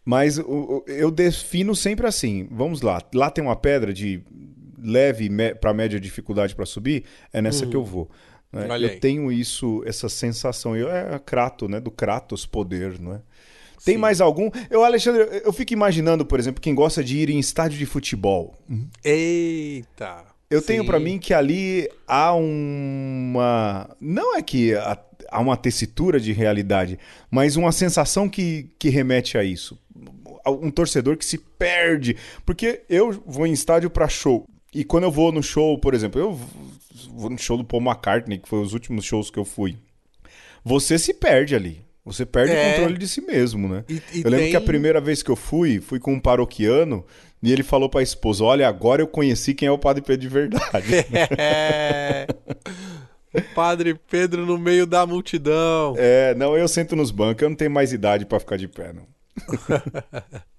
Mas 0.05 0.37
eu 0.37 1.11
defino 1.11 1.75
sempre 1.75 2.07
assim: 2.07 2.47
vamos 2.49 2.81
lá, 2.81 3.01
lá 3.13 3.29
tem 3.29 3.43
uma 3.43 3.57
pedra 3.57 3.93
de 3.93 4.21
leve 4.81 5.29
para 5.59 5.73
média 5.73 5.99
dificuldade 5.99 6.55
para 6.55 6.65
subir, 6.65 7.03
é 7.33 7.41
nessa 7.41 7.65
que 7.65 7.75
eu 7.75 7.83
vou. 7.83 8.09
Né? 8.51 8.67
Eu 8.79 8.99
tenho 8.99 9.31
isso, 9.31 9.83
essa 9.85 10.09
sensação. 10.09 10.75
Eu, 10.75 10.89
é 10.89 11.15
a 11.15 11.19
Krato, 11.19 11.67
né? 11.67 11.79
Do 11.79 11.91
Kratos 11.91 12.45
poder, 12.45 12.99
não 12.99 13.13
é? 13.13 13.21
Tem 13.83 13.95
Sim. 13.95 14.01
mais 14.01 14.19
algum? 14.19 14.49
Eu, 14.69 14.83
Alexandre, 14.83 15.41
eu 15.43 15.53
fico 15.53 15.71
imaginando, 15.71 16.25
por 16.25 16.39
exemplo, 16.39 16.61
quem 16.61 16.73
gosta 16.73 17.03
de 17.03 17.17
ir 17.17 17.29
em 17.29 17.39
estádio 17.39 17.77
de 17.77 17.85
futebol. 17.85 18.55
Eita! 19.03 20.25
Eu 20.49 20.61
tenho 20.61 20.83
Sim. 20.83 20.87
pra 20.87 20.99
mim 20.99 21.19
que 21.19 21.33
ali 21.33 21.89
há 22.07 22.33
uma. 22.33 23.95
Não 23.99 24.35
é 24.35 24.41
que 24.41 24.73
há 24.75 25.39
uma 25.39 25.57
tessitura 25.57 26.19
de 26.19 26.31
realidade, 26.31 26.97
mas 27.29 27.55
uma 27.55 27.71
sensação 27.71 28.29
que, 28.29 28.69
que 28.79 28.89
remete 28.89 29.37
a 29.37 29.43
isso. 29.43 29.77
Um 30.45 30.71
torcedor 30.71 31.17
que 31.17 31.25
se 31.25 31.37
perde. 31.37 32.15
Porque 32.45 32.81
eu 32.89 33.11
vou 33.25 33.45
em 33.45 33.51
estádio 33.51 33.89
pra 33.89 34.07
show. 34.07 34.47
E 34.73 34.83
quando 34.83 35.03
eu 35.03 35.11
vou 35.11 35.31
no 35.31 35.43
show, 35.43 35.77
por 35.77 35.93
exemplo, 35.93 36.19
eu 36.19 36.39
vou 37.13 37.29
no 37.29 37.37
show 37.37 37.57
do 37.57 37.63
Paul 37.63 37.81
McCartney, 37.83 38.37
que 38.39 38.47
foi 38.49 38.59
os 38.61 38.73
últimos 38.73 39.05
shows 39.05 39.29
que 39.29 39.39
eu 39.39 39.45
fui. 39.45 39.77
Você 40.63 40.97
se 40.97 41.13
perde 41.13 41.55
ali. 41.55 41.85
Você 42.05 42.25
perde 42.25 42.53
É. 42.53 42.69
o 42.69 42.75
controle 42.75 42.97
de 42.97 43.07
si 43.07 43.19
mesmo, 43.21 43.67
né? 43.67 43.83
E- 43.89 43.93
e 44.13 44.21
eu 44.23 44.29
lembro 44.29 44.39
tem- 44.39 44.51
que 44.51 44.55
a 44.55 44.61
primeira 44.61 45.01
vez 45.01 45.21
que 45.21 45.29
eu 45.29 45.35
fui, 45.35 45.81
fui 45.81 45.99
com 45.99 46.13
um 46.13 46.19
paroquiano 46.19 47.05
e 47.43 47.51
ele 47.51 47.63
falou 47.63 47.89
pra 47.89 48.01
esposa: 48.01 48.43
Olha, 48.45 48.65
agora 48.67 49.01
eu 49.01 49.07
conheci 49.07 49.53
quem 49.53 49.67
é 49.67 49.71
o 49.71 49.77
Padre 49.77 50.01
Pedro 50.01 50.21
de 50.21 50.27
verdade. 50.29 50.87
É. 51.37 52.27
Padre 53.53 53.93
Pedro 54.09 54.45
no 54.45 54.57
meio 54.57 54.87
da 54.87 55.05
multidão. 55.05 55.95
é, 55.97 56.33
não, 56.35 56.57
eu 56.57 56.67
sento 56.67 56.95
nos 56.95 57.11
bancos, 57.11 57.43
eu 57.43 57.49
não 57.49 57.55
tenho 57.57 57.69
mais 57.69 57.91
idade 57.93 58.25
pra 58.25 58.39
ficar 58.39 58.57
de 58.57 58.67
pé, 58.67 58.93
não. 58.93 59.03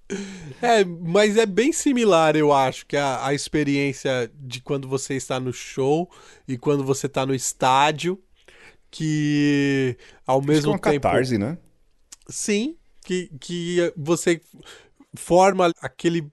É, 0.61 0.83
mas 0.83 1.37
é 1.37 1.45
bem 1.45 1.71
similar, 1.71 2.35
eu 2.35 2.51
acho, 2.51 2.85
que 2.85 2.97
a, 2.97 3.27
a 3.27 3.33
experiência 3.33 4.31
de 4.33 4.61
quando 4.61 4.87
você 4.87 5.13
está 5.13 5.39
no 5.39 5.53
show 5.53 6.09
e 6.47 6.57
quando 6.57 6.83
você 6.83 7.05
está 7.05 7.25
no 7.25 7.33
estádio, 7.35 8.21
que 8.91 9.97
ao 10.27 10.41
Isso 10.49 10.67
é 10.67 10.69
mesmo 10.69 10.71
uma 10.71 10.79
tempo. 10.79 11.05
catarse, 11.09 11.37
né? 11.37 11.57
Sim, 12.27 12.77
que, 13.03 13.29
que 13.39 13.93
você 13.97 14.41
forma 15.15 15.71
aquele 15.81 16.27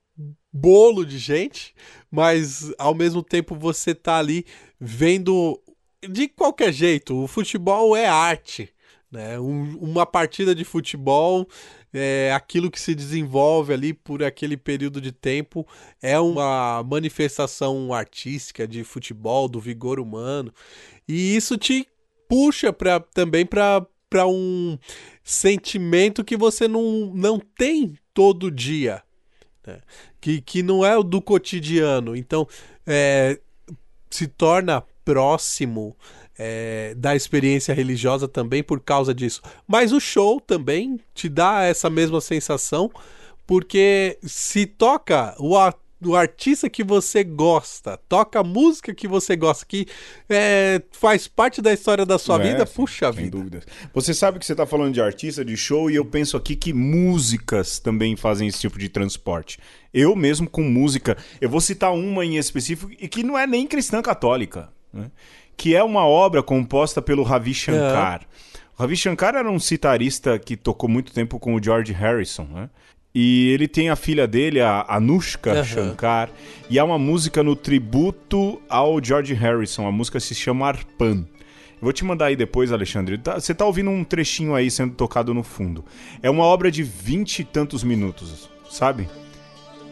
bolo 0.52 1.04
de 1.04 1.18
gente, 1.18 1.74
mas 2.10 2.72
ao 2.78 2.94
mesmo 2.94 3.22
tempo 3.22 3.54
você 3.56 3.94
tá 3.94 4.18
ali 4.18 4.46
vendo 4.80 5.60
de 6.08 6.28
qualquer 6.28 6.72
jeito. 6.72 7.16
O 7.24 7.26
futebol 7.28 7.96
é 7.96 8.06
arte, 8.06 8.72
né? 9.10 9.38
Um- 9.40 9.78
uma 9.78 10.06
partida 10.06 10.54
de 10.54 10.64
futebol 10.64 11.48
é 11.96 12.32
aquilo 12.32 12.70
que 12.70 12.80
se 12.80 12.94
desenvolve 12.94 13.72
ali 13.72 13.92
por 13.92 14.22
aquele 14.22 14.56
período 14.56 15.00
de 15.00 15.10
tempo 15.10 15.66
é 16.02 16.18
uma 16.20 16.82
manifestação 16.84 17.92
artística 17.92 18.68
de 18.68 18.84
futebol, 18.84 19.48
do 19.48 19.58
vigor 19.58 19.98
humano, 19.98 20.52
e 21.08 21.34
isso 21.34 21.56
te 21.56 21.88
puxa 22.28 22.72
pra, 22.72 23.00
também 23.00 23.46
para 23.46 24.26
um 24.26 24.78
sentimento 25.22 26.24
que 26.24 26.36
você 26.36 26.68
não, 26.68 27.12
não 27.14 27.38
tem 27.38 27.94
todo 28.12 28.50
dia, 28.50 29.02
né? 29.66 29.80
que, 30.20 30.40
que 30.40 30.62
não 30.62 30.84
é 30.84 30.96
o 30.96 31.02
do 31.02 31.22
cotidiano. 31.22 32.16
Então, 32.16 32.46
é, 32.86 33.38
se 34.10 34.26
torna 34.26 34.82
próximo, 35.04 35.96
é, 36.38 36.94
da 36.96 37.14
experiência 37.16 37.74
religiosa 37.74 38.26
também 38.28 38.62
por 38.62 38.80
causa 38.80 39.14
disso. 39.14 39.40
Mas 39.66 39.92
o 39.92 40.00
show 40.00 40.40
também 40.40 41.00
te 41.14 41.28
dá 41.28 41.62
essa 41.64 41.88
mesma 41.90 42.20
sensação, 42.20 42.90
porque 43.46 44.18
se 44.22 44.66
toca 44.66 45.34
o, 45.38 45.56
a- 45.56 45.72
o 46.04 46.14
artista 46.14 46.68
que 46.68 46.84
você 46.84 47.24
gosta, 47.24 47.96
toca 48.08 48.40
a 48.40 48.44
música 48.44 48.92
que 48.94 49.08
você 49.08 49.34
gosta, 49.36 49.64
que 49.64 49.86
é, 50.28 50.82
faz 50.92 51.26
parte 51.26 51.62
da 51.62 51.72
história 51.72 52.04
da 52.04 52.18
sua 52.18 52.36
É, 52.42 52.52
vida, 52.52 52.66
sim, 52.66 52.74
puxa 52.74 53.12
sem 53.12 53.24
vida. 53.24 53.38
dúvidas. 53.38 53.64
Você 53.94 54.12
sabe 54.12 54.38
que 54.38 54.44
você 54.46 54.52
está 54.52 54.66
falando 54.66 54.92
de 54.92 55.00
artista, 55.00 55.44
de 55.44 55.56
show, 55.56 55.90
e 55.90 55.94
eu 55.94 56.04
penso 56.04 56.36
aqui 56.36 56.54
que 56.54 56.72
músicas 56.72 57.78
também 57.78 58.14
fazem 58.16 58.46
esse 58.48 58.60
tipo 58.60 58.78
de 58.78 58.88
transporte. 58.88 59.58
Eu 59.94 60.14
mesmo 60.14 60.48
com 60.50 60.62
música, 60.62 61.16
eu 61.40 61.48
vou 61.48 61.60
citar 61.60 61.92
uma 61.94 62.24
em 62.24 62.36
específico, 62.36 62.92
e 62.92 63.08
que 63.08 63.22
não 63.22 63.38
é 63.38 63.46
nem 63.46 63.66
cristã 63.66 64.02
católica, 64.02 64.68
né? 64.92 65.10
Que 65.56 65.74
é 65.74 65.82
uma 65.82 66.06
obra 66.06 66.42
composta 66.42 67.00
pelo 67.00 67.22
Ravi 67.22 67.54
Shankar. 67.54 68.22
O 68.78 68.82
Ravi 68.82 68.96
Shankar 68.96 69.34
era 69.34 69.50
um 69.50 69.58
citarista 69.58 70.38
que 70.38 70.56
tocou 70.56 70.88
muito 70.88 71.12
tempo 71.12 71.38
com 71.38 71.54
o 71.54 71.62
George 71.62 71.92
Harrison, 71.92 72.46
né? 72.52 72.68
E 73.14 73.48
ele 73.52 73.66
tem 73.66 73.88
a 73.88 73.96
filha 73.96 74.26
dele, 74.26 74.60
a 74.60 74.84
Anushka 74.86 75.50
Aham. 75.52 75.64
Shankar, 75.64 76.28
e 76.68 76.78
há 76.78 76.84
uma 76.84 76.98
música 76.98 77.42
no 77.42 77.56
tributo 77.56 78.60
ao 78.68 79.02
George 79.02 79.32
Harrison. 79.32 79.86
A 79.88 79.92
música 79.92 80.20
se 80.20 80.34
chama 80.34 80.66
Arpan. 80.66 81.26
Eu 81.76 81.82
vou 81.82 81.92
te 81.94 82.04
mandar 82.04 82.26
aí 82.26 82.36
depois, 82.36 82.70
Alexandre. 82.72 83.16
Tá- 83.16 83.40
Você 83.40 83.54
tá 83.54 83.64
ouvindo 83.64 83.88
um 83.90 84.04
trechinho 84.04 84.54
aí 84.54 84.70
sendo 84.70 84.94
tocado 84.94 85.32
no 85.32 85.42
fundo. 85.42 85.82
É 86.22 86.28
uma 86.28 86.44
obra 86.44 86.70
de 86.70 86.82
vinte 86.82 87.38
e 87.38 87.44
tantos 87.44 87.82
minutos, 87.82 88.50
sabe? 88.68 89.08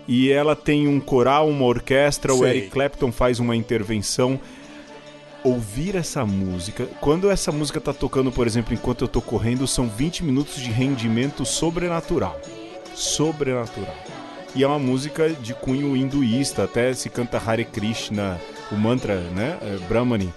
E 0.06 0.30
ela 0.30 0.54
tem 0.54 0.86
um 0.86 1.00
coral, 1.00 1.48
uma 1.48 1.64
orquestra, 1.64 2.34
o 2.34 2.40
Sei. 2.40 2.50
Eric 2.50 2.70
Clapton 2.70 3.10
faz 3.10 3.40
uma 3.40 3.56
intervenção. 3.56 4.38
Ouvir 5.44 5.94
essa 5.94 6.24
música, 6.24 6.86
quando 7.02 7.30
essa 7.30 7.52
música 7.52 7.78
tá 7.78 7.92
tocando, 7.92 8.32
por 8.32 8.46
exemplo, 8.46 8.72
enquanto 8.72 9.02
eu 9.04 9.08
tô 9.08 9.20
correndo, 9.20 9.66
são 9.66 9.86
20 9.86 10.24
minutos 10.24 10.56
de 10.56 10.70
rendimento 10.70 11.44
sobrenatural. 11.44 12.40
Sobrenatural. 12.94 13.94
E 14.54 14.62
é 14.62 14.66
uma 14.66 14.78
música 14.78 15.28
de 15.28 15.52
cunho 15.52 15.94
hinduísta, 15.96 16.64
até 16.64 16.94
se 16.94 17.10
canta 17.10 17.42
Hare 17.44 17.64
Krishna, 17.64 18.40
o 18.72 18.76
mantra, 18.76 19.20
né, 19.20 19.58
eh, 19.60 19.78
Brahmani. 19.86 20.32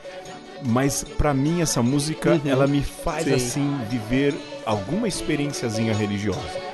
Mas 0.65 1.05
pra 1.17 1.33
mim 1.33 1.61
essa 1.61 1.81
música, 1.81 2.31
Uhum. 2.33 2.41
ela 2.51 2.67
me 2.67 2.81
faz 2.81 3.25
Sim. 3.25 3.33
assim 3.35 3.77
viver 3.89 4.33
alguma 4.65 5.07
experienciazinha 5.07 5.93
religiosa. 5.93 6.66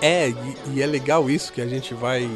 É, 0.00 0.28
e, 0.28 0.34
e 0.76 0.82
é 0.82 0.86
legal 0.86 1.28
isso 1.28 1.52
que 1.52 1.60
a 1.60 1.66
gente 1.66 1.92
vai 1.92 2.30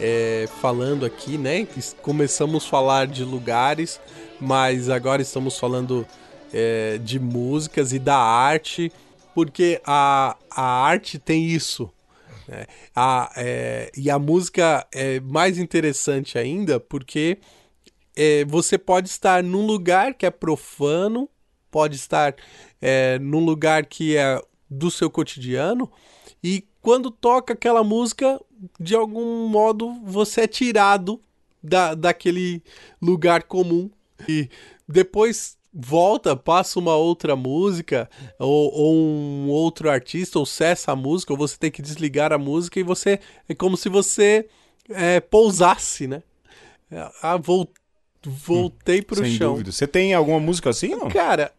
é, 0.00 0.48
falando 0.60 1.04
aqui, 1.04 1.36
né? 1.36 1.66
Começamos 2.02 2.64
a 2.64 2.68
falar 2.68 3.06
de 3.06 3.24
lugares, 3.24 4.00
mas 4.40 4.88
agora 4.88 5.20
estamos 5.20 5.58
falando 5.58 6.06
é, 6.52 6.98
de 6.98 7.18
músicas 7.18 7.92
e 7.92 7.98
da 7.98 8.16
arte, 8.16 8.90
porque 9.34 9.80
a, 9.84 10.36
a 10.50 10.62
arte 10.62 11.18
tem 11.18 11.44
isso. 11.44 11.90
né? 12.48 12.66
A, 12.96 13.30
é, 13.36 13.92
e 13.96 14.10
a 14.10 14.18
música 14.18 14.86
é 14.92 15.20
mais 15.20 15.58
interessante 15.58 16.38
ainda 16.38 16.80
porque 16.80 17.38
é, 18.16 18.44
você 18.46 18.78
pode 18.78 19.08
estar 19.08 19.42
num 19.42 19.66
lugar 19.66 20.14
que 20.14 20.24
é 20.24 20.30
profano, 20.30 21.28
pode 21.70 21.96
estar 21.96 22.34
é, 22.80 23.18
num 23.18 23.44
lugar 23.44 23.84
que 23.84 24.16
é 24.16 24.40
do 24.70 24.90
seu 24.90 25.10
cotidiano, 25.10 25.90
e 26.42 26.64
quando 26.84 27.10
toca 27.10 27.54
aquela 27.54 27.82
música, 27.82 28.38
de 28.78 28.94
algum 28.94 29.48
modo 29.48 29.94
você 30.04 30.42
é 30.42 30.46
tirado 30.46 31.18
da, 31.62 31.94
daquele 31.94 32.62
lugar 33.00 33.44
comum. 33.44 33.90
E 34.28 34.50
depois 34.86 35.56
volta, 35.72 36.36
passa 36.36 36.78
uma 36.78 36.94
outra 36.94 37.34
música, 37.34 38.08
ou, 38.38 38.70
ou 38.70 38.94
um 38.94 39.48
outro 39.48 39.88
artista, 39.88 40.38
ou 40.38 40.44
cessa 40.44 40.92
a 40.92 40.96
música, 40.96 41.32
ou 41.32 41.38
você 41.38 41.56
tem 41.56 41.70
que 41.70 41.80
desligar 41.80 42.34
a 42.34 42.38
música, 42.38 42.78
e 42.78 42.82
você. 42.82 43.18
É 43.48 43.54
como 43.54 43.78
se 43.78 43.88
você 43.88 44.46
é, 44.90 45.20
pousasse, 45.20 46.06
né? 46.06 46.22
Ah, 47.22 47.38
vol- 47.38 47.72
voltei 48.22 49.00
pro 49.00 49.24
Sem 49.24 49.36
chão. 49.38 49.52
dúvida. 49.52 49.72
Você 49.72 49.86
tem 49.86 50.12
alguma 50.12 50.38
música 50.38 50.68
assim, 50.68 50.88
não? 50.88 51.08
Cara, 51.08 51.50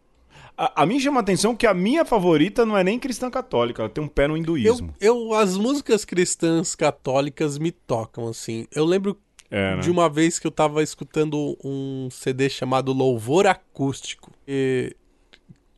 A, 0.56 0.82
a 0.82 0.86
mim 0.86 0.98
chama 0.98 1.20
a 1.20 1.22
atenção 1.22 1.54
que 1.54 1.66
a 1.66 1.74
minha 1.74 2.04
favorita 2.04 2.64
não 2.64 2.76
é 2.78 2.82
nem 2.82 2.98
cristã 2.98 3.30
católica, 3.30 3.82
ela 3.82 3.90
tem 3.90 4.02
um 4.02 4.08
pé 4.08 4.26
no 4.26 4.34
eu, 4.34 4.38
hinduísmo. 4.38 4.94
eu, 5.00 5.34
as 5.34 5.56
músicas 5.56 6.04
cristãs 6.04 6.74
católicas 6.74 7.58
me 7.58 7.70
tocam, 7.70 8.28
assim. 8.28 8.66
Eu 8.74 8.84
lembro 8.86 9.18
É, 9.50 9.76
né? 9.76 9.82
de 9.82 9.90
uma 9.90 10.08
vez 10.08 10.38
que 10.38 10.46
eu 10.46 10.50
tava 10.50 10.82
escutando 10.82 11.56
um 11.62 12.08
CD 12.10 12.48
chamado 12.48 12.92
Louvor 12.92 13.46
Acústico. 13.46 14.32
E 14.48 14.96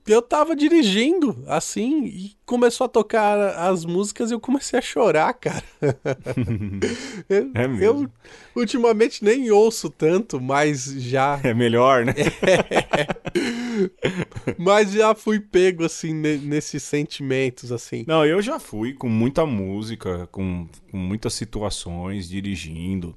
eu 0.07 0.22
tava 0.22 0.57
dirigindo, 0.57 1.45
assim, 1.47 2.05
e 2.07 2.33
começou 2.47 2.87
a 2.87 2.89
tocar 2.89 3.37
as 3.68 3.85
músicas 3.85 4.31
e 4.31 4.35
eu 4.35 4.41
comecei 4.41 4.79
a 4.79 4.83
chorar, 4.83 5.35
cara. 5.35 5.62
eu, 7.29 7.51
É 7.55 7.68
mesmo. 7.68 7.83
eu 7.85 8.11
ultimamente 8.57 9.22
nem 9.22 9.51
ouço 9.51 9.91
tanto, 9.91 10.41
mas 10.41 10.85
já, 10.97 11.39
É 11.45 11.53
melhor, 11.53 12.07
né? 12.07 12.14
mas 14.59 14.93
já 14.93 15.14
fui 15.14 15.41
pego, 15.41 15.84
assim, 15.84 16.12
ne- 16.12 16.39
nesses 16.39 16.82
sentimentos, 16.82 17.70
assim. 17.72 18.05
Não, 18.07 18.24
eu 18.24 18.41
já 18.43 18.59
fui 18.59 18.93
com 18.95 19.09
muita 19.09 19.45
música, 19.47 20.26
com, 20.32 20.68
com 20.91 20.97
muitas 20.97 21.34
situações, 21.34 22.28
dirigindo. 22.28 23.16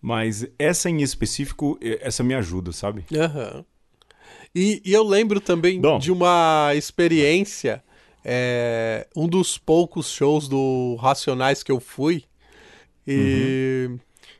Mas 0.00 0.46
essa 0.58 0.88
em 0.88 1.02
específico, 1.02 1.78
essa 1.82 2.22
me 2.22 2.34
ajuda, 2.34 2.72
sabe? 2.72 3.04
Aham. 3.14 3.64
E, 4.54 4.80
e 4.84 4.92
eu 4.92 5.02
lembro 5.02 5.40
também 5.40 5.80
de 5.98 6.10
uma 6.10 6.72
experiência, 6.74 7.82
é, 8.24 9.06
um 9.16 9.26
dos 9.28 9.58
poucos 9.58 10.10
shows 10.10 10.48
do 10.48 10.96
Racionais 10.96 11.62
que 11.62 11.72
eu 11.72 11.80
fui. 11.80 12.24
E. 13.06 13.90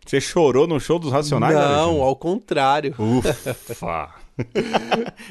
Você 0.06 0.20
chorou 0.22 0.66
no 0.66 0.80
show 0.80 0.98
dos 0.98 1.12
Racionais? 1.12 1.54
Não, 1.54 2.02
ao 2.02 2.16
contrário. 2.16 2.94
Ufa! 2.98 4.14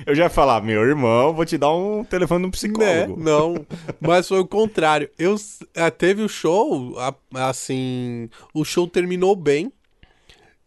eu 0.05 0.15
já 0.15 0.25
ia 0.25 0.29
falar, 0.29 0.61
meu 0.61 0.81
irmão, 0.83 1.33
vou 1.33 1.45
te 1.45 1.57
dar 1.57 1.73
um 1.73 2.03
telefone 2.03 2.41
de 2.41 2.45
um 2.45 2.47
Né? 2.47 2.51
psicólogo. 2.51 3.21
Não, 3.21 3.65
mas 3.99 4.27
foi 4.27 4.39
o 4.39 4.47
contrário. 4.47 5.09
Eu 5.17 5.35
eh, 5.73 5.89
teve 5.89 6.21
o 6.21 6.29
show, 6.29 6.95
assim, 7.33 8.29
o 8.53 8.63
show 8.65 8.87
terminou 8.87 9.35
bem. 9.35 9.71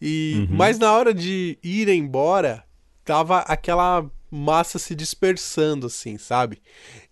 E 0.01 0.47
Uhum. 0.51 0.57
mas 0.57 0.78
na 0.78 0.93
hora 0.93 1.12
de 1.12 1.59
ir 1.62 1.88
embora, 1.88 2.64
tava 3.05 3.41
aquela 3.41 4.05
massa 4.30 4.78
se 4.78 4.95
dispersando 4.95 5.86
assim, 5.88 6.16
sabe? 6.16 6.62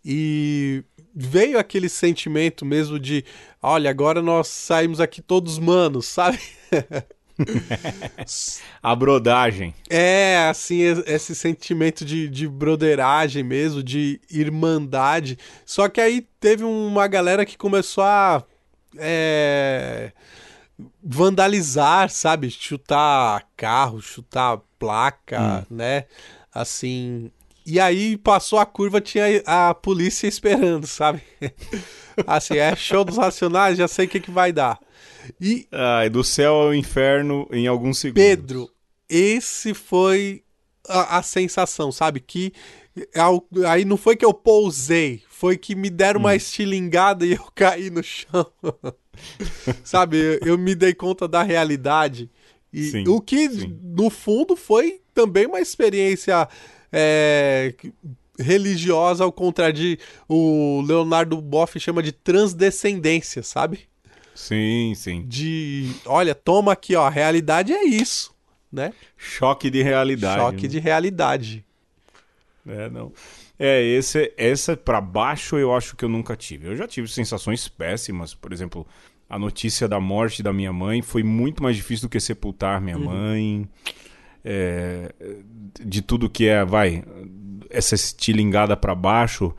E 0.05 0.83
veio 1.15 1.59
aquele 1.59 1.89
sentimento 1.89 2.65
mesmo 2.65 2.99
de, 2.99 3.25
olha, 3.61 3.91
agora 3.91 4.23
nós 4.23 4.49
saímos 4.49 5.01
aqui 5.01 5.21
todos 5.21 5.59
manos, 5.59 6.07
sabe? 6.09 6.39
A 8.83 8.95
brodagem. 8.95 9.75
É, 9.89 10.49
assim, 10.51 10.81
es- 10.81 11.03
esse 11.07 11.35
sentimento 11.35 12.05
de, 12.05 12.29
de 12.29 12.49
broderagem 12.49 13.43
mesmo, 13.43 13.83
de 13.83 14.21
irmandade. 14.31 15.39
Só 15.65 15.89
que 15.89 16.01
aí 16.01 16.27
teve 16.41 16.65
uma 16.65 17.07
galera 17.07 17.45
que 17.47 17.57
começou 17.57 18.05
a 18.05 18.43
é, 18.97 20.13
vandalizar, 21.03 22.11
sabe? 22.11 22.51
Chutar 22.51 23.45
carro, 23.57 24.01
chutar 24.01 24.59
placa, 24.79 25.67
né? 25.71 26.05
Assim. 26.53 27.31
E 27.67 27.79
aí 27.79 28.17
passou 28.17 28.59
a 28.59 28.65
curva, 28.65 29.01
tinha 29.01 29.43
a 29.47 29.75
polícia 29.75 30.27
esperando, 30.27 30.87
sabe? 30.87 31.23
assim, 32.27 32.57
é 32.57 32.75
show 32.75 33.05
dos 33.05 33.19
racionais, 33.19 33.77
já 33.77 33.87
sei 33.87 34.07
o 34.07 34.09
que, 34.09 34.21
que 34.21 34.31
vai 34.31 34.53
dar. 34.53 34.79
E 35.41 35.67
Ai, 35.73 36.09
do 36.11 36.23
céu 36.25 36.55
ao 36.55 36.75
inferno 36.75 37.49
em 37.53 37.67
alguns 37.67 37.99
segundos. 37.99 38.23
Pedro, 38.23 38.71
esse 39.09 39.75
foi 39.75 40.43
a, 40.89 41.19
a 41.19 41.23
sensação, 41.23 41.91
sabe? 41.93 42.21
Que 42.21 42.53
ao- 43.15 43.47
aí 43.69 43.85
não 43.85 43.97
foi 43.97 44.17
que 44.17 44.25
eu 44.25 44.35
pousei, 44.35 45.23
foi 45.29 45.57
que 45.57 45.75
me 45.75 45.91
deram 45.91 46.21
Hum. 46.21 46.25
uma 46.25 46.35
estilingada 46.37 47.25
e 47.27 47.33
eu 47.35 47.45
caí 47.55 47.91
no 47.91 48.03
chão. 48.03 48.47
sabe? 49.85 50.17
Eu, 50.17 50.39
eu 50.53 50.59
me 50.59 50.75
dei 50.75 50.95
conta 50.95 51.27
da 51.29 51.43
realidade. 51.43 52.31
E 52.73 52.83
Sim, 52.85 53.09
o 53.09 53.21
que, 53.21 53.49
sim. 53.49 53.79
no 53.83 54.11
fundo, 54.11 54.55
foi 54.57 55.01
também 55.15 55.47
uma 55.47 55.61
experiência 55.61 56.49
é, 56.93 57.75
religiosa, 58.39 59.25
ao 59.25 59.33
contrário 59.33 59.75
de 59.75 59.99
o 60.29 60.83
Leonardo 60.87 61.41
Boff 61.41 61.79
chama 61.81 62.03
de 62.03 62.13
transdescendência, 62.13 63.43
sabe? 63.43 63.89
Sim, 64.39 64.93
sim. 64.95 65.25
de 65.27 65.91
olha, 66.07 66.33
toma 66.33 66.73
aqui, 66.73 66.95
ó, 66.95 67.07
a 67.07 67.11
realidade 67.11 67.73
é 67.73 67.83
isso. 67.85 68.33
né? 68.73 68.93
Choque 69.17 69.69
de 69.69 69.83
realidade. 69.83 70.41
Choque 70.41 70.63
né? 70.63 70.69
de 70.69 70.79
realidade. 70.79 71.65
É, 72.65 72.89
não. 72.89 73.13
É, 73.59 73.83
esse, 73.83 74.33
essa 74.37 74.77
pra 74.77 75.01
baixo 75.01 75.59
eu 75.59 75.75
acho 75.75 75.97
que 75.97 76.05
eu 76.05 76.09
nunca 76.09 76.37
tive. 76.37 76.69
Eu 76.69 76.77
já 76.77 76.87
tive 76.87 77.09
sensações 77.09 77.67
péssimas, 77.67 78.33
por 78.33 78.53
exemplo, 78.53 78.87
a 79.29 79.37
notícia 79.41 79.89
da 79.89 79.99
morte 79.99 80.41
da 80.41 80.53
minha 80.53 80.73
mãe 80.73 81.03
foi 81.03 81.25
muito 81.25 81.61
mais 81.61 81.75
difícil 81.75 82.09
do 82.09 82.11
que 82.13 82.21
sepultar 82.21 82.81
minha 82.81 82.97
mãe. 82.97 83.69
É, 84.45 85.13
de 85.85 86.01
tudo 86.01 86.31
que 86.31 86.47
é, 86.47 86.65
vai, 86.65 87.03
essa 87.69 87.97
estilingada 87.97 88.77
pra 88.77 88.95
baixo. 88.95 89.53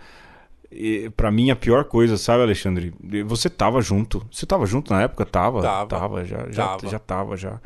Pra 1.18 1.32
mim, 1.32 1.50
a 1.50 1.56
pior 1.56 1.84
coisa, 1.86 2.16
sabe, 2.18 2.44
Alexandre? 2.44 2.94
Você 3.26 3.50
tava 3.50 3.82
junto. 3.82 4.26
Você 4.32 4.46
tava 4.46 4.66
junto 4.66 4.94
na 4.94 5.02
época? 5.02 5.26
Tava. 5.26 5.62
Tava. 5.88 6.24
já, 6.26 6.46
já, 6.52 6.68
Tava. 6.68 6.88
já 6.88 7.00
tava, 7.00 7.38
já. 7.38 7.60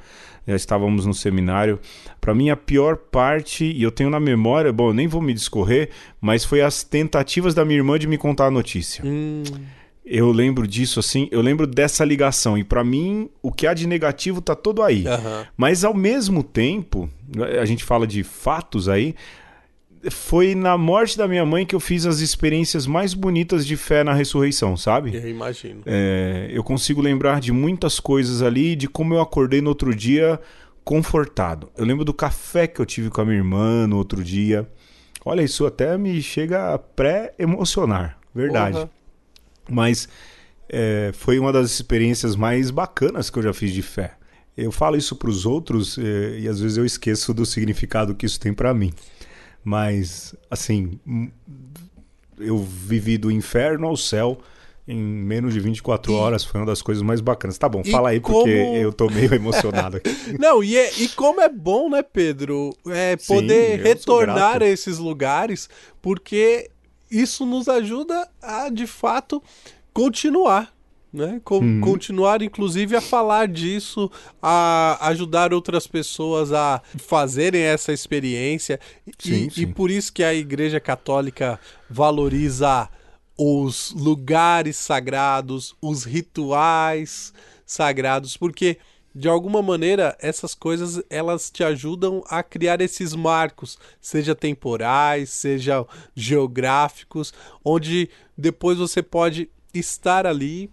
Já 0.48 0.56
estávamos 0.56 1.06
no 1.06 1.14
seminário. 1.14 1.80
Pra 2.20 2.34
mim, 2.34 2.50
a 2.50 2.56
pior 2.56 2.96
parte, 2.98 3.66
e 3.66 3.82
eu 3.84 3.92
tenho 3.92 4.10
na 4.10 4.20
memória, 4.20 4.72
bom, 4.74 4.90
eu 4.90 4.94
nem 4.94 5.08
vou 5.08 5.22
me 5.22 5.34
discorrer, 5.34 5.90
mas 6.20 6.44
foi 6.46 6.62
as 6.62 6.84
tentativas 6.84 7.54
da 7.54 7.64
minha 7.66 7.78
irmã 7.80 7.98
de 8.00 8.08
me 8.08 8.18
contar 8.18 8.48
a 8.48 8.52
notícia. 8.52 9.04
Hum, 9.06 9.44
Eu 10.06 10.32
lembro 10.34 10.68
disso, 10.68 11.00
assim, 11.00 11.30
eu 11.32 11.42
lembro 11.42 11.66
dessa 11.66 12.04
ligação. 12.04 12.58
E 12.58 12.64
pra 12.64 12.84
mim, 12.84 13.30
o 13.42 13.52
que 13.54 13.66
há 13.66 13.74
de 13.74 13.88
negativo 13.88 14.42
tá 14.42 14.54
todo 14.56 14.82
aí. 14.84 15.08
aham. 15.08 15.46
Mas 15.56 15.84
ao 15.86 15.94
mesmo 15.94 16.44
tempo, 16.44 17.10
a 17.62 17.64
gente 17.66 17.84
fala 17.86 18.06
de 18.06 18.22
fatos 18.24 18.90
aí, 18.90 19.16
foi 20.12 20.56
na 20.56 20.78
morte 20.78 21.18
da 21.18 21.28
minha 21.28 21.46
mãe 21.46 21.66
que 21.66 21.76
eu 21.76 21.80
fiz 21.80 22.06
as 22.06 22.20
experiências 22.20 22.86
mais 22.86 23.14
bonitas 23.14 23.66
de 23.66 23.78
fé 23.78 24.04
na 24.04 24.14
ressurreição, 24.14 24.76
sabe? 24.76 25.16
Eu 25.16 25.30
imagino. 25.30 25.82
É, 25.86 26.50
eu 26.52 26.64
consigo 26.64 27.02
lembrar 27.02 27.40
de 27.40 27.52
muitas 27.52 28.00
coisas 28.00 28.42
ali, 28.42 28.76
de 28.76 28.88
como 28.88 29.14
eu 29.14 29.22
acordei 29.22 29.62
no 29.62 29.70
outro 29.70 29.96
dia 29.96 30.40
confortado. 30.84 31.72
Eu 31.78 31.86
lembro 31.86 32.04
do 32.04 32.14
café 32.14 32.68
que 32.68 32.80
eu 32.80 32.86
tive 32.86 33.10
com 33.10 33.22
a 33.22 33.26
minha 33.26 33.38
irmã 33.38 33.88
no 33.88 33.98
outro 33.98 34.24
dia. 34.24 34.68
Olha, 35.26 35.42
isso 35.42 35.66
até 35.66 35.98
me 35.98 36.22
chega 36.22 36.74
a 36.74 36.78
pré-emocionar, 36.78 38.18
verdade. 38.36 38.90
Mas 39.70 40.10
é, 40.68 41.12
foi 41.14 41.40
uma 41.40 41.54
das 41.54 41.72
experiências 41.72 42.36
mais 42.36 42.70
bacanas 42.70 43.30
que 43.30 43.40
eu 43.40 43.44
já 43.44 43.54
fiz 43.54 43.72
de 43.72 43.82
fé. 43.82 44.16
Eu 44.56 44.72
falo 44.72 44.98
isso 44.98 45.16
para 45.16 45.30
os 45.30 45.46
outros 45.46 45.98
é, 45.98 46.40
e 46.40 46.48
às 46.48 46.60
vezes 46.60 46.78
eu 46.78 46.86
esqueço 46.86 47.34
do 47.34 47.46
significado 47.46 48.14
que 48.14 48.26
isso 48.26 48.40
tem 48.40 48.54
para 48.54 48.74
mim. 48.74 48.94
Mas, 49.64 50.36
assim, 50.52 51.00
hum, 51.08 51.30
eu 52.38 52.58
vivi 52.58 53.18
do 53.18 53.32
inferno 53.32 53.88
ao 53.88 53.96
céu 53.96 54.38
em 54.86 54.98
menos 55.02 55.54
de 55.54 55.60
24 55.62 56.12
E- 56.12 56.16
horas. 56.16 56.44
Foi 56.44 56.60
uma 56.60 56.66
das 56.68 56.82
coisas 56.82 57.02
mais 57.02 57.22
bacanas. 57.22 57.58
Tá 57.58 57.70
bom, 57.70 57.82
E 57.86 57.92
fala 57.92 58.10
aí 58.10 58.20
porque 58.20 58.34
como- 58.64 58.76
eu 58.76 58.92
tô 58.92 59.08
meio 59.10 59.34
emocionado 59.34 59.98
aqui. 59.98 60.10
Não, 60.38 60.62
e, 60.64 60.76
é- 60.78 60.92
e 61.00 61.08
como 61.10 61.40
é 61.40 61.48
bom, 61.48 61.90
né, 61.90 62.02
Pedro? 62.04 62.76
É 62.90 63.16
Sim, 63.18 63.36
poder 63.36 63.78
sou 63.78 63.84
retornar 64.20 64.62
a 64.62 64.68
esses 64.68 64.98
lugares, 64.98 65.70
porque 66.02 66.70
isso 67.10 67.46
nos 67.46 67.70
ajuda 67.70 68.28
a, 68.42 68.70
de 68.70 68.86
fato, 68.88 69.42
continuar. 69.94 70.73
Né? 71.14 71.40
Co- 71.44 71.60
Uhum. 71.60 71.80
Continuar, 71.80 72.42
inclusive, 72.42 72.96
a 72.96 73.02
falar 73.02 73.48
disso, 73.48 74.10
a 74.42 74.98
ajudar 75.10 75.54
outras 75.54 75.86
pessoas 75.86 76.52
a 76.52 76.82
fazerem 76.98 77.62
essa 77.62 77.94
experiência. 77.94 78.80
E- 79.06 79.12
Sim, 79.20 79.48
e, 79.48 79.52
sim. 79.52 79.68
por 79.72 79.92
isso 79.92 80.12
que 80.12 80.24
a 80.24 80.34
Igreja 80.34 80.80
Católica 80.80 81.60
valoriza 81.88 82.90
os 83.38 83.94
lugares 83.96 84.76
sagrados, 84.76 85.76
os 85.80 86.04
rituais 86.04 87.32
sagrados, 87.66 88.36
porque 88.36 88.78
de 89.16 89.28
alguma 89.28 89.62
maneira 89.62 90.18
essas 90.20 90.56
coisas 90.56 91.00
elas 91.10 91.52
te 91.52 91.64
ajudam 91.64 92.24
a 92.28 92.42
criar 92.42 92.82
esses 92.82 93.14
marcos, 93.14 93.78
seja 94.02 94.34
temporais, 94.34 95.30
seja 95.30 95.86
geográficos, 96.16 97.34
onde 97.64 98.10
depois 98.38 98.78
você 98.80 99.04
pode 99.04 99.50
estar 99.74 100.26
ali 100.26 100.72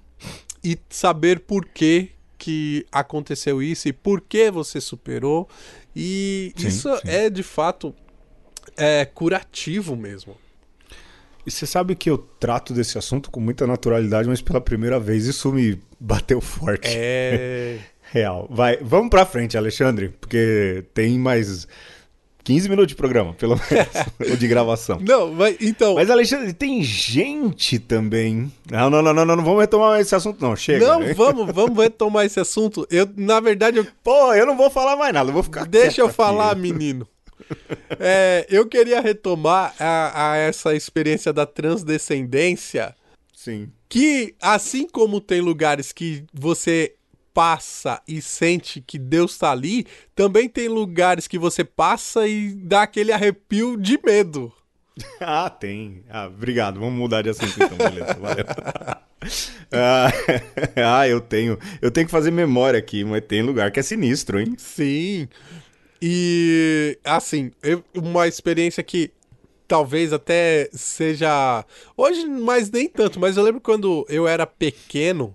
e 0.62 0.78
saber 0.88 1.40
por 1.40 1.64
que 1.64 2.10
que 2.38 2.86
aconteceu 2.90 3.62
isso 3.62 3.86
e 3.88 3.92
por 3.92 4.22
que 4.22 4.50
você 4.50 4.80
superou. 4.80 5.46
E 5.94 6.52
Sim, 6.56 6.68
isso 6.68 6.96
sim. 6.96 7.02
é 7.04 7.28
de 7.28 7.42
fato 7.42 7.94
é 8.76 9.04
curativo 9.04 9.94
mesmo. 9.94 10.36
E 11.46 11.50
você 11.50 11.66
sabe 11.66 11.94
que 11.94 12.08
eu 12.08 12.18
trato 12.18 12.72
desse 12.72 12.98
assunto 12.98 13.30
com 13.30 13.40
muita 13.40 13.66
naturalidade, 13.66 14.28
mas 14.28 14.40
pela 14.42 14.60
primeira 14.60 15.00
vez 15.00 15.26
isso 15.26 15.52
me 15.52 15.80
bateu 15.98 16.40
forte. 16.40 16.88
É. 16.88 17.78
Real. 18.12 18.48
Vai, 18.50 18.78
vamos 18.82 19.08
pra 19.08 19.24
frente, 19.24 19.56
Alexandre, 19.56 20.08
porque 20.20 20.84
tem 20.92 21.18
mais 21.18 21.68
15 22.50 22.68
minutos 22.68 22.88
de 22.88 22.96
programa, 22.96 23.32
pelo 23.34 23.54
menos, 23.54 23.88
ou 24.28 24.36
de 24.36 24.48
gravação. 24.48 24.98
Não, 25.00 25.32
mas 25.32 25.56
então. 25.60 25.94
Mas, 25.94 26.10
Alexandre, 26.10 26.52
tem 26.52 26.82
gente 26.82 27.78
também. 27.78 28.50
Não, 28.68 28.90
não, 28.90 29.00
não, 29.00 29.14
não, 29.14 29.24
não, 29.24 29.36
não 29.36 29.44
vamos 29.44 29.60
retomar 29.60 30.00
esse 30.00 30.16
assunto, 30.16 30.42
não. 30.42 30.56
Chega. 30.56 30.84
não, 30.84 30.98
né? 30.98 31.14
vamos, 31.14 31.54
vamos 31.54 31.78
retomar 31.80 32.26
esse 32.26 32.40
assunto. 32.40 32.84
Eu, 32.90 33.08
na 33.16 33.38
verdade, 33.38 33.76
eu 33.76 33.86
Pô, 34.02 34.34
eu 34.34 34.44
não 34.44 34.56
vou 34.56 34.68
falar 34.68 34.96
mais 34.96 35.14
nada, 35.14 35.30
eu 35.30 35.32
vou 35.32 35.44
ficar 35.44 35.64
Deixa 35.64 36.00
eu 36.00 36.08
falar, 36.08 36.50
aqui. 36.50 36.60
menino. 36.60 37.06
É, 38.00 38.44
eu 38.50 38.66
queria 38.66 39.00
retomar 39.00 39.72
a, 39.78 40.32
a 40.32 40.36
essa 40.36 40.74
experiência 40.74 41.32
da 41.32 41.46
transdescendência, 41.46 42.96
Sim. 43.32 43.68
que 43.88 44.34
assim 44.42 44.88
como 44.88 45.20
tem 45.20 45.40
lugares 45.40 45.92
que 45.92 46.24
você 46.32 46.94
passa 47.32 48.00
e 48.06 48.20
sente 48.20 48.80
que 48.80 48.98
Deus 48.98 49.36
tá 49.38 49.50
ali, 49.52 49.86
também 50.14 50.48
tem 50.48 50.68
lugares 50.68 51.26
que 51.28 51.38
você 51.38 51.64
passa 51.64 52.26
e 52.26 52.52
dá 52.54 52.82
aquele 52.82 53.12
arrepio 53.12 53.76
de 53.76 53.98
medo. 54.04 54.52
Ah, 55.18 55.48
tem. 55.48 56.02
Ah, 56.10 56.26
obrigado. 56.26 56.78
Vamos 56.78 56.94
mudar 56.98 57.22
de 57.22 57.30
assunto 57.30 57.54
então, 57.56 57.76
beleza. 57.78 58.14
Valeu. 58.14 58.44
ah, 59.72 60.10
ah, 61.00 61.08
eu 61.08 61.20
tenho. 61.22 61.58
Eu 61.80 61.90
tenho 61.90 62.06
que 62.06 62.10
fazer 62.10 62.30
memória 62.30 62.78
aqui, 62.78 63.02
mas 63.04 63.22
tem 63.24 63.40
lugar 63.42 63.70
que 63.70 63.80
é 63.80 63.82
sinistro, 63.82 64.38
hein? 64.38 64.54
Sim. 64.58 65.26
E 66.02 66.98
assim, 67.04 67.50
eu- 67.62 67.84
uma 67.94 68.26
experiência 68.26 68.82
que 68.82 69.10
talvez 69.68 70.12
até 70.12 70.68
seja. 70.72 71.64
Hoje, 71.96 72.26
mas 72.26 72.70
nem 72.70 72.88
tanto, 72.88 73.20
mas 73.20 73.36
eu 73.36 73.42
lembro 73.42 73.60
quando 73.60 74.04
eu 74.08 74.26
era 74.26 74.46
pequeno 74.46 75.34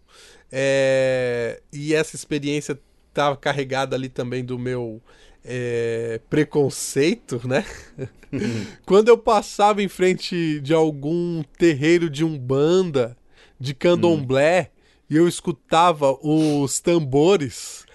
é, 0.57 1.61
e 1.73 1.93
essa 1.93 2.15
experiência 2.15 2.79
estava 3.09 3.35
carregada 3.35 3.93
ali 3.93 4.07
também 4.07 4.41
do 4.41 4.57
meu 4.57 5.01
é, 5.43 6.21
preconceito, 6.29 7.45
né? 7.45 7.65
quando 8.85 9.09
eu 9.09 9.17
passava 9.17 9.83
em 9.83 9.89
frente 9.89 10.61
de 10.61 10.73
algum 10.73 11.43
terreiro 11.57 12.09
de 12.09 12.23
umbanda, 12.23 13.17
de 13.59 13.73
candomblé, 13.73 14.71
e 15.09 15.17
eu 15.17 15.27
escutava 15.27 16.17
os 16.25 16.79
tambores, 16.79 17.85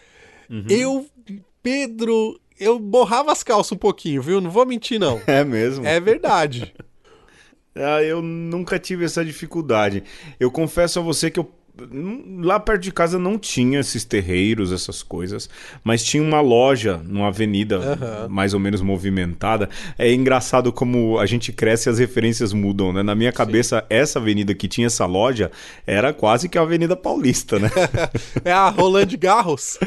eu, 0.69 1.07
Pedro, 1.63 2.39
eu 2.59 2.79
borrava 2.79 3.33
as 3.33 3.43
calças 3.43 3.73
um 3.73 3.77
pouquinho, 3.79 4.21
viu? 4.21 4.39
Não 4.39 4.51
vou 4.51 4.67
mentir, 4.67 5.01
não. 5.01 5.19
É 5.27 5.43
mesmo. 5.45 5.87
É 5.87 5.99
verdade. 5.99 6.75
Ah, 7.73 8.03
eu 8.03 8.21
nunca 8.21 8.81
tive 8.81 9.05
essa 9.05 9.25
dificuldade. 9.25 10.03
Eu 10.41 10.51
confesso 10.51 10.99
a 10.99 11.03
você 11.03 11.31
que 11.31 11.39
eu 11.39 11.49
lá 12.43 12.61
perto 12.61 12.83
de 12.83 12.93
casa 12.93 13.19
não 13.19 13.39
tinha 13.39 13.81
esses 13.81 14.05
terreiros, 14.05 14.73
essas 14.73 15.03
coisas, 15.03 15.49
mas 15.83 16.05
tinha 16.05 16.23
uma 16.23 16.41
loja 16.41 17.01
numa 17.05 17.29
avenida 17.29 17.77
Aham. 17.77 18.29
mais 18.29 18.55
ou 18.55 18.61
menos 18.61 18.81
movimentada. 18.81 19.69
É 19.99 20.13
engraçado 20.13 20.73
como 20.73 21.19
a 21.19 21.27
gente 21.27 21.53
cresce 21.53 21.89
e 21.89 21.91
as 21.91 21.99
referências 21.99 22.53
mudam, 22.53 22.93
né? 22.93 23.03
Na 23.03 23.15
minha 23.15 23.33
cabeça, 23.33 23.85
essa 23.89 24.19
avenida 24.19 24.55
que 24.55 24.69
tinha 24.69 24.87
essa 24.87 25.07
loja 25.07 25.51
era 25.87 26.13
quase 26.13 26.49
que 26.49 26.59
a 26.59 26.63
Avenida 26.63 26.97
Paulista, 26.97 27.59
né? 27.59 27.71
É 28.45 28.53
a 28.53 28.69
Roland 28.69 29.17
Garros. 29.19 29.79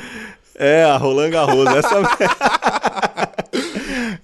É, 0.56 0.84
a 0.84 0.98
Roland 0.98 1.32
Garros. 1.32 1.68
Essa... 1.68 2.02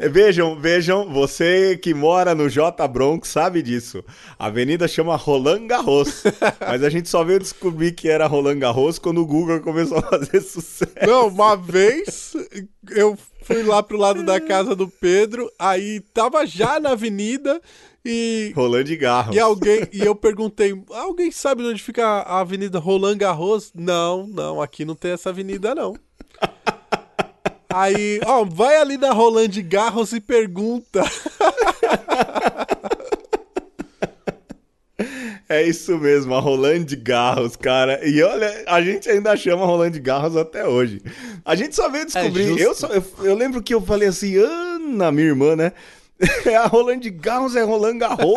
vejam, 0.08 0.56
vejam, 0.60 1.12
você 1.12 1.78
que 1.78 1.94
mora 1.94 2.34
no 2.34 2.50
J 2.50 2.88
Bronx 2.88 3.30
sabe 3.30 3.62
disso. 3.62 4.04
A 4.38 4.46
avenida 4.46 4.88
chama 4.88 5.16
Roland 5.16 5.68
Garros. 5.68 6.24
Mas 6.62 6.84
a 6.84 6.90
gente 6.90 7.10
só 7.10 7.24
veio 7.24 7.40
descobrir 7.40 7.92
que 7.92 8.08
era 8.08 8.28
Roland 8.28 8.60
Garros 8.60 8.98
quando 9.00 9.22
o 9.22 9.26
Google 9.26 9.60
começou 9.60 9.98
a 9.98 10.04
fazer 10.04 10.42
sucesso. 10.42 10.94
Não, 11.06 11.28
uma 11.28 11.56
vez 11.56 12.34
eu 12.92 13.18
fui 13.42 13.64
lá 13.64 13.84
pro 13.84 13.98
lado 13.98 14.24
da 14.24 14.40
casa 14.40 14.76
do 14.76 14.88
Pedro, 14.88 15.52
aí 15.58 16.00
tava 16.14 16.46
já 16.46 16.80
na 16.80 16.92
avenida 16.92 17.60
e 18.06 18.54
Roland 18.56 18.96
Garros. 18.96 19.36
E 19.36 19.40
alguém, 19.40 19.88
e 19.92 20.00
eu 20.00 20.16
perguntei, 20.16 20.74
alguém 20.92 21.32
sabe 21.32 21.64
onde 21.64 21.84
fica 21.84 22.06
a 22.06 22.40
Avenida 22.40 22.80
Roland 22.80 23.18
Garros? 23.18 23.72
Não, 23.76 24.26
não, 24.26 24.62
aqui 24.62 24.86
não 24.86 24.96
tem 24.96 25.12
essa 25.12 25.30
avenida 25.30 25.76
não. 25.76 25.96
Aí, 27.72 28.20
ó, 28.26 28.44
vai 28.44 28.78
ali 28.78 28.98
na 28.98 29.12
Roland 29.12 29.50
Garros 29.64 30.12
e 30.14 30.20
pergunta. 30.20 31.04
É 35.48 35.64
isso 35.64 35.98
mesmo, 35.98 36.36
a 36.36 36.40
Rolando 36.40 36.86
de 36.86 36.96
Garros, 36.96 37.56
cara. 37.56 38.06
E 38.08 38.22
olha, 38.22 38.64
a 38.68 38.82
gente 38.82 39.10
ainda 39.10 39.36
chama 39.36 39.66
Rolando 39.66 39.92
de 39.94 40.00
Garros 40.00 40.36
até 40.38 40.68
hoje. 40.68 41.02
A 41.44 41.56
gente 41.56 41.76
só 41.76 41.90
veio 41.90 42.06
descobrir. 42.06 42.48
justo. 42.50 42.62
eu, 42.62 42.76
só- 42.76 42.88
eu, 42.88 43.04
eu 43.24 43.36
lembro 43.36 43.62
que 43.64 43.74
eu 43.74 43.82
falei 43.82 44.10
assim, 44.10 44.36
Ana, 44.38 45.12
minha 45.12 45.28
irmã, 45.28 45.56
né? 45.56 45.72
É 46.46 46.56
a 46.56 46.66
Rolando 46.68 47.00
de 47.02 47.10
Garros, 47.10 47.56
é 47.56 47.64
Roland 47.64 47.98
Garros. 47.98 48.20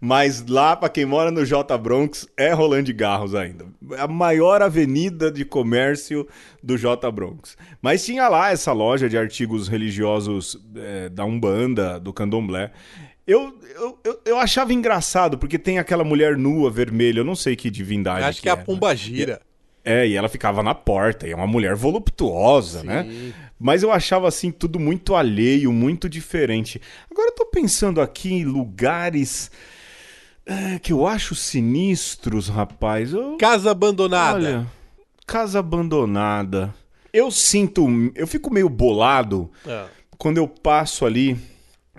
Mas 0.00 0.46
lá, 0.46 0.76
pra 0.76 0.88
quem 0.88 1.04
mora 1.04 1.30
no 1.30 1.44
J 1.44 1.76
Bronx, 1.78 2.28
é 2.36 2.52
Roland 2.52 2.82
de 2.82 2.92
Garros 2.92 3.34
ainda. 3.34 3.66
É 3.92 4.00
a 4.00 4.08
maior 4.08 4.62
avenida 4.62 5.30
de 5.30 5.44
comércio 5.44 6.26
do 6.62 6.76
J 6.76 7.10
Bronx. 7.10 7.56
Mas 7.82 8.04
tinha 8.04 8.28
lá 8.28 8.50
essa 8.50 8.72
loja 8.72 9.08
de 9.08 9.18
artigos 9.18 9.68
religiosos 9.68 10.58
é, 10.76 11.08
da 11.08 11.24
Umbanda, 11.24 11.98
do 11.98 12.12
Candomblé. 12.12 12.70
Eu, 13.26 13.54
eu, 13.76 13.98
eu, 14.02 14.20
eu 14.24 14.38
achava 14.38 14.72
engraçado, 14.72 15.38
porque 15.38 15.58
tem 15.58 15.78
aquela 15.78 16.02
mulher 16.02 16.36
nua, 16.36 16.70
vermelha, 16.70 17.20
eu 17.20 17.24
não 17.24 17.36
sei 17.36 17.54
que 17.54 17.70
divindade. 17.70 18.24
Acho 18.24 18.42
que 18.42 18.48
é 18.48 18.52
a 18.52 18.56
né? 18.56 18.64
Pomba 18.64 18.94
Gira. 18.94 19.40
É, 19.84 20.06
e 20.06 20.14
ela 20.14 20.28
ficava 20.28 20.62
na 20.62 20.74
porta, 20.74 21.26
e 21.26 21.32
é 21.32 21.36
uma 21.36 21.46
mulher 21.46 21.74
voluptuosa, 21.74 22.82
né? 22.82 23.06
Mas 23.62 23.82
eu 23.82 23.92
achava 23.92 24.26
assim 24.26 24.50
tudo 24.50 24.80
muito 24.80 25.14
alheio, 25.14 25.70
muito 25.70 26.08
diferente. 26.08 26.80
Agora 27.10 27.28
eu 27.28 27.34
tô 27.34 27.44
pensando 27.44 28.00
aqui 28.00 28.32
em 28.32 28.44
lugares 28.44 29.50
é, 30.46 30.78
que 30.78 30.92
eu 30.94 31.06
acho 31.06 31.34
sinistros, 31.34 32.48
rapaz. 32.48 33.12
Eu, 33.12 33.36
Casa 33.36 33.70
abandonada. 33.70 34.34
olha, 34.36 34.66
casa 35.26 35.58
abandonada. 35.58 36.74
Eu 37.12 37.30
sinto, 37.30 37.86
eu 38.14 38.26
fico 38.26 38.50
meio 38.52 38.68
bolado 38.68 39.50
Ah. 39.68 39.86
quando 40.16 40.38
eu 40.38 40.48
passo 40.48 41.04
ali 41.04 41.36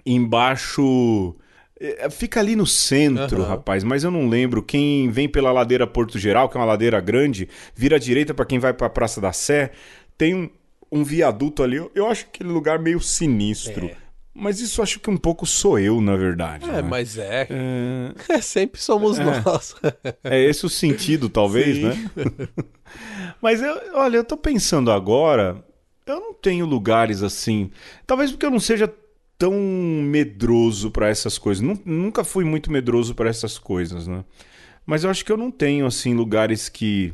embaixo. 0.05 1.35
eh, 1.79 2.09
Fica 2.09 2.39
ali 2.39 2.55
no 2.55 2.65
centro, 2.65 3.41
Aham. 3.41 3.49
rapaz, 3.49 3.83
mas 3.83 4.03
eu 4.03 4.11
não 4.11 4.27
lembro. 4.27 4.61
Quem 4.63 5.09
vem 5.09 5.27
pela 5.29 5.51
ladeira 5.51 5.85
Porto 5.87 6.17
Geral, 6.19 6.47
que 6.49 6.57
é 6.57 6.59
uma 6.59 6.65
ladeira 6.65 6.99
grande, 6.99 7.47
vira 7.75 7.95
à 7.95 7.99
direita 7.99 8.33
pra 8.33 8.45
quem 8.45 8.59
vai 8.59 8.73
pra 8.73 8.89
Praça 8.89 9.19
da 9.21 9.31
Sé, 9.33 9.71
tem 10.17 10.33
um, 10.35 10.49
um 10.91 11.03
viaduto 11.03 11.63
ali. 11.63 11.77
Eu- 11.77 11.91
Eu 11.95 12.07
acho 12.07 12.25
aquele 12.25 12.49
lugar 12.49 12.77
meio 12.79 12.99
sinistro. 12.99 13.87
É. 13.87 13.95
Mas 14.33 14.59
isso 14.61 14.81
acho 14.81 14.99
que 14.99 15.09
um 15.09 15.17
pouco 15.17 15.45
sou 15.45 15.77
eu, 15.77 15.99
na 15.99 16.15
verdade. 16.15 16.63
É, 16.69 16.73
né? 16.73 16.81
mas 16.81 17.17
é. 17.17 17.47
É, 17.49 18.13
É, 18.37 18.41
sempre 18.41 18.79
somos 18.81 19.17
nós. 19.19 19.75
é 20.23 20.41
esse 20.41 20.65
o 20.65 20.69
sentido, 20.69 21.27
talvez, 21.29 21.75
Sim. 21.77 21.83
né? 21.83 22.09
Mas 23.41 23.61
eu, 23.61 23.73
olha, 23.95 24.17
eu 24.17 24.23
tô 24.23 24.37
pensando 24.37 24.91
agora, 24.91 25.63
eu 26.05 26.19
não 26.19 26.33
tenho 26.33 26.65
lugares 26.65 27.23
assim. 27.23 27.71
Talvez 28.05 28.31
porque 28.31 28.45
eu 28.45 28.51
não 28.51 28.59
seja 28.59 28.93
tão 29.37 29.53
medroso 29.53 30.91
pra 30.91 31.09
essas 31.09 31.37
coisas. 31.37 31.61
Nu- 31.61 31.79
Nunca 31.85 32.23
fui 32.23 32.43
muito 32.43 32.71
medroso 32.71 33.15
pra 33.15 33.29
essas 33.29 33.57
coisas, 33.57 34.07
né? 34.07 34.23
Mas 34.85 35.03
eu 35.03 35.09
acho 35.09 35.25
que 35.25 35.31
eu 35.31 35.37
não 35.37 35.49
tenho 35.51 35.85
assim 35.85 36.13
lugares 36.13 36.69
que 36.69 37.13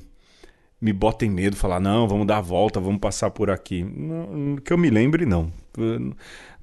me 0.80 0.94
botem 0.94 1.30
medo, 1.30 1.56
falar 1.56 1.80
não, 1.80 2.08
vamos 2.08 2.28
dar 2.28 2.38
a 2.38 2.42
volta, 2.42 2.80
vamos 2.80 3.00
passar 3.00 3.30
por 3.32 3.50
aqui. 3.50 3.84
Não, 3.84 4.56
que 4.58 4.72
eu 4.72 4.78
me 4.78 4.90
lembre, 4.90 5.26
não. 5.26 5.52
Eu- 5.78 6.14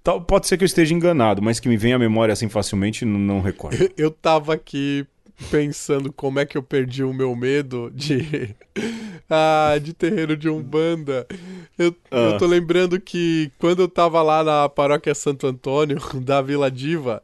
tal- 0.03 0.21
Pode 0.23 0.47
ser 0.47 0.57
que 0.57 0.65
eu 0.65 0.67
esteja 0.67 0.95
enganado, 0.95 1.43
mas 1.43 1.59
que 1.61 1.69
me 1.69 1.77
venha 1.77 1.97
à 1.97 1.99
memória 1.99 2.33
assim 2.33 2.49
facilmente, 2.49 3.05
não, 3.05 3.19
não 3.19 3.41
recordo. 3.41 3.77
Eu 3.97 4.11
tava 4.11 4.55
aqui 4.55 5.07
pensando 5.51 6.13
como 6.13 6.39
é 6.39 6.47
que 6.47 6.57
eu 6.57 6.63
perdi 6.63 7.03
o 7.03 7.13
meu 7.13 7.35
medo 7.35 7.91
de 7.93 8.55
ah, 9.29 9.77
de 9.83 9.93
terreiro 9.93 10.37
de 10.37 10.49
Umbanda. 10.49 11.27
Eu, 11.77 11.95
Ah. 12.11 12.17
eu 12.33 12.39
tô 12.39 12.47
lembrando 12.47 13.01
que 13.01 13.51
quando 13.59 13.83
eu 13.83 13.89
tava 13.89 14.23
lá 14.23 14.45
na 14.45 14.69
paróquia 14.69 15.15
Santo 15.15 15.47
Antônio, 15.47 15.99
da 16.23 16.41
Vila 16.41 16.71
Diva, 16.71 17.21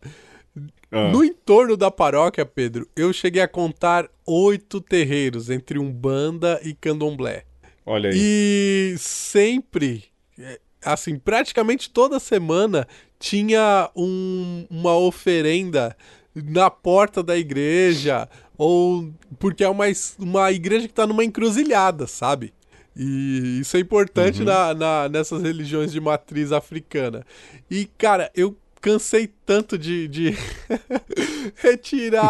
Ah. 0.93 1.09
no 1.13 1.23
entorno 1.25 1.77
da 1.77 1.91
paróquia, 1.91 2.45
Pedro, 2.45 2.87
eu 2.97 3.13
cheguei 3.13 3.41
a 3.43 3.49
contar 3.49 4.09
oito 4.27 4.81
terreiros 4.81 5.49
entre 5.51 5.79
Umbanda 5.79 6.61
e 6.65 6.75
Candomblé. 6.75 7.45
Olha 7.87 8.11
aí. 8.11 8.17
E 8.17 8.95
sempre, 8.99 10.05
é, 10.39 10.59
assim, 10.85 11.17
praticamente 11.19 11.91
toda 11.91 12.19
semana 12.19 12.87
tinha 13.19 13.91
um- 13.95 14.67
uma 14.71 14.97
oferenda 14.97 15.97
na 16.35 16.71
porta 16.71 17.23
da 17.23 17.37
igreja, 17.37 18.29
ou 18.57 19.13
porque 19.39 19.63
é 19.65 19.69
uma, 19.69 19.85
uma 20.19 20.51
igreja 20.53 20.89
que 20.89 20.95
tá 20.95 21.07
numa 21.07 21.25
encruzilhada, 21.25 22.07
sabe? 22.07 22.53
E 22.97 23.59
isso 23.61 23.77
é 23.77 23.81
importante 23.81 24.43
na, 24.45 24.75
na- 24.75 25.09
nessas 25.09 25.43
religiões 25.43 25.93
de 25.93 26.01
matriz 26.01 26.51
africana. 26.53 27.25
E, 27.71 27.87
cara, 27.97 28.31
eu 28.35 28.57
cansei 28.81 29.29
tanto 29.45 29.77
de, 29.77 30.09
de 30.09 30.37
retirar 31.57 32.23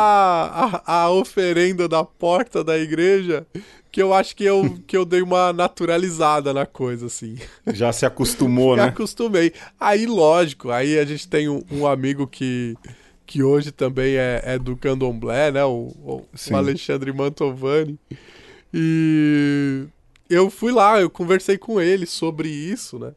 a, 0.86 1.03
a 1.05 1.11
oferenda 1.11 1.88
da 1.88 2.05
porta 2.05 2.62
da 2.64 2.78
igreja 2.78 3.46
que 3.92 4.01
eu 4.01 4.14
acho 4.14 4.36
que 4.36 4.44
eu, 4.44 4.78
que 4.86 4.96
eu 4.96 5.05
dei 5.05 5.20
uma 5.20 5.53
naturalizada 5.53 6.55
na 6.55 6.64
coisa, 6.64 7.07
assim. 7.07 7.36
Já 7.72 7.92
se 7.92 8.07
acostumou, 8.07 8.76
né? 8.76 8.84
acostumei. 8.84 9.53
Aí, 9.80 10.07
lógico, 10.07 10.70
aí 10.70 10.96
a 10.98 11.05
gente 11.05 11.26
tem 11.26 11.48
um, 11.48 11.61
um 11.72 11.86
amigo 11.86 12.24
que, 12.26 12.76
que 13.26 13.42
hoje 13.42 13.72
também 13.72 14.14
é, 14.16 14.42
é 14.44 14.59
do 14.61 14.76
candomblé, 14.76 15.51
né? 15.51 15.64
O, 15.64 15.88
o- 16.05 16.24
o 16.53 16.57
Alexandre 16.57 17.12
Mantovani. 17.12 17.98
E 18.72 19.86
eu 20.28 20.48
fui 20.51 20.70
lá, 20.70 21.01
eu 21.01 21.11
conversei 21.11 21.59
com 21.59 21.80
ele 21.80 22.07
sobre 22.07 22.48
isso, 22.48 22.96
né? 22.96 23.11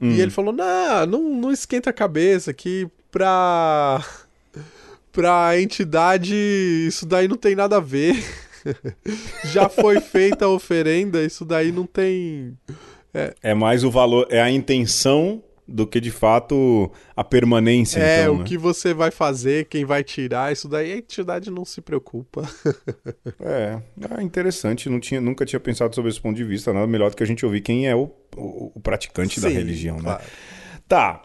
Hum. 0.00 0.10
E 0.10 0.20
ele 0.20 0.30
falou: 0.30 0.52
não, 0.52 1.06
não, 1.06 1.34
não 1.34 1.52
esquenta 1.52 1.90
a 1.90 1.92
cabeça 1.92 2.52
que 2.52 2.88
pra. 3.10 4.04
pra 5.12 5.60
entidade 5.60 6.34
isso 6.86 7.04
daí 7.04 7.28
não 7.28 7.36
tem 7.36 7.54
nada 7.54 7.76
a 7.76 7.80
ver. 7.80 8.16
Já 9.52 9.68
foi 9.68 10.00
feita 10.00 10.44
a 10.44 10.48
oferenda, 10.48 11.22
isso 11.22 11.44
daí 11.44 11.72
não 11.72 11.86
tem. 11.86 12.56
É 13.42 13.54
mais 13.54 13.82
o 13.82 13.90
valor, 13.90 14.26
é 14.30 14.40
a 14.40 14.50
intenção 14.50 15.42
do 15.70 15.86
que 15.86 16.00
de 16.00 16.10
fato 16.10 16.90
a 17.16 17.22
permanência. 17.22 18.00
É, 18.00 18.22
então, 18.22 18.34
o 18.34 18.38
né? 18.38 18.44
que 18.44 18.58
você 18.58 18.92
vai 18.92 19.10
fazer, 19.10 19.66
quem 19.66 19.84
vai 19.84 20.02
tirar, 20.02 20.52
isso 20.52 20.68
daí 20.68 20.92
a 20.92 20.96
entidade 20.96 21.50
não 21.50 21.64
se 21.64 21.80
preocupa. 21.80 22.42
É, 23.42 23.80
é 24.18 24.22
interessante. 24.22 24.88
Não 24.88 25.00
tinha, 25.00 25.20
nunca 25.20 25.44
tinha 25.44 25.58
pensado 25.58 25.94
sobre 25.94 26.10
esse 26.10 26.20
ponto 26.20 26.36
de 26.36 26.44
vista. 26.44 26.72
Nada 26.72 26.86
melhor 26.86 27.10
do 27.10 27.16
que 27.16 27.22
a 27.22 27.26
gente 27.26 27.44
ouvir 27.44 27.60
quem 27.60 27.88
é 27.88 27.94
o, 27.94 28.10
o, 28.36 28.72
o 28.74 28.80
praticante 28.80 29.40
da 29.40 29.48
Sim, 29.48 29.54
religião, 29.54 29.96
né? 29.96 30.02
claro. 30.02 30.22
Tá. 30.88 31.22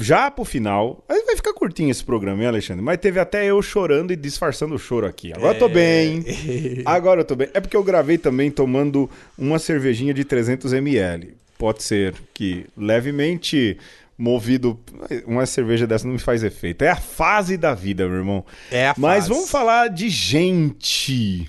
Já 0.00 0.30
pro 0.30 0.44
final, 0.44 1.04
aí 1.08 1.22
vai 1.24 1.36
ficar 1.36 1.52
curtinho 1.52 1.90
esse 1.90 2.04
programa, 2.04 2.42
hein, 2.42 2.48
Alexandre? 2.48 2.82
Mas 2.82 2.98
teve 2.98 3.20
até 3.20 3.44
eu 3.46 3.60
chorando 3.62 4.12
e 4.12 4.16
disfarçando 4.16 4.74
o 4.74 4.78
choro 4.78 5.06
aqui. 5.06 5.32
Agora 5.32 5.54
eu 5.54 5.58
tô 5.58 5.68
bem. 5.68 6.24
Agora 6.84 7.20
eu 7.20 7.24
tô 7.24 7.36
bem. 7.36 7.48
É 7.54 7.60
porque 7.60 7.76
eu 7.76 7.84
gravei 7.84 8.18
também 8.18 8.50
tomando 8.50 9.08
uma 9.38 9.58
cervejinha 9.58 10.12
de 10.12 10.24
300ml. 10.24 11.34
Pode 11.58 11.82
ser 11.82 12.14
que 12.32 12.66
levemente 12.76 13.78
movido. 14.18 14.78
Uma 15.26 15.46
cerveja 15.46 15.86
dessa 15.86 16.06
não 16.06 16.14
me 16.14 16.18
faz 16.18 16.42
efeito. 16.42 16.82
É 16.82 16.90
a 16.90 16.96
fase 16.96 17.56
da 17.56 17.74
vida, 17.74 18.06
meu 18.08 18.18
irmão. 18.18 18.44
É 18.70 18.88
a 18.88 18.94
Mas 18.98 19.24
fase. 19.24 19.28
vamos 19.30 19.50
falar 19.50 19.88
de 19.88 20.08
gente. 20.08 21.48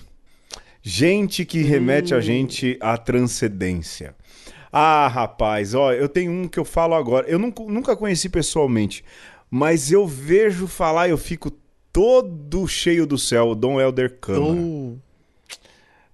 Gente 0.82 1.44
que 1.46 1.62
remete 1.64 2.14
Hum. 2.14 2.18
a 2.18 2.22
gente 2.22 2.78
à 2.80 2.98
transcendência. 2.98 4.16
Ah, 4.72 5.08
rapaz, 5.08 5.74
ó, 5.74 5.94
eu 5.94 6.08
tenho 6.10 6.32
um 6.32 6.48
que 6.48 6.60
eu 6.60 6.66
falo 6.66 6.94
agora. 6.96 7.26
Eu 7.28 7.40
nunca, 7.40 7.64
nunca 7.64 7.96
conheci 7.96 8.28
pessoalmente, 8.30 9.04
mas 9.50 9.92
eu 9.92 10.06
vejo 10.06 10.68
falar 10.68 11.08
e 11.08 11.12
eu 11.12 11.18
fico 11.18 11.50
todo 11.94 12.68
cheio 12.68 13.06
do 13.08 13.18
céu, 13.18 13.50
o 13.50 13.56
Dom 13.56 13.80
Helder 13.80 14.18
Câmara. 14.20 14.98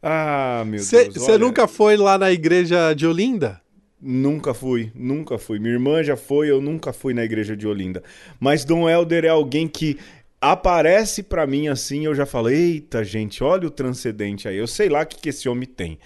Ah, 0.01 0.63
meu 0.65 0.79
Você 0.79 1.09
Deus. 1.09 1.27
olha, 1.27 1.37
nunca 1.37 1.67
foi 1.67 1.95
lá 1.97 2.17
na 2.17 2.31
igreja 2.31 2.93
de 2.93 3.05
Olinda? 3.05 3.60
Nunca 4.01 4.53
fui, 4.53 4.91
nunca 4.95 5.37
fui. 5.37 5.59
Minha 5.59 5.75
irmã 5.75 6.01
já 6.03 6.17
foi, 6.17 6.49
eu 6.49 6.59
nunca 6.59 6.91
fui 6.91 7.13
na 7.13 7.23
igreja 7.23 7.55
de 7.55 7.67
Olinda. 7.67 8.01
Mas 8.39 8.65
Dom 8.65 8.89
Helder 8.89 9.25
é 9.25 9.29
alguém 9.29 9.67
que 9.67 9.99
aparece 10.39 11.21
pra 11.21 11.45
mim 11.45 11.67
assim, 11.67 12.05
eu 12.05 12.15
já 12.15 12.25
falo, 12.25 12.49
eita 12.49 13.03
gente, 13.03 13.43
olha 13.43 13.67
o 13.67 13.71
transcendente 13.71 14.47
aí. 14.47 14.57
Eu 14.57 14.65
sei 14.65 14.89
lá 14.89 15.03
o 15.03 15.05
que, 15.05 15.17
que 15.17 15.29
esse 15.29 15.47
homem 15.47 15.67
tem. 15.67 15.99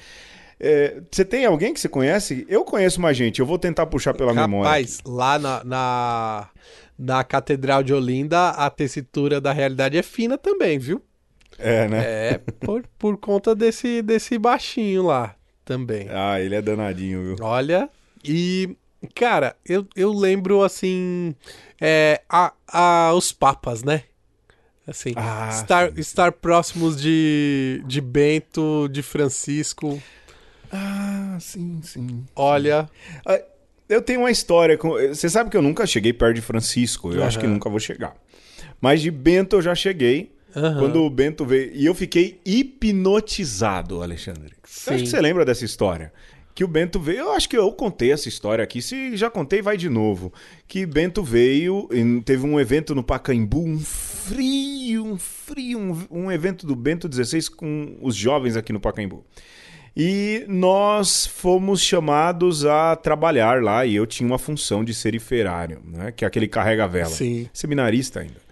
É, 0.59 1.01
Você 1.09 1.23
tem 1.23 1.45
alguém 1.45 1.73
que 1.73 1.79
você 1.79 1.87
conhece? 1.87 2.45
Eu 2.49 2.65
conheço 2.65 2.99
mais 2.99 3.15
gente, 3.15 3.39
eu 3.39 3.45
vou 3.45 3.57
tentar 3.57 3.85
puxar 3.85 4.13
pela 4.13 4.33
memória. 4.33 4.69
Rapaz, 4.69 4.99
lá 5.05 5.39
na, 5.39 5.63
na, 5.63 6.49
na 6.99 7.23
Catedral 7.23 7.81
de 7.81 7.93
Olinda, 7.93 8.49
a 8.49 8.69
tessitura 8.69 9.39
da 9.39 9.53
realidade 9.53 9.97
é 9.97 10.03
fina 10.03 10.37
também, 10.37 10.77
viu? 10.77 11.01
É, 11.57 11.87
né? 11.87 12.03
É, 12.03 12.37
por, 12.59 12.83
por 12.99 13.17
conta 13.17 13.55
desse, 13.55 14.01
desse 14.01 14.37
baixinho 14.37 15.03
lá 15.03 15.34
também. 15.65 16.07
Ah, 16.11 16.39
ele 16.39 16.55
é 16.55 16.61
danadinho, 16.61 17.23
viu? 17.23 17.35
Olha, 17.45 17.89
e, 18.23 18.77
cara, 19.13 19.55
eu, 19.65 19.85
eu 19.95 20.13
lembro, 20.13 20.63
assim, 20.63 21.35
é, 21.81 22.21
a, 22.29 22.53
a, 22.67 23.13
os 23.13 23.31
papas, 23.31 23.83
né? 23.83 24.03
Assim, 24.87 25.13
Ah, 25.15 25.49
estar, 25.51 25.97
estar 25.97 26.31
próximos 26.31 26.95
de, 27.01 27.81
de 27.87 27.99
Bento, 27.99 28.87
de 28.91 29.01
Francisco, 29.01 29.99
Ah, 30.71 31.37
sim, 31.39 31.81
sim. 31.83 32.23
olha, 32.35 32.87
Ah, 33.25 33.41
Eu 33.89 34.01
tenho 34.01 34.19
uma 34.21 34.31
história. 34.31 34.77
Com... 34.77 34.91
Você 34.91 35.29
sabe 35.29 35.49
que 35.49 35.57
eu 35.57 35.61
nunca 35.61 35.85
cheguei 35.87 36.11
perto 36.13 36.35
de 36.35 36.41
Francisco. 36.41 37.11
Eu 37.13 37.23
acho 37.23 37.39
que 37.39 37.47
nunca 37.47 37.69
vou 37.69 37.79
chegar. 37.79 38.15
Mas 38.81 39.01
de 39.01 39.09
Bento 39.11 39.55
eu 39.55 39.61
já 39.61 39.73
cheguei. 39.75 40.34
Aham. 40.55 40.79
Quando 40.79 41.03
o 41.03 41.09
Bento 41.09 41.45
veio. 41.45 41.71
E 41.73 41.85
eu 41.85 41.93
fiquei 41.93 42.39
hipnotizado, 42.45 44.01
Alexandre. 44.01 44.53
Sim. 44.63 44.93
Acho 44.93 45.03
que 45.03 45.09
você 45.09 45.19
lembra 45.21 45.43
dessa 45.43 45.65
história. 45.65 46.13
Que 46.53 46.63
o 46.63 46.67
Bento 46.69 46.99
veio. 46.99 47.19
Eu 47.19 47.31
acho 47.33 47.49
que 47.49 47.57
eu 47.57 47.69
contei 47.73 48.13
essa 48.13 48.29
história 48.29 48.63
aqui. 48.63 48.81
Se 48.81 49.17
já 49.17 49.29
contei, 49.29 49.61
vai 49.61 49.75
de 49.75 49.89
novo. 49.89 50.31
Que 50.67 50.85
Bento 50.85 51.21
veio. 51.21 51.89
e 51.91 52.21
Teve 52.21 52.45
um 52.45 52.57
evento 52.57 52.95
no 52.95 53.03
Pacaembu, 53.03 53.61
um 53.61 53.77
frio, 53.77 55.05
um 55.05 55.17
frio. 55.17 55.77
Um, 55.77 56.23
um 56.23 56.31
evento 56.31 56.65
do 56.65 56.73
Bento 56.73 57.09
16 57.09 57.49
com 57.49 57.97
os 58.01 58.15
jovens 58.15 58.55
aqui 58.55 58.71
no 58.71 58.79
Pacaembu. 58.79 59.25
E 59.97 60.45
nós 60.47 61.25
fomos 61.25 61.81
chamados 61.81 62.65
a 62.65 62.95
trabalhar 62.95 63.61
lá. 63.61 63.85
E 63.85 63.95
eu 63.95 64.05
tinha 64.05 64.25
uma 64.25 64.39
função 64.39 64.81
de 64.81 64.93
seriferário, 64.93 65.81
né? 65.85 66.13
Que 66.13 66.23
é 66.23 66.27
aquele 66.27 66.47
carrega-vela. 66.47 67.09
Seminarista 67.51 68.21
ainda. 68.21 68.44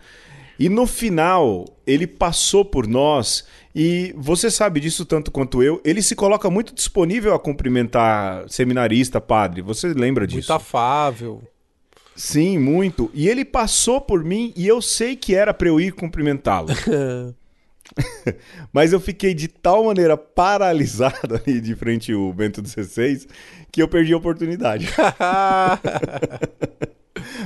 E 0.64 0.70
no 0.70 0.88
final, 0.88 1.66
ele 1.86 2.08
passou 2.08 2.64
por 2.64 2.88
nós 2.88 3.44
e 3.76 4.14
você 4.16 4.50
sabe 4.50 4.80
disso 4.80 5.06
tanto 5.06 5.30
quanto 5.30 5.62
eu. 5.62 5.82
Ele 5.84 6.02
se 6.02 6.16
coloca 6.16 6.50
muito 6.50 6.74
disponível 6.74 7.34
a 7.34 7.40
cumprimentar 7.40 8.46
seminarista, 8.48 9.20
padre. 9.20 9.62
Você 9.62 9.94
lembra 9.94 10.26
disso? 10.26 10.50
Muito 10.50 10.54
afável. 10.54 11.44
Sim, 12.16 12.60
muito. 12.60 13.12
E 13.14 13.28
ele 13.28 13.44
passou 13.44 14.00
por 14.00 14.24
mim 14.24 14.54
e 14.56 14.66
eu 14.66 14.82
sei 14.82 15.18
que 15.18 15.36
era 15.36 15.54
para 15.54 15.68
eu 15.68 15.82
ir 15.82 15.92
cumprimentá-lo. 15.92 16.70
Mas 18.72 18.94
eu 18.94 19.02
fiquei 19.02 19.34
de 19.34 19.50
tal 19.50 19.84
maneira 19.84 20.16
paralisado 20.16 21.36
ali 21.46 21.60
de 21.60 21.76
frente 21.76 22.14
ao 22.14 22.32
Bento 22.32 22.66
XVI 22.66 23.28
que 23.70 23.82
eu 23.82 23.88
perdi 23.90 24.14
a 24.14 24.18
oportunidade. 24.18 24.88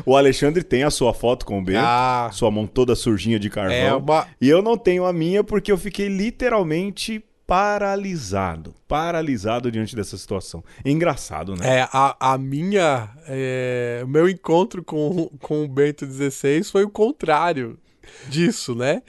o 0.05 0.15
Alexandre 0.15 0.63
tem 0.63 0.83
a 0.83 0.89
sua 0.91 1.13
foto 1.13 1.45
com 1.45 1.59
o 1.59 1.63
Bento, 1.63 1.79
Ah. 1.81 2.29
sua 2.33 2.49
mão 2.51 2.65
toda 2.67 2.95
surginha 2.95 3.39
de 3.39 3.49
carvão. 3.49 3.75
é 3.75 3.93
uma. 3.95 4.27
E 4.41 4.49
eu 4.49 4.61
não 4.61 4.77
tenho 4.77 5.05
a 5.05 5.13
minha 5.13 5.43
porque 5.43 5.71
eu 5.71 5.77
fiquei 5.77 6.07
literalmente 6.07 7.23
paralisado. 7.45 8.73
Paralisado 8.87 9.71
diante 9.71 9.95
dessa 9.95 10.17
situação. 10.17 10.63
Engraçado, 10.85 11.55
né? 11.55 11.79
É, 11.79 11.89
a, 11.93 12.33
a 12.33 12.37
minha. 12.37 13.09
é, 13.27 14.01
o 14.03 14.07
meu 14.07 14.27
encontro 14.29 14.83
com, 14.83 15.29
com 15.39 15.63
o 15.63 15.67
Bento 15.67 16.05
XVI 16.05 16.63
foi 16.63 16.83
o 16.83 16.89
contrário 16.89 17.77
disso, 18.29 18.75
né? 18.75 19.01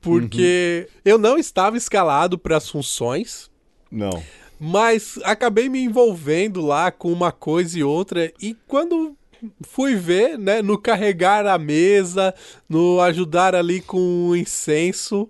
Porque 0.00 0.88
eu 1.04 1.18
não 1.18 1.36
estava 1.36 1.76
escalado 1.76 2.38
para 2.38 2.56
as 2.56 2.68
funções, 2.68 3.50
Não. 3.90 4.22
mas 4.58 5.18
acabei 5.24 5.68
me 5.68 5.80
envolvendo 5.82 6.60
lá 6.64 6.90
com 6.92 7.12
uma 7.12 7.32
coisa 7.32 7.78
e 7.78 7.82
outra. 7.82 8.32
E 8.40 8.56
quando 8.66 9.16
fui 9.62 9.94
ver, 9.94 10.38
né, 10.38 10.62
no 10.62 10.78
carregar 10.78 11.46
a 11.46 11.58
mesa, 11.58 12.34
no 12.68 13.00
ajudar 13.00 13.54
ali 13.54 13.80
com 13.80 14.28
o 14.28 14.36
incenso, 14.36 15.28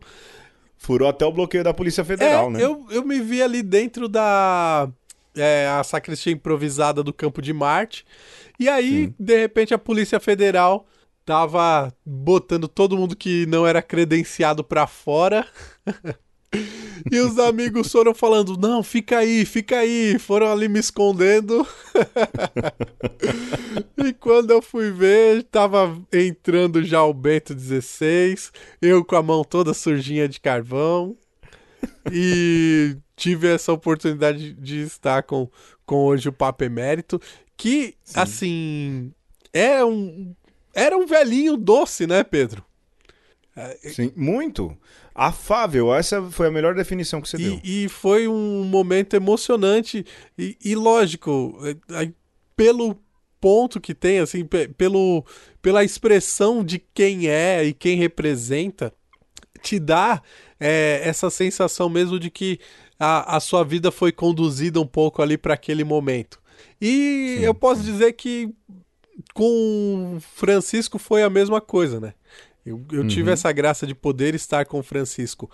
Furou 0.79 1.09
até 1.09 1.27
o 1.27 1.33
bloqueio 1.33 1.65
da 1.65 1.75
Polícia 1.75 2.05
Federal, 2.05 2.47
é, 2.47 2.51
né? 2.51 2.65
eu, 2.65 2.87
eu 2.91 3.05
me 3.05 3.21
vi 3.21 3.43
ali 3.43 3.63
dentro 3.63 4.09
da 4.09 4.89
é, 5.37 5.69
a 5.69 5.83
sacristia 5.83 6.33
improvisada 6.33 7.03
do 7.03 7.13
Campo 7.13 7.43
de 7.43 7.53
Marte. 7.53 8.07
E 8.59 8.69
aí, 8.69 9.13
de 9.19 9.37
repente, 9.37 9.75
a 9.75 9.79
Polícia 9.79 10.19
Federal 10.21 10.87
tava 11.25 11.93
botando 12.07 12.67
todo 12.67 12.97
mundo 12.97 13.15
que 13.15 13.45
não 13.47 13.67
era 13.67 13.83
credenciado 13.83 14.65
pra 14.65 14.87
fora. 14.87 15.47
e 17.11 17.19
os 17.21 17.39
amigos 17.39 17.91
foram 17.91 18.15
falando: 18.15 18.57
não, 18.57 18.83
fica 18.83 19.19
aí, 19.19 19.45
fica 19.45 19.79
aí. 19.79 20.19
Foram 20.19 20.51
ali 20.51 20.69
me 20.69 20.79
escondendo. 20.79 21.67
e 23.99 24.13
quando 24.15 24.51
eu 24.51 24.63
fui 24.63 24.91
ver, 24.91 25.43
tava 25.45 26.01
entrando 26.13 26.83
já 26.83 27.03
o 27.03 27.13
Bento 27.13 27.59
XVI, 27.59 28.37
eu 28.81 29.05
com 29.05 29.17
a 29.17 29.23
mão 29.23 29.45
toda 29.45 29.75
sujinha 29.75 30.29
de 30.29 30.41
carvão. 30.41 31.17
E 32.11 32.97
tive 33.15 33.49
essa 33.49 33.73
oportunidade 33.73 34.53
de 34.55 34.81
estar 34.81 35.23
com, 35.23 35.49
com 35.85 36.05
hoje 36.07 36.29
o 36.29 36.33
Papo 36.33 36.65
Emérito, 36.65 37.21
que, 37.57 37.95
assim, 38.15 39.13
é 39.53 39.85
um, 39.85 40.35
era 40.75 40.97
um 40.97 41.07
velhinho 41.07 41.57
doce, 41.57 42.07
né, 42.07 42.25
Pedro? 42.25 42.65
Sim, 43.93 44.13
muito. 44.17 44.77
Afável. 45.15 45.95
Essa 45.95 46.23
foi 46.31 46.47
a 46.49 46.51
melhor 46.51 46.75
definição 46.75 47.21
que 47.21 47.29
você 47.29 47.37
deu. 47.37 47.61
E, 47.65 47.85
e 47.85 47.89
foi 47.89 48.29
um 48.29 48.65
momento 48.65 49.15
emocionante 49.15 50.05
e, 50.39 50.57
e 50.65 50.75
lógico, 50.75 51.59
é, 51.91 52.05
é, 52.05 52.13
pelo 52.57 52.97
ponto 53.41 53.81
que 53.81 53.95
tem, 53.95 54.19
assim, 54.19 54.45
pe- 54.45 54.69
pelo, 54.69 55.25
pela 55.63 55.85
expressão 55.85 56.65
de 56.65 56.79
quem 56.93 57.29
é 57.29 57.65
e 57.65 57.73
quem 57.73 57.97
representa, 57.97 58.93
te 59.63 59.79
dá 59.79 60.23
é, 60.61 61.01
essa 61.05 61.31
sensação 61.31 61.89
mesmo 61.89 62.19
de 62.19 62.31
que 62.31 62.59
a, 62.99 63.37
a 63.37 63.41
sua 63.41 63.65
vida 63.65 63.91
foi 63.91 64.13
conduzida 64.13 64.81
um 64.81 64.87
pouco 64.87 65.23
ali 65.23 65.37
para 65.39 65.55
aquele 65.55 65.85
momento. 65.85 66.41
E 66.81 67.39
eu 67.43 67.55
posso 67.55 67.83
dizer 67.83 68.13
que 68.13 68.53
com 69.35 70.19
Francisco 70.21 70.99
foi 70.99 71.23
a 71.23 71.31
mesma 71.31 71.61
coisa, 71.61 72.01
né? 72.01 72.15
Eu, 72.69 72.85
eu 72.93 73.07
tive 73.09 73.31
essa 73.31 73.51
graça 73.53 73.87
de 73.87 73.95
poder 73.95 74.35
estar 74.35 74.65
com 74.67 74.83
Francisco. 74.83 75.51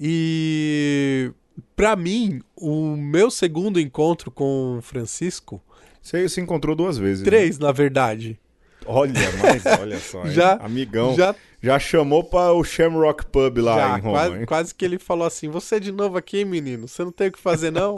E 0.00 1.32
para 1.74 1.96
mim, 1.96 2.40
o 2.56 2.96
meu 2.96 3.30
segundo 3.30 3.80
encontro 3.80 4.30
com 4.30 4.78
Francisco, 4.82 5.62
Você 6.02 6.28
se 6.28 6.40
encontrou 6.40 6.74
duas 6.76 6.98
vezes. 6.98 7.20
né? 7.22 7.24
três 7.30 7.58
na 7.58 7.72
verdade, 7.72 8.38
Olha, 8.88 9.12
mas 9.42 9.80
olha 9.80 9.98
só. 9.98 10.26
Já- 10.30 10.54
Amigão. 10.62 11.16
Já, 11.16 11.34
já 11.60 11.78
chamou 11.78 12.22
para 12.22 12.52
o 12.52 12.62
Shamrock 12.62 13.26
Pub 13.26 13.58
lá 13.58 13.74
Já, 13.76 13.98
em 13.98 14.00
Roma. 14.02 14.12
quase, 14.18 14.46
quase 14.46 14.74
que 14.74 14.84
ele 14.84 14.98
falou 14.98 15.26
assim: 15.26 15.48
Você 15.48 15.80
de 15.80 15.90
novo 15.90 16.16
aqui, 16.16 16.44
menino? 16.44 16.86
Você 16.86 17.02
não 17.02 17.10
tem 17.10 17.26
o 17.28 17.32
que 17.32 17.38
fazer, 17.40 17.72
não? 17.72 17.96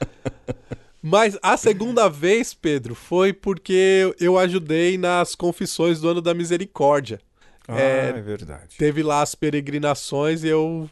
Mas 1.00 1.38
a 1.42 1.56
segunda 1.56 2.08
vez, 2.08 2.54
Pedro, 2.54 2.94
foi 2.94 3.32
porque 3.32 4.12
eu 4.18 4.38
ajudei 4.38 4.96
nas 4.98 5.34
confissões 5.34 6.00
do 6.00 6.08
ano 6.08 6.20
da 6.22 6.32
misericórdia. 6.34 7.20
Ah, 7.68 7.80
É, 7.80 8.08
é 8.10 8.20
verdade. 8.20 8.76
Teve 8.76 9.02
lá 9.02 9.22
as 9.22 9.34
peregrinações 9.34 10.44
e 10.44 10.48
eu 10.48 10.88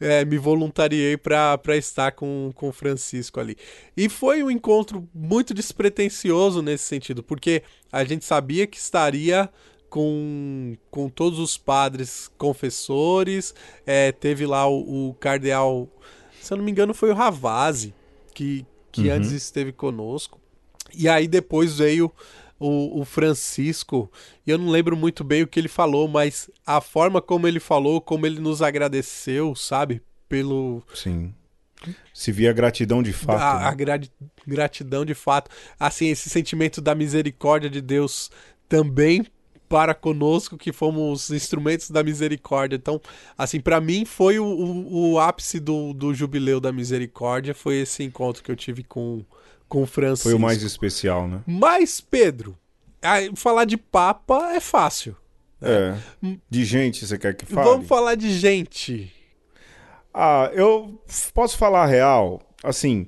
é, 0.00 0.24
me 0.24 0.38
voluntariei 0.38 1.16
para 1.16 1.58
estar 1.76 2.12
com 2.12 2.52
com 2.54 2.68
o 2.68 2.72
Francisco 2.72 3.40
ali. 3.40 3.56
E 3.96 4.08
foi 4.08 4.42
um 4.42 4.50
encontro 4.50 5.08
muito 5.14 5.52
despretensioso 5.54 6.62
nesse 6.62 6.84
sentido, 6.84 7.22
porque 7.22 7.62
a 7.92 8.04
gente 8.04 8.24
sabia 8.24 8.66
que 8.66 8.78
estaria 8.78 9.50
com, 9.88 10.76
com 10.90 11.08
todos 11.08 11.38
os 11.38 11.56
padres 11.56 12.30
confessores, 12.36 13.54
é, 13.86 14.12
teve 14.12 14.44
lá 14.46 14.66
o, 14.68 15.08
o 15.08 15.14
cardeal, 15.14 15.88
se 16.40 16.52
eu 16.52 16.58
não 16.58 16.64
me 16.64 16.70
engano, 16.70 16.92
foi 16.92 17.10
o 17.10 17.14
Ravazzi, 17.14 17.94
que, 18.34 18.66
que 18.92 19.08
antes 19.08 19.30
esteve 19.32 19.72
conosco. 19.72 20.40
E 20.94 21.08
aí 21.08 21.26
depois 21.26 21.78
veio 21.78 22.12
o, 22.58 23.00
o 23.00 23.04
Francisco, 23.04 24.10
e 24.46 24.50
eu 24.50 24.58
não 24.58 24.68
lembro 24.68 24.96
muito 24.96 25.22
bem 25.22 25.42
o 25.42 25.46
que 25.46 25.60
ele 25.60 25.68
falou, 25.68 26.08
mas 26.08 26.50
a 26.66 26.80
forma 26.80 27.20
como 27.20 27.46
ele 27.46 27.60
falou, 27.60 28.00
como 28.00 28.26
ele 28.26 28.40
nos 28.40 28.62
agradeceu, 28.62 29.54
sabe? 29.54 30.02
Pelo, 30.28 30.82
Sim. 30.94 31.32
Se 32.12 32.32
via 32.32 32.52
gratidão 32.52 33.02
de 33.02 33.12
fato. 33.12 33.42
a, 33.42 33.60
né? 33.60 33.66
a 33.66 33.74
gra- 33.74 34.00
gratidão 34.46 35.04
de 35.04 35.14
fato. 35.14 35.50
Assim, 35.78 36.08
esse 36.08 36.28
sentimento 36.28 36.80
da 36.80 36.94
misericórdia 36.94 37.70
de 37.70 37.80
Deus 37.80 38.30
também 38.68 39.24
para 39.68 39.94
conosco, 39.94 40.56
que 40.56 40.72
fomos 40.72 41.30
instrumentos 41.30 41.90
da 41.90 42.02
misericórdia. 42.02 42.76
Então, 42.76 43.00
assim, 43.36 43.60
para 43.60 43.80
mim 43.80 44.04
foi 44.04 44.38
o, 44.38 44.44
o, 44.44 45.12
o 45.12 45.18
ápice 45.18 45.58
do, 45.58 45.92
do 45.92 46.14
jubileu 46.14 46.60
da 46.60 46.72
misericórdia, 46.72 47.54
foi 47.54 47.76
esse 47.76 48.02
encontro 48.04 48.42
que 48.42 48.50
eu 48.50 48.56
tive 48.56 48.84
com, 48.84 49.24
com 49.68 49.86
Francisco. 49.86 50.28
Foi 50.28 50.34
o 50.34 50.40
mais 50.40 50.62
especial, 50.62 51.26
né? 51.28 51.40
Mas, 51.46 52.00
Pedro, 52.00 52.56
falar 53.34 53.64
de 53.64 53.76
Papa 53.76 54.52
é 54.54 54.60
fácil. 54.60 55.16
É. 55.60 55.94
De 56.48 56.64
gente, 56.64 57.06
você 57.06 57.18
quer 57.18 57.34
que 57.34 57.46
fale? 57.46 57.68
Vamos 57.68 57.86
falar 57.86 58.14
de 58.14 58.30
gente. 58.30 59.12
Ah, 60.12 60.50
eu 60.54 61.00
posso 61.34 61.56
falar 61.56 61.84
a 61.84 61.86
real. 61.86 62.40
Assim, 62.62 63.06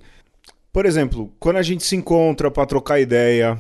por 0.73 0.87
exemplo, 0.87 1.33
quando 1.39 1.57
a 1.57 1.63
gente 1.63 1.85
se 1.85 1.97
encontra 1.97 2.51
pra 2.51 2.67
trocar 2.67 3.01
ideia, 3.01 3.59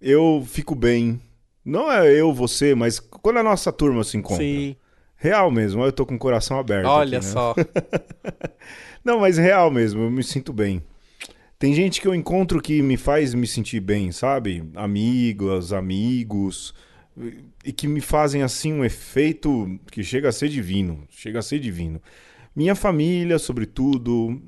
eu 0.00 0.44
fico 0.46 0.74
bem. 0.74 1.20
Não 1.64 1.90
é 1.90 2.12
eu, 2.12 2.32
você, 2.32 2.74
mas 2.74 3.00
quando 3.00 3.38
a 3.38 3.42
nossa 3.42 3.72
turma 3.72 4.04
se 4.04 4.16
encontra. 4.16 4.44
Sim, 4.44 4.76
Real 5.24 5.50
mesmo, 5.50 5.82
eu 5.82 5.90
tô 5.90 6.04
com 6.04 6.16
o 6.16 6.18
coração 6.18 6.58
aberto. 6.58 6.86
olha 6.86 7.16
aqui, 7.16 7.26
né? 7.26 7.32
só. 7.32 7.54
Não, 9.02 9.20
mas 9.20 9.38
real 9.38 9.70
mesmo, 9.70 10.02
eu 10.02 10.10
me 10.10 10.22
sinto 10.22 10.52
bem. 10.52 10.82
Tem 11.64 11.72
gente 11.72 11.98
que 11.98 12.06
eu 12.06 12.14
encontro 12.14 12.60
que 12.60 12.82
me 12.82 12.98
faz 12.98 13.32
me 13.32 13.46
sentir 13.46 13.80
bem, 13.80 14.12
sabe? 14.12 14.62
Amigos, 14.74 15.72
amigos, 15.72 16.74
e 17.64 17.72
que 17.72 17.88
me 17.88 18.02
fazem 18.02 18.42
assim 18.42 18.70
um 18.70 18.84
efeito 18.84 19.80
que 19.90 20.04
chega 20.04 20.28
a 20.28 20.32
ser 20.32 20.50
divino, 20.50 21.08
chega 21.08 21.38
a 21.38 21.42
ser 21.42 21.58
divino. 21.58 22.02
Minha 22.54 22.74
família, 22.74 23.38
sobretudo, 23.38 24.38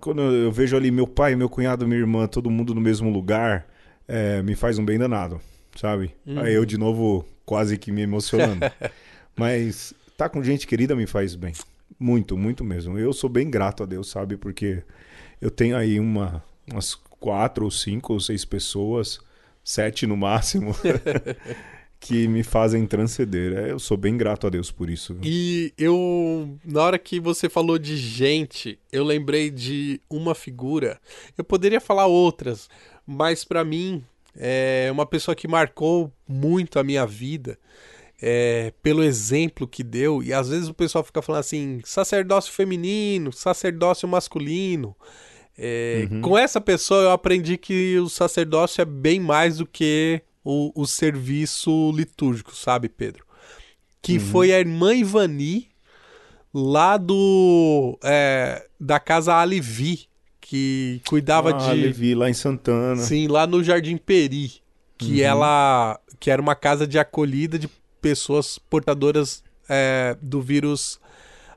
quando 0.00 0.22
eu 0.22 0.50
vejo 0.50 0.74
ali 0.74 0.90
meu 0.90 1.06
pai, 1.06 1.36
meu 1.36 1.46
cunhado, 1.46 1.86
minha 1.86 2.00
irmã, 2.00 2.26
todo 2.26 2.50
mundo 2.50 2.74
no 2.74 2.80
mesmo 2.80 3.10
lugar, 3.10 3.66
é, 4.08 4.42
me 4.42 4.54
faz 4.54 4.78
um 4.78 4.84
bem 4.86 4.98
danado, 4.98 5.38
sabe? 5.76 6.14
Aí 6.38 6.54
eu 6.54 6.64
de 6.64 6.78
novo 6.78 7.22
quase 7.44 7.76
que 7.76 7.92
me 7.92 8.00
emocionando. 8.00 8.64
Mas 9.36 9.92
tá 10.16 10.26
com 10.26 10.42
gente 10.42 10.66
querida 10.66 10.96
me 10.96 11.06
faz 11.06 11.34
bem. 11.34 11.52
Muito, 12.00 12.34
muito 12.34 12.64
mesmo. 12.64 12.98
Eu 12.98 13.12
sou 13.12 13.28
bem 13.28 13.50
grato 13.50 13.82
a 13.82 13.86
Deus, 13.86 14.08
sabe? 14.08 14.38
Porque 14.38 14.82
eu 15.38 15.50
tenho 15.50 15.76
aí 15.76 16.00
uma, 16.00 16.42
umas 16.70 16.94
quatro 16.94 17.64
ou 17.64 17.70
cinco 17.70 18.12
ou 18.14 18.20
seis 18.20 18.44
pessoas, 18.44 19.20
sete 19.64 20.06
no 20.06 20.16
máximo, 20.16 20.74
que 22.00 22.26
me 22.26 22.42
fazem 22.42 22.84
transcender. 22.86 23.52
É, 23.52 23.70
Eu 23.70 23.78
sou 23.78 23.96
bem 23.96 24.16
grato 24.16 24.46
a 24.46 24.50
Deus 24.50 24.70
por 24.70 24.90
isso. 24.90 25.16
E 25.22 25.72
eu, 25.78 26.58
na 26.64 26.82
hora 26.82 26.98
que 26.98 27.20
você 27.20 27.48
falou 27.48 27.78
de 27.78 27.96
gente, 27.96 28.78
eu 28.90 29.04
lembrei 29.04 29.50
de 29.50 30.00
uma 30.10 30.34
figura. 30.34 31.00
Eu 31.38 31.44
poderia 31.44 31.80
falar 31.80 32.06
outras, 32.06 32.68
mas 33.06 33.44
pra 33.44 33.64
mim 33.64 34.04
é 34.36 34.88
uma 34.90 35.06
pessoa 35.06 35.34
que 35.34 35.46
marcou 35.46 36.12
muito 36.26 36.78
a 36.78 36.82
minha 36.84 37.06
vida. 37.06 37.58
é, 38.24 38.72
pelo 38.82 39.02
exemplo 39.02 39.66
que 39.66 39.82
deu, 39.82 40.22
e 40.22 40.32
às 40.32 40.48
vezes 40.48 40.68
o 40.68 40.74
pessoal 40.74 41.02
fica 41.04 41.20
falando 41.22 41.40
assim: 41.40 41.80
sacerdócio 41.84 42.52
feminino, 42.52 43.32
sacerdócio 43.32 44.08
masculino. 44.08 44.96
É, 45.56 46.08
Com 46.22 46.36
essa 46.36 46.60
pessoa 46.60 47.02
eu 47.02 47.10
aprendi 47.10 47.56
que 47.58 47.98
o 47.98 48.08
sacerdócio 48.08 48.80
é 48.80 48.84
bem 48.84 49.20
mais 49.20 49.58
do 49.58 49.66
que 49.66 50.22
o, 50.44 50.72
o 50.74 50.86
serviço 50.86 51.92
litúrgico, 51.94 52.54
sabe, 52.54 52.88
Pedro? 52.88 53.24
Que 54.00 54.18
foi 54.18 54.52
a 54.52 54.58
irmã 54.58 54.94
Ivani, 54.94 55.68
lá 56.52 56.96
do 56.96 57.98
é, 58.02 58.66
da 58.80 58.98
casa 58.98 59.36
Alivi, 59.36 60.08
que 60.40 61.00
cuidava 61.06 61.50
ah, 61.50 61.52
de 61.52 61.80
Levi, 61.80 62.14
lá 62.14 62.28
em 62.28 62.34
Santana. 62.34 62.96
sim 62.96 63.28
lá 63.28 63.46
no 63.46 63.62
Jardim 63.62 63.96
Peri, 63.96 64.60
que 64.98 65.22
ela 65.22 66.00
que 66.18 66.30
era 66.30 66.42
uma 66.42 66.54
casa 66.54 66.86
de 66.86 66.98
acolhida 66.98 67.58
de 67.58 67.68
pessoas 68.00 68.58
portadoras 68.58 69.44
é, 69.68 70.16
do 70.20 70.42
vírus 70.42 71.00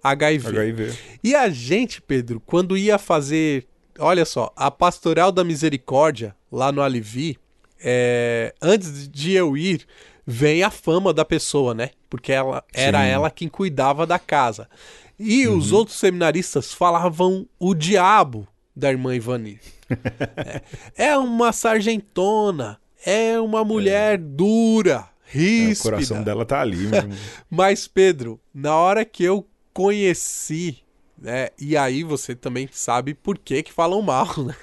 HIV. 0.03 0.47
HIV. 0.47 0.93
E 1.23 1.35
a 1.35 1.49
gente, 1.49 2.01
Pedro, 2.01 2.39
quando 2.39 2.77
ia 2.77 2.97
fazer, 2.97 3.67
olha 3.99 4.25
só, 4.25 4.51
a 4.55 4.69
Pastoral 4.71 5.31
da 5.31 5.43
Misericórdia 5.43 6.35
lá 6.51 6.71
no 6.71 6.81
Alivi, 6.81 7.37
é, 7.79 8.53
antes 8.61 9.07
de 9.09 9.33
eu 9.33 9.55
ir, 9.57 9.85
vem 10.25 10.63
a 10.63 10.69
fama 10.71 11.13
da 11.13 11.23
pessoa, 11.25 11.73
né? 11.73 11.91
Porque 12.09 12.31
ela 12.31 12.63
era 12.73 13.01
Sim. 13.01 13.07
ela 13.07 13.29
quem 13.29 13.47
cuidava 13.47 14.05
da 14.07 14.17
casa. 14.17 14.67
E 15.17 15.47
os 15.47 15.71
outros 15.71 15.97
seminaristas 15.97 16.73
falavam 16.73 17.47
o 17.59 17.73
diabo 17.73 18.47
da 18.75 18.89
irmã 18.89 19.15
Ivani. 19.15 19.59
é, 20.37 20.61
é 21.11 21.17
uma 21.17 21.53
sargentona, 21.53 22.79
é 23.05 23.39
uma 23.39 23.63
mulher 23.63 24.17
dura, 24.17 25.07
É, 25.33 25.37
o 25.37 25.39
ríspida. 25.39 25.91
coração 25.95 26.23
dela 26.23 26.45
tá 26.45 26.59
ali, 26.59 26.77
meu 26.87 26.99
irmão. 26.99 27.17
Mas, 27.49 27.87
Pedro, 27.87 28.39
na 28.53 28.75
hora 28.75 29.05
que 29.05 29.23
eu 29.23 29.45
conheci, 29.73 30.79
né? 31.25 31.49
E 31.59 31.75
aí 31.75 32.03
você 32.03 32.35
também 32.35 32.69
sabe 32.71 33.15
por 33.15 33.39
que 33.39 33.63
que 33.63 33.73
falam 33.73 33.99
mal, 34.03 34.27
né? 34.37 34.55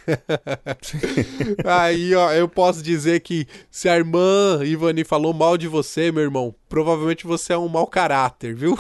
aí, 1.67 2.15
ó, 2.15 2.33
eu 2.33 2.49
posso 2.49 2.81
dizer 2.81 3.19
que 3.19 3.49
se 3.69 3.89
a 3.89 3.97
irmã 3.97 4.61
Ivani 4.65 5.03
falou 5.03 5.35
mal 5.35 5.59
de 5.59 5.67
você, 5.67 6.13
meu 6.13 6.23
irmão, 6.23 6.55
provavelmente 6.69 7.27
você 7.27 7.53
é 7.53 7.59
um 7.59 7.67
mau 7.67 7.85
caráter, 7.85 8.55
viu? 8.55 8.79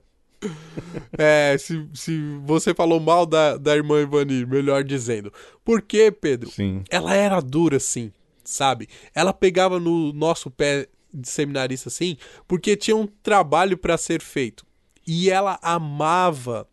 é, 1.16 1.56
se, 1.58 1.88
se 1.94 2.20
você 2.44 2.74
falou 2.74 3.00
mal 3.00 3.24
da, 3.24 3.56
da 3.56 3.74
irmã 3.74 4.02
Ivani, 4.02 4.44
melhor 4.44 4.84
dizendo. 4.84 5.32
Por 5.64 5.80
quê, 5.80 6.12
Pedro? 6.12 6.50
Sim. 6.50 6.84
ela 6.90 7.14
era 7.14 7.40
dura, 7.40 7.78
assim, 7.78 8.12
sabe? 8.44 8.90
Ela 9.14 9.32
pegava 9.32 9.80
no 9.80 10.12
nosso 10.12 10.50
pé 10.50 10.86
de 11.14 11.30
seminarista, 11.30 11.88
assim, 11.88 12.18
porque 12.46 12.76
tinha 12.76 12.94
um 12.94 13.06
trabalho 13.06 13.78
para 13.78 13.96
ser 13.96 14.20
feito. 14.20 14.66
E 15.06 15.30
ela 15.30 15.58
amava 15.62 16.68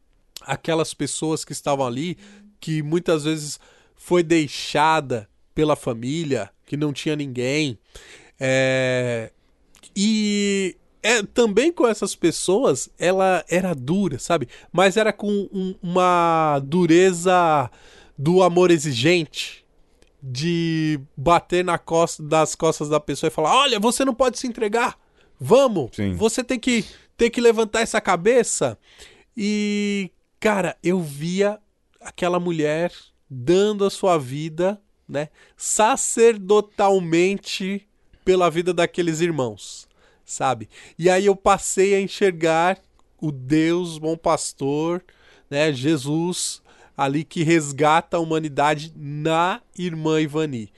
aquelas 0.45 0.93
pessoas 0.93 1.43
que 1.45 1.51
estavam 1.51 1.85
ali, 1.85 2.17
que 2.59 2.81
muitas 2.83 3.23
vezes 3.23 3.59
foi 3.95 4.23
deixada 4.23 5.27
pela 5.53 5.75
família, 5.75 6.49
que 6.65 6.75
não 6.77 6.91
tinha 6.93 7.15
ninguém. 7.15 7.77
É... 8.39 9.31
E 9.95 10.75
é, 11.03 11.23
também 11.23 11.71
com 11.71 11.87
essas 11.87 12.15
pessoas, 12.15 12.89
ela 12.97 13.43
era 13.49 13.73
dura, 13.73 14.19
sabe? 14.19 14.47
Mas 14.71 14.97
era 14.97 15.11
com 15.11 15.27
um- 15.51 15.75
uma 15.81 16.59
dureza 16.63 17.69
do 18.17 18.43
amor 18.43 18.69
exigente, 18.71 19.65
de 20.23 20.99
bater 21.17 21.65
na 21.65 21.77
costa, 21.79 22.21
das 22.21 22.53
costas 22.53 22.87
da 22.89 22.99
pessoa 22.99 23.27
e 23.27 23.31
falar: 23.31 23.55
Olha, 23.55 23.79
você 23.79 24.05
não 24.05 24.13
pode 24.13 24.37
se 24.37 24.45
entregar, 24.47 24.97
vamos, 25.39 25.89
Sim. 25.95 26.13
você 26.13 26.43
tem 26.43 26.59
que, 26.59 26.85
tem 27.17 27.29
que 27.31 27.41
levantar 27.41 27.81
essa 27.81 27.99
cabeça. 27.99 28.77
E, 29.35 30.11
cara, 30.41 30.75
eu 30.83 30.99
via 30.99 31.57
aquela 32.01 32.37
mulher 32.39 32.91
dando 33.29 33.85
a 33.85 33.91
sua 33.91 34.17
vida, 34.17 34.81
né, 35.07 35.29
sacerdotalmente 35.55 37.87
pela 38.25 38.49
vida 38.49 38.73
daqueles 38.73 39.21
irmãos, 39.21 39.87
sabe? 40.25 40.67
E 40.97 41.07
aí 41.09 41.27
eu 41.27 41.35
passei 41.35 41.93
a 41.93 42.01
enxergar 42.01 42.79
o 43.21 43.31
Deus 43.31 43.99
bom 43.99 44.17
pastor, 44.17 45.05
né, 45.49 45.71
Jesus 45.71 46.61
ali 46.97 47.23
que 47.23 47.43
resgata 47.43 48.17
a 48.17 48.19
humanidade 48.19 48.91
na 48.95 49.61
irmã 49.77 50.19
Ivani. 50.19 50.73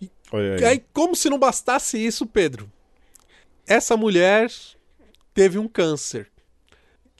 E 0.00 0.08
aí. 0.32 0.64
aí, 0.64 0.82
como 0.92 1.16
se 1.16 1.28
não 1.28 1.38
bastasse 1.38 1.98
isso, 1.98 2.24
Pedro, 2.24 2.70
essa 3.66 3.96
mulher 3.96 4.50
teve 5.34 5.58
um 5.58 5.68
câncer. 5.68 6.30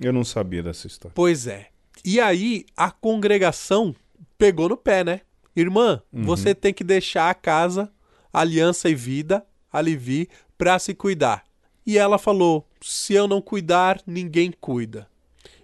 Eu 0.00 0.12
não 0.12 0.24
sabia 0.24 0.62
dessa 0.62 0.86
história. 0.86 1.12
Pois 1.14 1.46
é. 1.46 1.71
E 2.04 2.20
aí 2.20 2.64
a 2.76 2.90
congregação 2.90 3.94
pegou 4.36 4.68
no 4.68 4.76
pé, 4.76 5.04
né? 5.04 5.20
Irmã, 5.54 6.02
você 6.12 6.54
tem 6.54 6.72
que 6.72 6.82
deixar 6.82 7.30
a 7.30 7.34
casa, 7.34 7.92
aliança 8.32 8.88
e 8.88 8.94
vida, 8.94 9.44
alivi, 9.72 10.28
pra 10.56 10.78
se 10.78 10.94
cuidar. 10.94 11.44
E 11.86 11.98
ela 11.98 12.18
falou: 12.18 12.66
se 12.80 13.14
eu 13.14 13.28
não 13.28 13.40
cuidar, 13.40 14.00
ninguém 14.06 14.52
cuida. 14.60 15.08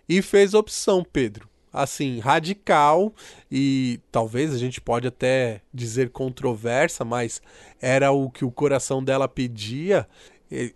E 0.09 0.23
fez 0.23 0.55
opção, 0.55 1.05
Pedro. 1.05 1.49
Assim, 1.73 2.19
radical 2.19 3.13
e 3.51 4.01
talvez 4.11 4.55
a 4.55 4.59
gente 4.59 4.81
pode 4.81 5.07
até 5.07 5.61
dizer 5.73 6.11
controversa, 6.11 7.05
mas 7.05 7.43
era 7.81 8.11
o 8.11 8.31
que 8.31 8.45
o 8.45 8.51
coração 8.51 9.05
dela 9.05 9.29
pedia. 9.29 10.09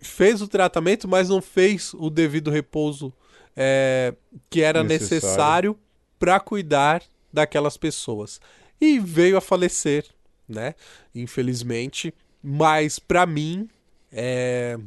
Fez 0.01 0.41
o 0.41 0.47
tratamento, 0.47 1.07
mas 1.07 1.29
não 1.29 1.41
fez 1.41 1.93
o 1.95 2.09
devido 2.09 2.51
repouso 2.51 3.11
eh, 3.55 4.13
que 4.49 4.61
era 4.61 4.83
Necessário. 4.83 5.21
necessário 5.21 5.79
para 6.19 6.39
cuidar 6.39 7.03
daquelas 7.31 7.77
pessoas. 7.77 8.39
E 8.79 8.99
veio 8.99 9.37
a 9.37 9.41
falecer, 9.41 10.05
né? 10.47 10.75
Infelizmente. 11.13 12.13
Mas 12.41 12.99
para 12.99 13.25
mim, 13.25 13.69
é 14.11 14.77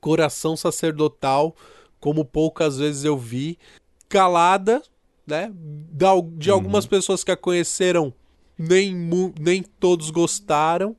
coração 0.00 0.56
sacerdotal, 0.56 1.54
como 2.00 2.24
poucas 2.24 2.78
vezes 2.78 3.04
eu 3.04 3.18
vi, 3.18 3.58
calada, 4.08 4.82
né? 5.26 5.52
De 6.32 6.50
algumas 6.50 6.86
pessoas 6.86 7.22
que 7.22 7.30
a 7.30 7.36
conheceram, 7.36 8.12
nem, 8.58 8.94
nem 9.38 9.62
todos 9.62 10.10
gostaram, 10.10 10.96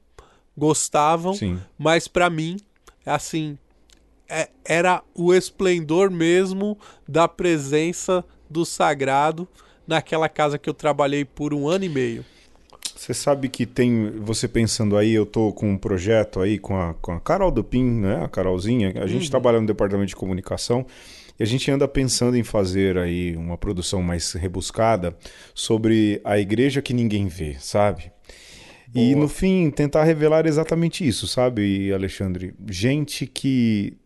gostavam, 0.57 1.33
Sim. 1.33 1.59
mas 1.77 2.07
pra 2.07 2.29
mim, 2.29 2.57
assim, 3.05 3.57
é- 4.31 4.49
era 4.63 5.03
o 5.13 5.33
esplendor 5.33 6.09
mesmo 6.09 6.77
da 7.07 7.27
presença 7.27 8.23
do 8.49 8.65
sagrado 8.65 9.47
naquela 9.85 10.29
casa 10.29 10.57
que 10.57 10.69
eu 10.69 10.73
trabalhei 10.73 11.25
por 11.25 11.53
um 11.53 11.67
ano 11.67 11.83
e 11.83 11.89
meio. 11.89 12.25
Você 12.95 13.13
sabe 13.13 13.49
que 13.49 13.65
tem, 13.65 14.11
você 14.19 14.47
pensando 14.47 14.95
aí, 14.95 15.11
eu 15.11 15.25
tô 15.25 15.51
com 15.51 15.71
um 15.71 15.77
projeto 15.77 16.39
aí 16.39 16.59
com 16.59 16.79
a, 16.79 16.93
com 16.95 17.11
a 17.11 17.19
Carol 17.19 17.49
Dupin, 17.49 17.83
né? 17.83 18.23
A 18.23 18.27
Carolzinha. 18.27 18.93
A 18.97 19.07
gente 19.07 19.29
trabalha 19.29 19.59
no 19.59 19.65
departamento 19.65 20.09
de 20.09 20.15
comunicação 20.15 20.85
e 21.39 21.41
a 21.41 21.45
gente 21.45 21.69
anda 21.71 21.87
pensando 21.87 22.37
em 22.37 22.43
fazer 22.43 22.99
aí 22.99 23.35
uma 23.35 23.57
produção 23.57 24.03
mais 24.03 24.33
rebuscada 24.33 25.17
sobre 25.55 26.21
a 26.23 26.37
igreja 26.37 26.81
que 26.81 26.93
ninguém 26.93 27.27
vê, 27.27 27.55
sabe? 27.59 28.11
E 28.93 29.15
no 29.15 29.27
fim, 29.29 29.71
tentar 29.71 30.03
revelar 30.03 30.45
exatamente 30.45 31.07
isso, 31.07 31.25
sabe, 31.25 31.91
Alexandre? 31.93 32.53
Gente 32.69 33.25
que 33.25 33.97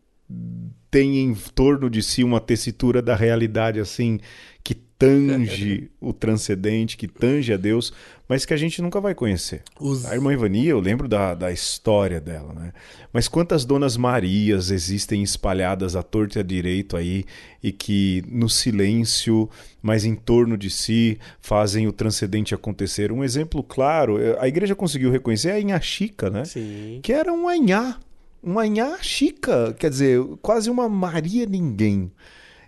tem 0.89 1.19
em 1.19 1.33
torno 1.53 1.89
de 1.89 2.01
si 2.01 2.23
uma 2.23 2.39
tessitura 2.39 3.01
da 3.01 3.15
realidade 3.15 3.79
assim 3.79 4.19
que 4.63 4.73
tange 4.73 5.91
o 5.99 6.13
transcendente, 6.13 6.95
que 6.95 7.05
tange 7.07 7.51
a 7.51 7.57
Deus, 7.57 7.91
mas 8.29 8.45
que 8.45 8.53
a 8.53 8.57
gente 8.57 8.81
nunca 8.81 8.99
vai 9.01 9.13
conhecer. 9.13 9.61
Os- 9.79 10.05
A 10.05 10.15
irmã 10.15 10.33
Ivania, 10.33 10.71
eu 10.71 10.79
lembro 10.79 11.07
da, 11.07 11.35
da 11.35 11.51
história 11.51 12.19
dela, 12.21 12.53
né? 12.53 12.71
Mas 13.11 13.27
quantas 13.27 13.65
Donas 13.65 13.97
Marias 13.97 14.71
existem 14.71 15.21
espalhadas 15.21 15.95
à 15.97 16.01
torta 16.01 16.39
e 16.39 16.41
à 16.41 16.43
direito 16.43 16.95
aí 16.95 17.25
e 17.61 17.71
que 17.73 18.23
no 18.27 18.49
silêncio, 18.49 19.49
mas 19.81 20.05
em 20.05 20.15
torno 20.15 20.57
de 20.57 20.69
si, 20.69 21.19
fazem 21.41 21.87
o 21.87 21.91
transcendente 21.91 22.55
acontecer. 22.55 23.11
Um 23.11 23.23
exemplo 23.23 23.61
claro, 23.61 24.17
eh, 24.19 24.37
a 24.39 24.47
igreja 24.47 24.73
conseguiu 24.75 25.11
reconhecer 25.11 25.51
a 25.51 25.59
Inha 25.59 25.79
Chica, 25.81 26.29
né? 26.29 26.45
Sim. 26.45 27.01
Que 27.03 27.11
era 27.11 27.31
um 27.33 27.47
anhá, 27.49 27.99
uma 28.45 28.67
Nhá 28.67 28.99
Chica, 29.01 29.75
quer 29.79 29.89
dizer, 29.89 30.21
quase 30.39 30.69
uma 30.69 30.87
Maria 30.87 31.47
Ninguém. 31.47 32.11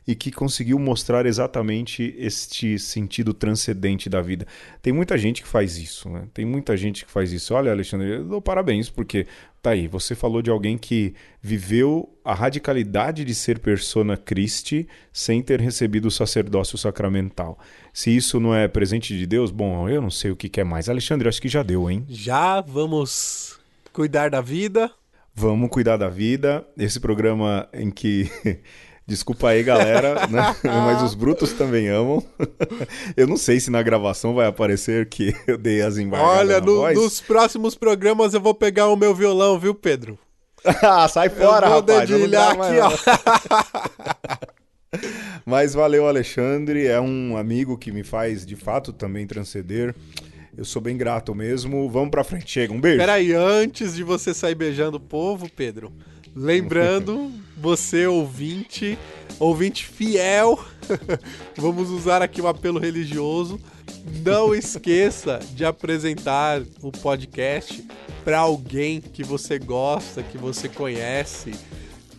E 0.08 0.16
que 0.16 0.32
conseguiu 0.32 0.80
mostrar 0.80 1.26
exatamente 1.26 2.16
este 2.18 2.80
sentido 2.80 3.34
transcendente 3.34 4.10
da 4.10 4.22
vida. 4.22 4.48
Tem 4.82 4.94
muita 4.94 5.18
gente 5.18 5.42
que 5.42 5.48
faz 5.48 5.78
isso, 5.78 6.10
né? 6.10 6.30
Tem 6.34 6.46
muita 6.46 6.78
gente 6.78 7.04
que 7.06 7.12
faz 7.12 7.34
isso. 7.34 7.54
Olha, 7.54 7.74
Alexandre, 7.74 8.12
eu 8.12 8.24
dou 8.24 8.42
parabéns, 8.42 8.90
porque 8.90 9.28
tá 9.62 9.72
aí, 9.72 9.86
você 9.86 10.16
falou 10.16 10.42
de 10.42 10.50
alguém 10.50 10.78
que 10.78 11.14
viveu 11.42 12.10
a 12.24 12.34
radicalidade 12.34 13.26
de 13.26 13.36
ser 13.36 13.60
persona 13.60 14.16
Christi 14.16 14.88
sem 15.12 15.42
ter 15.44 15.60
recebido 15.60 16.08
o 16.08 16.12
sacerdócio 16.12 16.78
sacramental. 16.78 17.60
Se 17.94 18.16
isso 18.16 18.40
não 18.40 18.56
é 18.56 18.66
presente 18.70 19.16
de 19.16 19.28
Deus, 19.28 19.52
bom, 19.52 19.90
eu 19.90 20.02
não 20.02 20.10
sei 20.10 20.32
o 20.32 20.38
que 20.38 20.48
quer 20.48 20.64
mais. 20.64 20.88
Alexandre, 20.88 21.28
acho 21.28 21.42
que 21.42 21.50
já 21.50 21.62
deu, 21.62 21.92
hein? 21.92 22.06
Já 22.08 22.62
vamos 22.62 23.60
cuidar 23.92 24.30
da 24.30 24.40
vida. 24.40 24.90
Vamos 25.40 25.70
cuidar 25.70 25.98
da 25.98 26.10
vida. 26.10 26.66
Esse 26.76 27.00
programa 27.00 27.70
em 27.72 27.92
que. 27.92 28.28
Desculpa 29.06 29.50
aí, 29.50 29.62
galera, 29.64 30.28
né? 30.28 30.54
mas 30.66 31.02
os 31.04 31.14
brutos 31.14 31.54
também 31.54 31.88
amam. 31.88 32.22
eu 33.16 33.26
não 33.28 33.38
sei 33.38 33.60
se 33.60 33.70
na 33.70 33.82
gravação 33.84 34.34
vai 34.34 34.48
aparecer 34.48 35.08
que 35.08 35.34
eu 35.46 35.58
dei 35.60 35.82
as 35.84 35.98
embargadas 35.98 36.40
Olha, 36.40 36.60
no- 36.60 36.92
nos 36.92 37.22
próximos 37.22 37.74
programas 37.76 38.34
eu 38.34 38.42
vou 38.42 38.54
pegar 38.56 38.88
o 38.88 38.98
meu 38.98 39.14
violão, 39.16 39.58
viu, 39.60 39.74
Pedro? 39.76 40.18
ah, 40.82 41.08
sai 41.08 41.30
fora, 41.30 41.68
eu 41.68 41.72
vou 41.72 41.80
rapaz. 41.82 42.10
dedilhar 42.10 42.50
aqui, 42.50 42.58
mais, 42.58 42.80
ó. 42.82 42.92
Mas 45.46 45.74
valeu, 45.74 46.06
Alexandre. 46.08 46.88
É 46.88 47.00
um 47.00 47.38
amigo 47.38 47.78
que 47.78 47.92
me 47.92 48.04
faz, 48.04 48.46
de 48.46 48.56
fato, 48.58 48.92
também 48.92 49.26
transcender. 49.28 49.96
Eu 50.58 50.66
sou 50.66 50.82
bem 50.82 50.98
grato 50.98 51.36
mesmo. 51.36 51.88
Vamos 51.88 52.10
pra 52.10 52.24
frente. 52.24 52.50
Chega, 52.50 52.74
um 52.74 52.82
beijo. 52.82 52.98
Peraí, 52.98 53.32
antes 53.32 53.94
de 53.94 54.04
você 54.04 54.34
sair 54.34 54.56
beijando 54.56 54.98
o 54.98 55.00
povo, 55.00 55.48
Pedro, 55.56 55.94
lembrando, 56.36 57.32
você 57.56 58.08
ouvinte, 58.08 58.98
ouvinte 59.40 59.86
fiel, 59.86 60.60
vamos 61.56 61.92
usar 61.92 62.24
aqui 62.24 62.42
um 62.42 62.48
apelo 62.48 62.80
religioso. 62.80 63.60
Não 64.26 64.54
esqueça 64.56 65.40
de 65.54 65.64
apresentar 65.64 66.64
o 66.82 66.92
podcast 66.92 67.86
para 68.26 68.40
alguém 68.40 69.00
que 69.00 69.24
você 69.24 69.60
gosta, 69.60 70.24
que 70.24 70.40
você 70.40 70.68
conhece. 70.68 71.52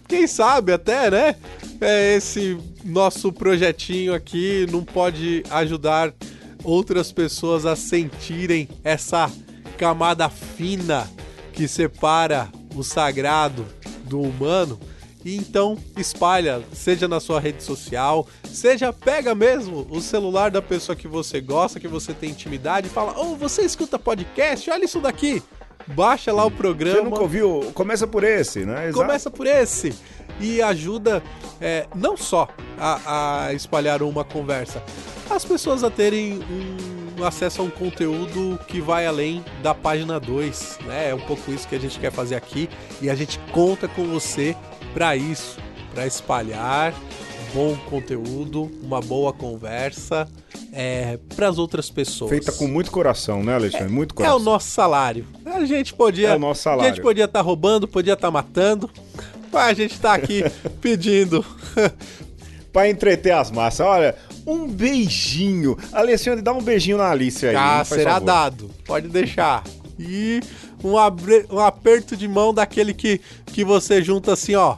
Quem 0.06 0.28
sabe 0.28 0.72
até, 0.72 1.10
né? 1.10 1.36
É, 1.80 2.14
esse 2.14 2.56
nosso 2.84 3.32
projetinho 3.32 4.14
aqui 4.14 4.64
não 4.70 4.84
pode 4.84 5.42
ajudar 5.50 6.14
outras 6.68 7.10
pessoas 7.10 7.64
a 7.64 7.74
sentirem 7.74 8.68
essa 8.84 9.30
camada 9.78 10.28
fina 10.28 11.08
que 11.52 11.66
separa 11.66 12.48
o 12.76 12.82
sagrado 12.82 13.64
do 14.04 14.20
humano. 14.20 14.78
E 15.24 15.36
então 15.36 15.76
espalha, 15.96 16.62
seja 16.72 17.08
na 17.08 17.20
sua 17.20 17.40
rede 17.40 17.62
social, 17.62 18.26
seja 18.44 18.92
pega 18.92 19.34
mesmo 19.34 19.86
o 19.90 20.00
celular 20.00 20.50
da 20.50 20.62
pessoa 20.62 20.94
que 20.94 21.08
você 21.08 21.40
gosta, 21.40 21.80
que 21.80 21.88
você 21.88 22.12
tem 22.12 22.30
intimidade 22.30 22.86
e 22.86 22.90
fala: 22.90 23.14
"Oh, 23.18 23.34
você 23.34 23.62
escuta 23.62 23.98
podcast? 23.98 24.70
Olha 24.70 24.84
isso 24.84 25.00
daqui". 25.00 25.42
Baixa 25.88 26.30
lá 26.32 26.44
o 26.44 26.50
Você 26.50 26.56
programa. 26.56 27.02
nunca 27.02 27.22
ouviu? 27.22 27.70
Começa 27.72 28.06
por 28.06 28.22
esse, 28.22 28.66
né? 28.66 28.88
Exato. 28.88 28.98
Começa 29.06 29.30
por 29.30 29.46
esse 29.46 29.94
e 30.40 30.60
ajuda 30.62 31.22
é, 31.60 31.86
não 31.94 32.16
só 32.16 32.48
a, 32.78 33.46
a 33.46 33.52
espalhar 33.54 34.02
uma 34.02 34.24
conversa, 34.24 34.82
as 35.30 35.44
pessoas 35.44 35.82
a 35.84 35.90
terem 35.90 36.40
um 37.18 37.24
acesso 37.24 37.60
a 37.60 37.64
um 37.64 37.70
conteúdo 37.70 38.58
que 38.68 38.80
vai 38.80 39.06
além 39.06 39.44
da 39.62 39.74
página 39.74 40.20
2, 40.20 40.78
né? 40.86 41.10
É 41.10 41.14
um 41.14 41.20
pouco 41.20 41.50
isso 41.50 41.66
que 41.66 41.74
a 41.74 41.80
gente 41.80 41.98
quer 41.98 42.12
fazer 42.12 42.36
aqui 42.36 42.68
e 43.02 43.10
a 43.10 43.14
gente 43.14 43.38
conta 43.52 43.88
com 43.88 44.04
você 44.06 44.56
para 44.94 45.16
isso, 45.16 45.58
para 45.92 46.06
espalhar 46.06 46.94
bom 47.52 47.74
conteúdo, 47.88 48.70
uma 48.82 49.00
boa 49.00 49.32
conversa 49.32 50.28
é, 50.72 51.18
para 51.34 51.48
as 51.48 51.58
outras 51.58 51.88
pessoas. 51.90 52.30
Feita 52.30 52.52
com 52.52 52.66
muito 52.68 52.90
coração, 52.90 53.42
né, 53.42 53.54
Alexandre? 53.54 53.88
Muito 53.88 54.12
É 54.12 54.16
coração. 54.16 54.36
o 54.36 54.40
nosso 54.40 54.68
salário. 54.68 55.26
A 55.46 55.64
gente 55.64 55.94
podia. 55.94 56.28
É 56.28 56.36
o 56.36 56.38
nosso 56.38 56.60
A 56.60 56.62
salário. 56.72 56.94
gente 56.94 57.02
podia 57.02 57.24
estar 57.24 57.40
roubando, 57.40 57.88
podia 57.88 58.12
estar 58.12 58.30
matando. 58.30 58.90
Mas 59.52 59.68
a 59.70 59.74
gente 59.74 59.98
tá 60.00 60.14
aqui 60.14 60.44
pedindo. 60.80 61.44
Pra 62.72 62.88
entreter 62.88 63.32
as 63.32 63.50
massas. 63.50 63.80
Olha, 63.86 64.14
um 64.46 64.68
beijinho. 64.68 65.76
Alexandre, 65.92 66.42
dá 66.42 66.52
um 66.52 66.62
beijinho 66.62 66.98
na 66.98 67.10
Alice 67.10 67.46
aí. 67.46 67.56
Ah, 67.56 67.82
será 67.84 68.12
favor. 68.14 68.26
dado. 68.26 68.70
Pode 68.86 69.08
deixar. 69.08 69.64
E 69.98 70.40
um, 70.84 70.96
abre- 70.96 71.46
um 71.50 71.58
aperto 71.58 72.14
de 72.16 72.28
mão 72.28 72.52
daquele 72.52 72.92
que, 72.92 73.20
que 73.46 73.64
você 73.64 74.02
junta 74.02 74.34
assim, 74.34 74.54
ó. 74.54 74.76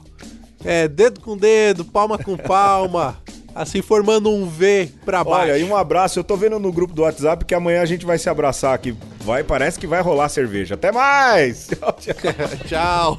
É, 0.64 0.86
dedo 0.86 1.20
com 1.20 1.36
dedo, 1.36 1.84
palma 1.84 2.16
com 2.16 2.36
palma. 2.36 3.18
assim, 3.54 3.82
formando 3.82 4.30
um 4.30 4.46
V 4.48 4.88
pra 5.04 5.24
baixo. 5.24 5.50
Olha, 5.52 5.58
e 5.58 5.64
um 5.64 5.76
abraço. 5.76 6.18
Eu 6.18 6.24
tô 6.24 6.36
vendo 6.36 6.58
no 6.60 6.72
grupo 6.72 6.94
do 6.94 7.02
WhatsApp 7.02 7.44
que 7.44 7.54
amanhã 7.54 7.82
a 7.82 7.86
gente 7.86 8.06
vai 8.06 8.18
se 8.18 8.30
abraçar 8.30 8.72
aqui. 8.72 8.96
Vai, 9.24 9.42
parece 9.42 9.78
que 9.78 9.86
vai 9.86 10.00
rolar 10.00 10.28
cerveja. 10.28 10.74
Até 10.74 10.92
mais! 10.92 11.68
Tchau. 11.98 13.18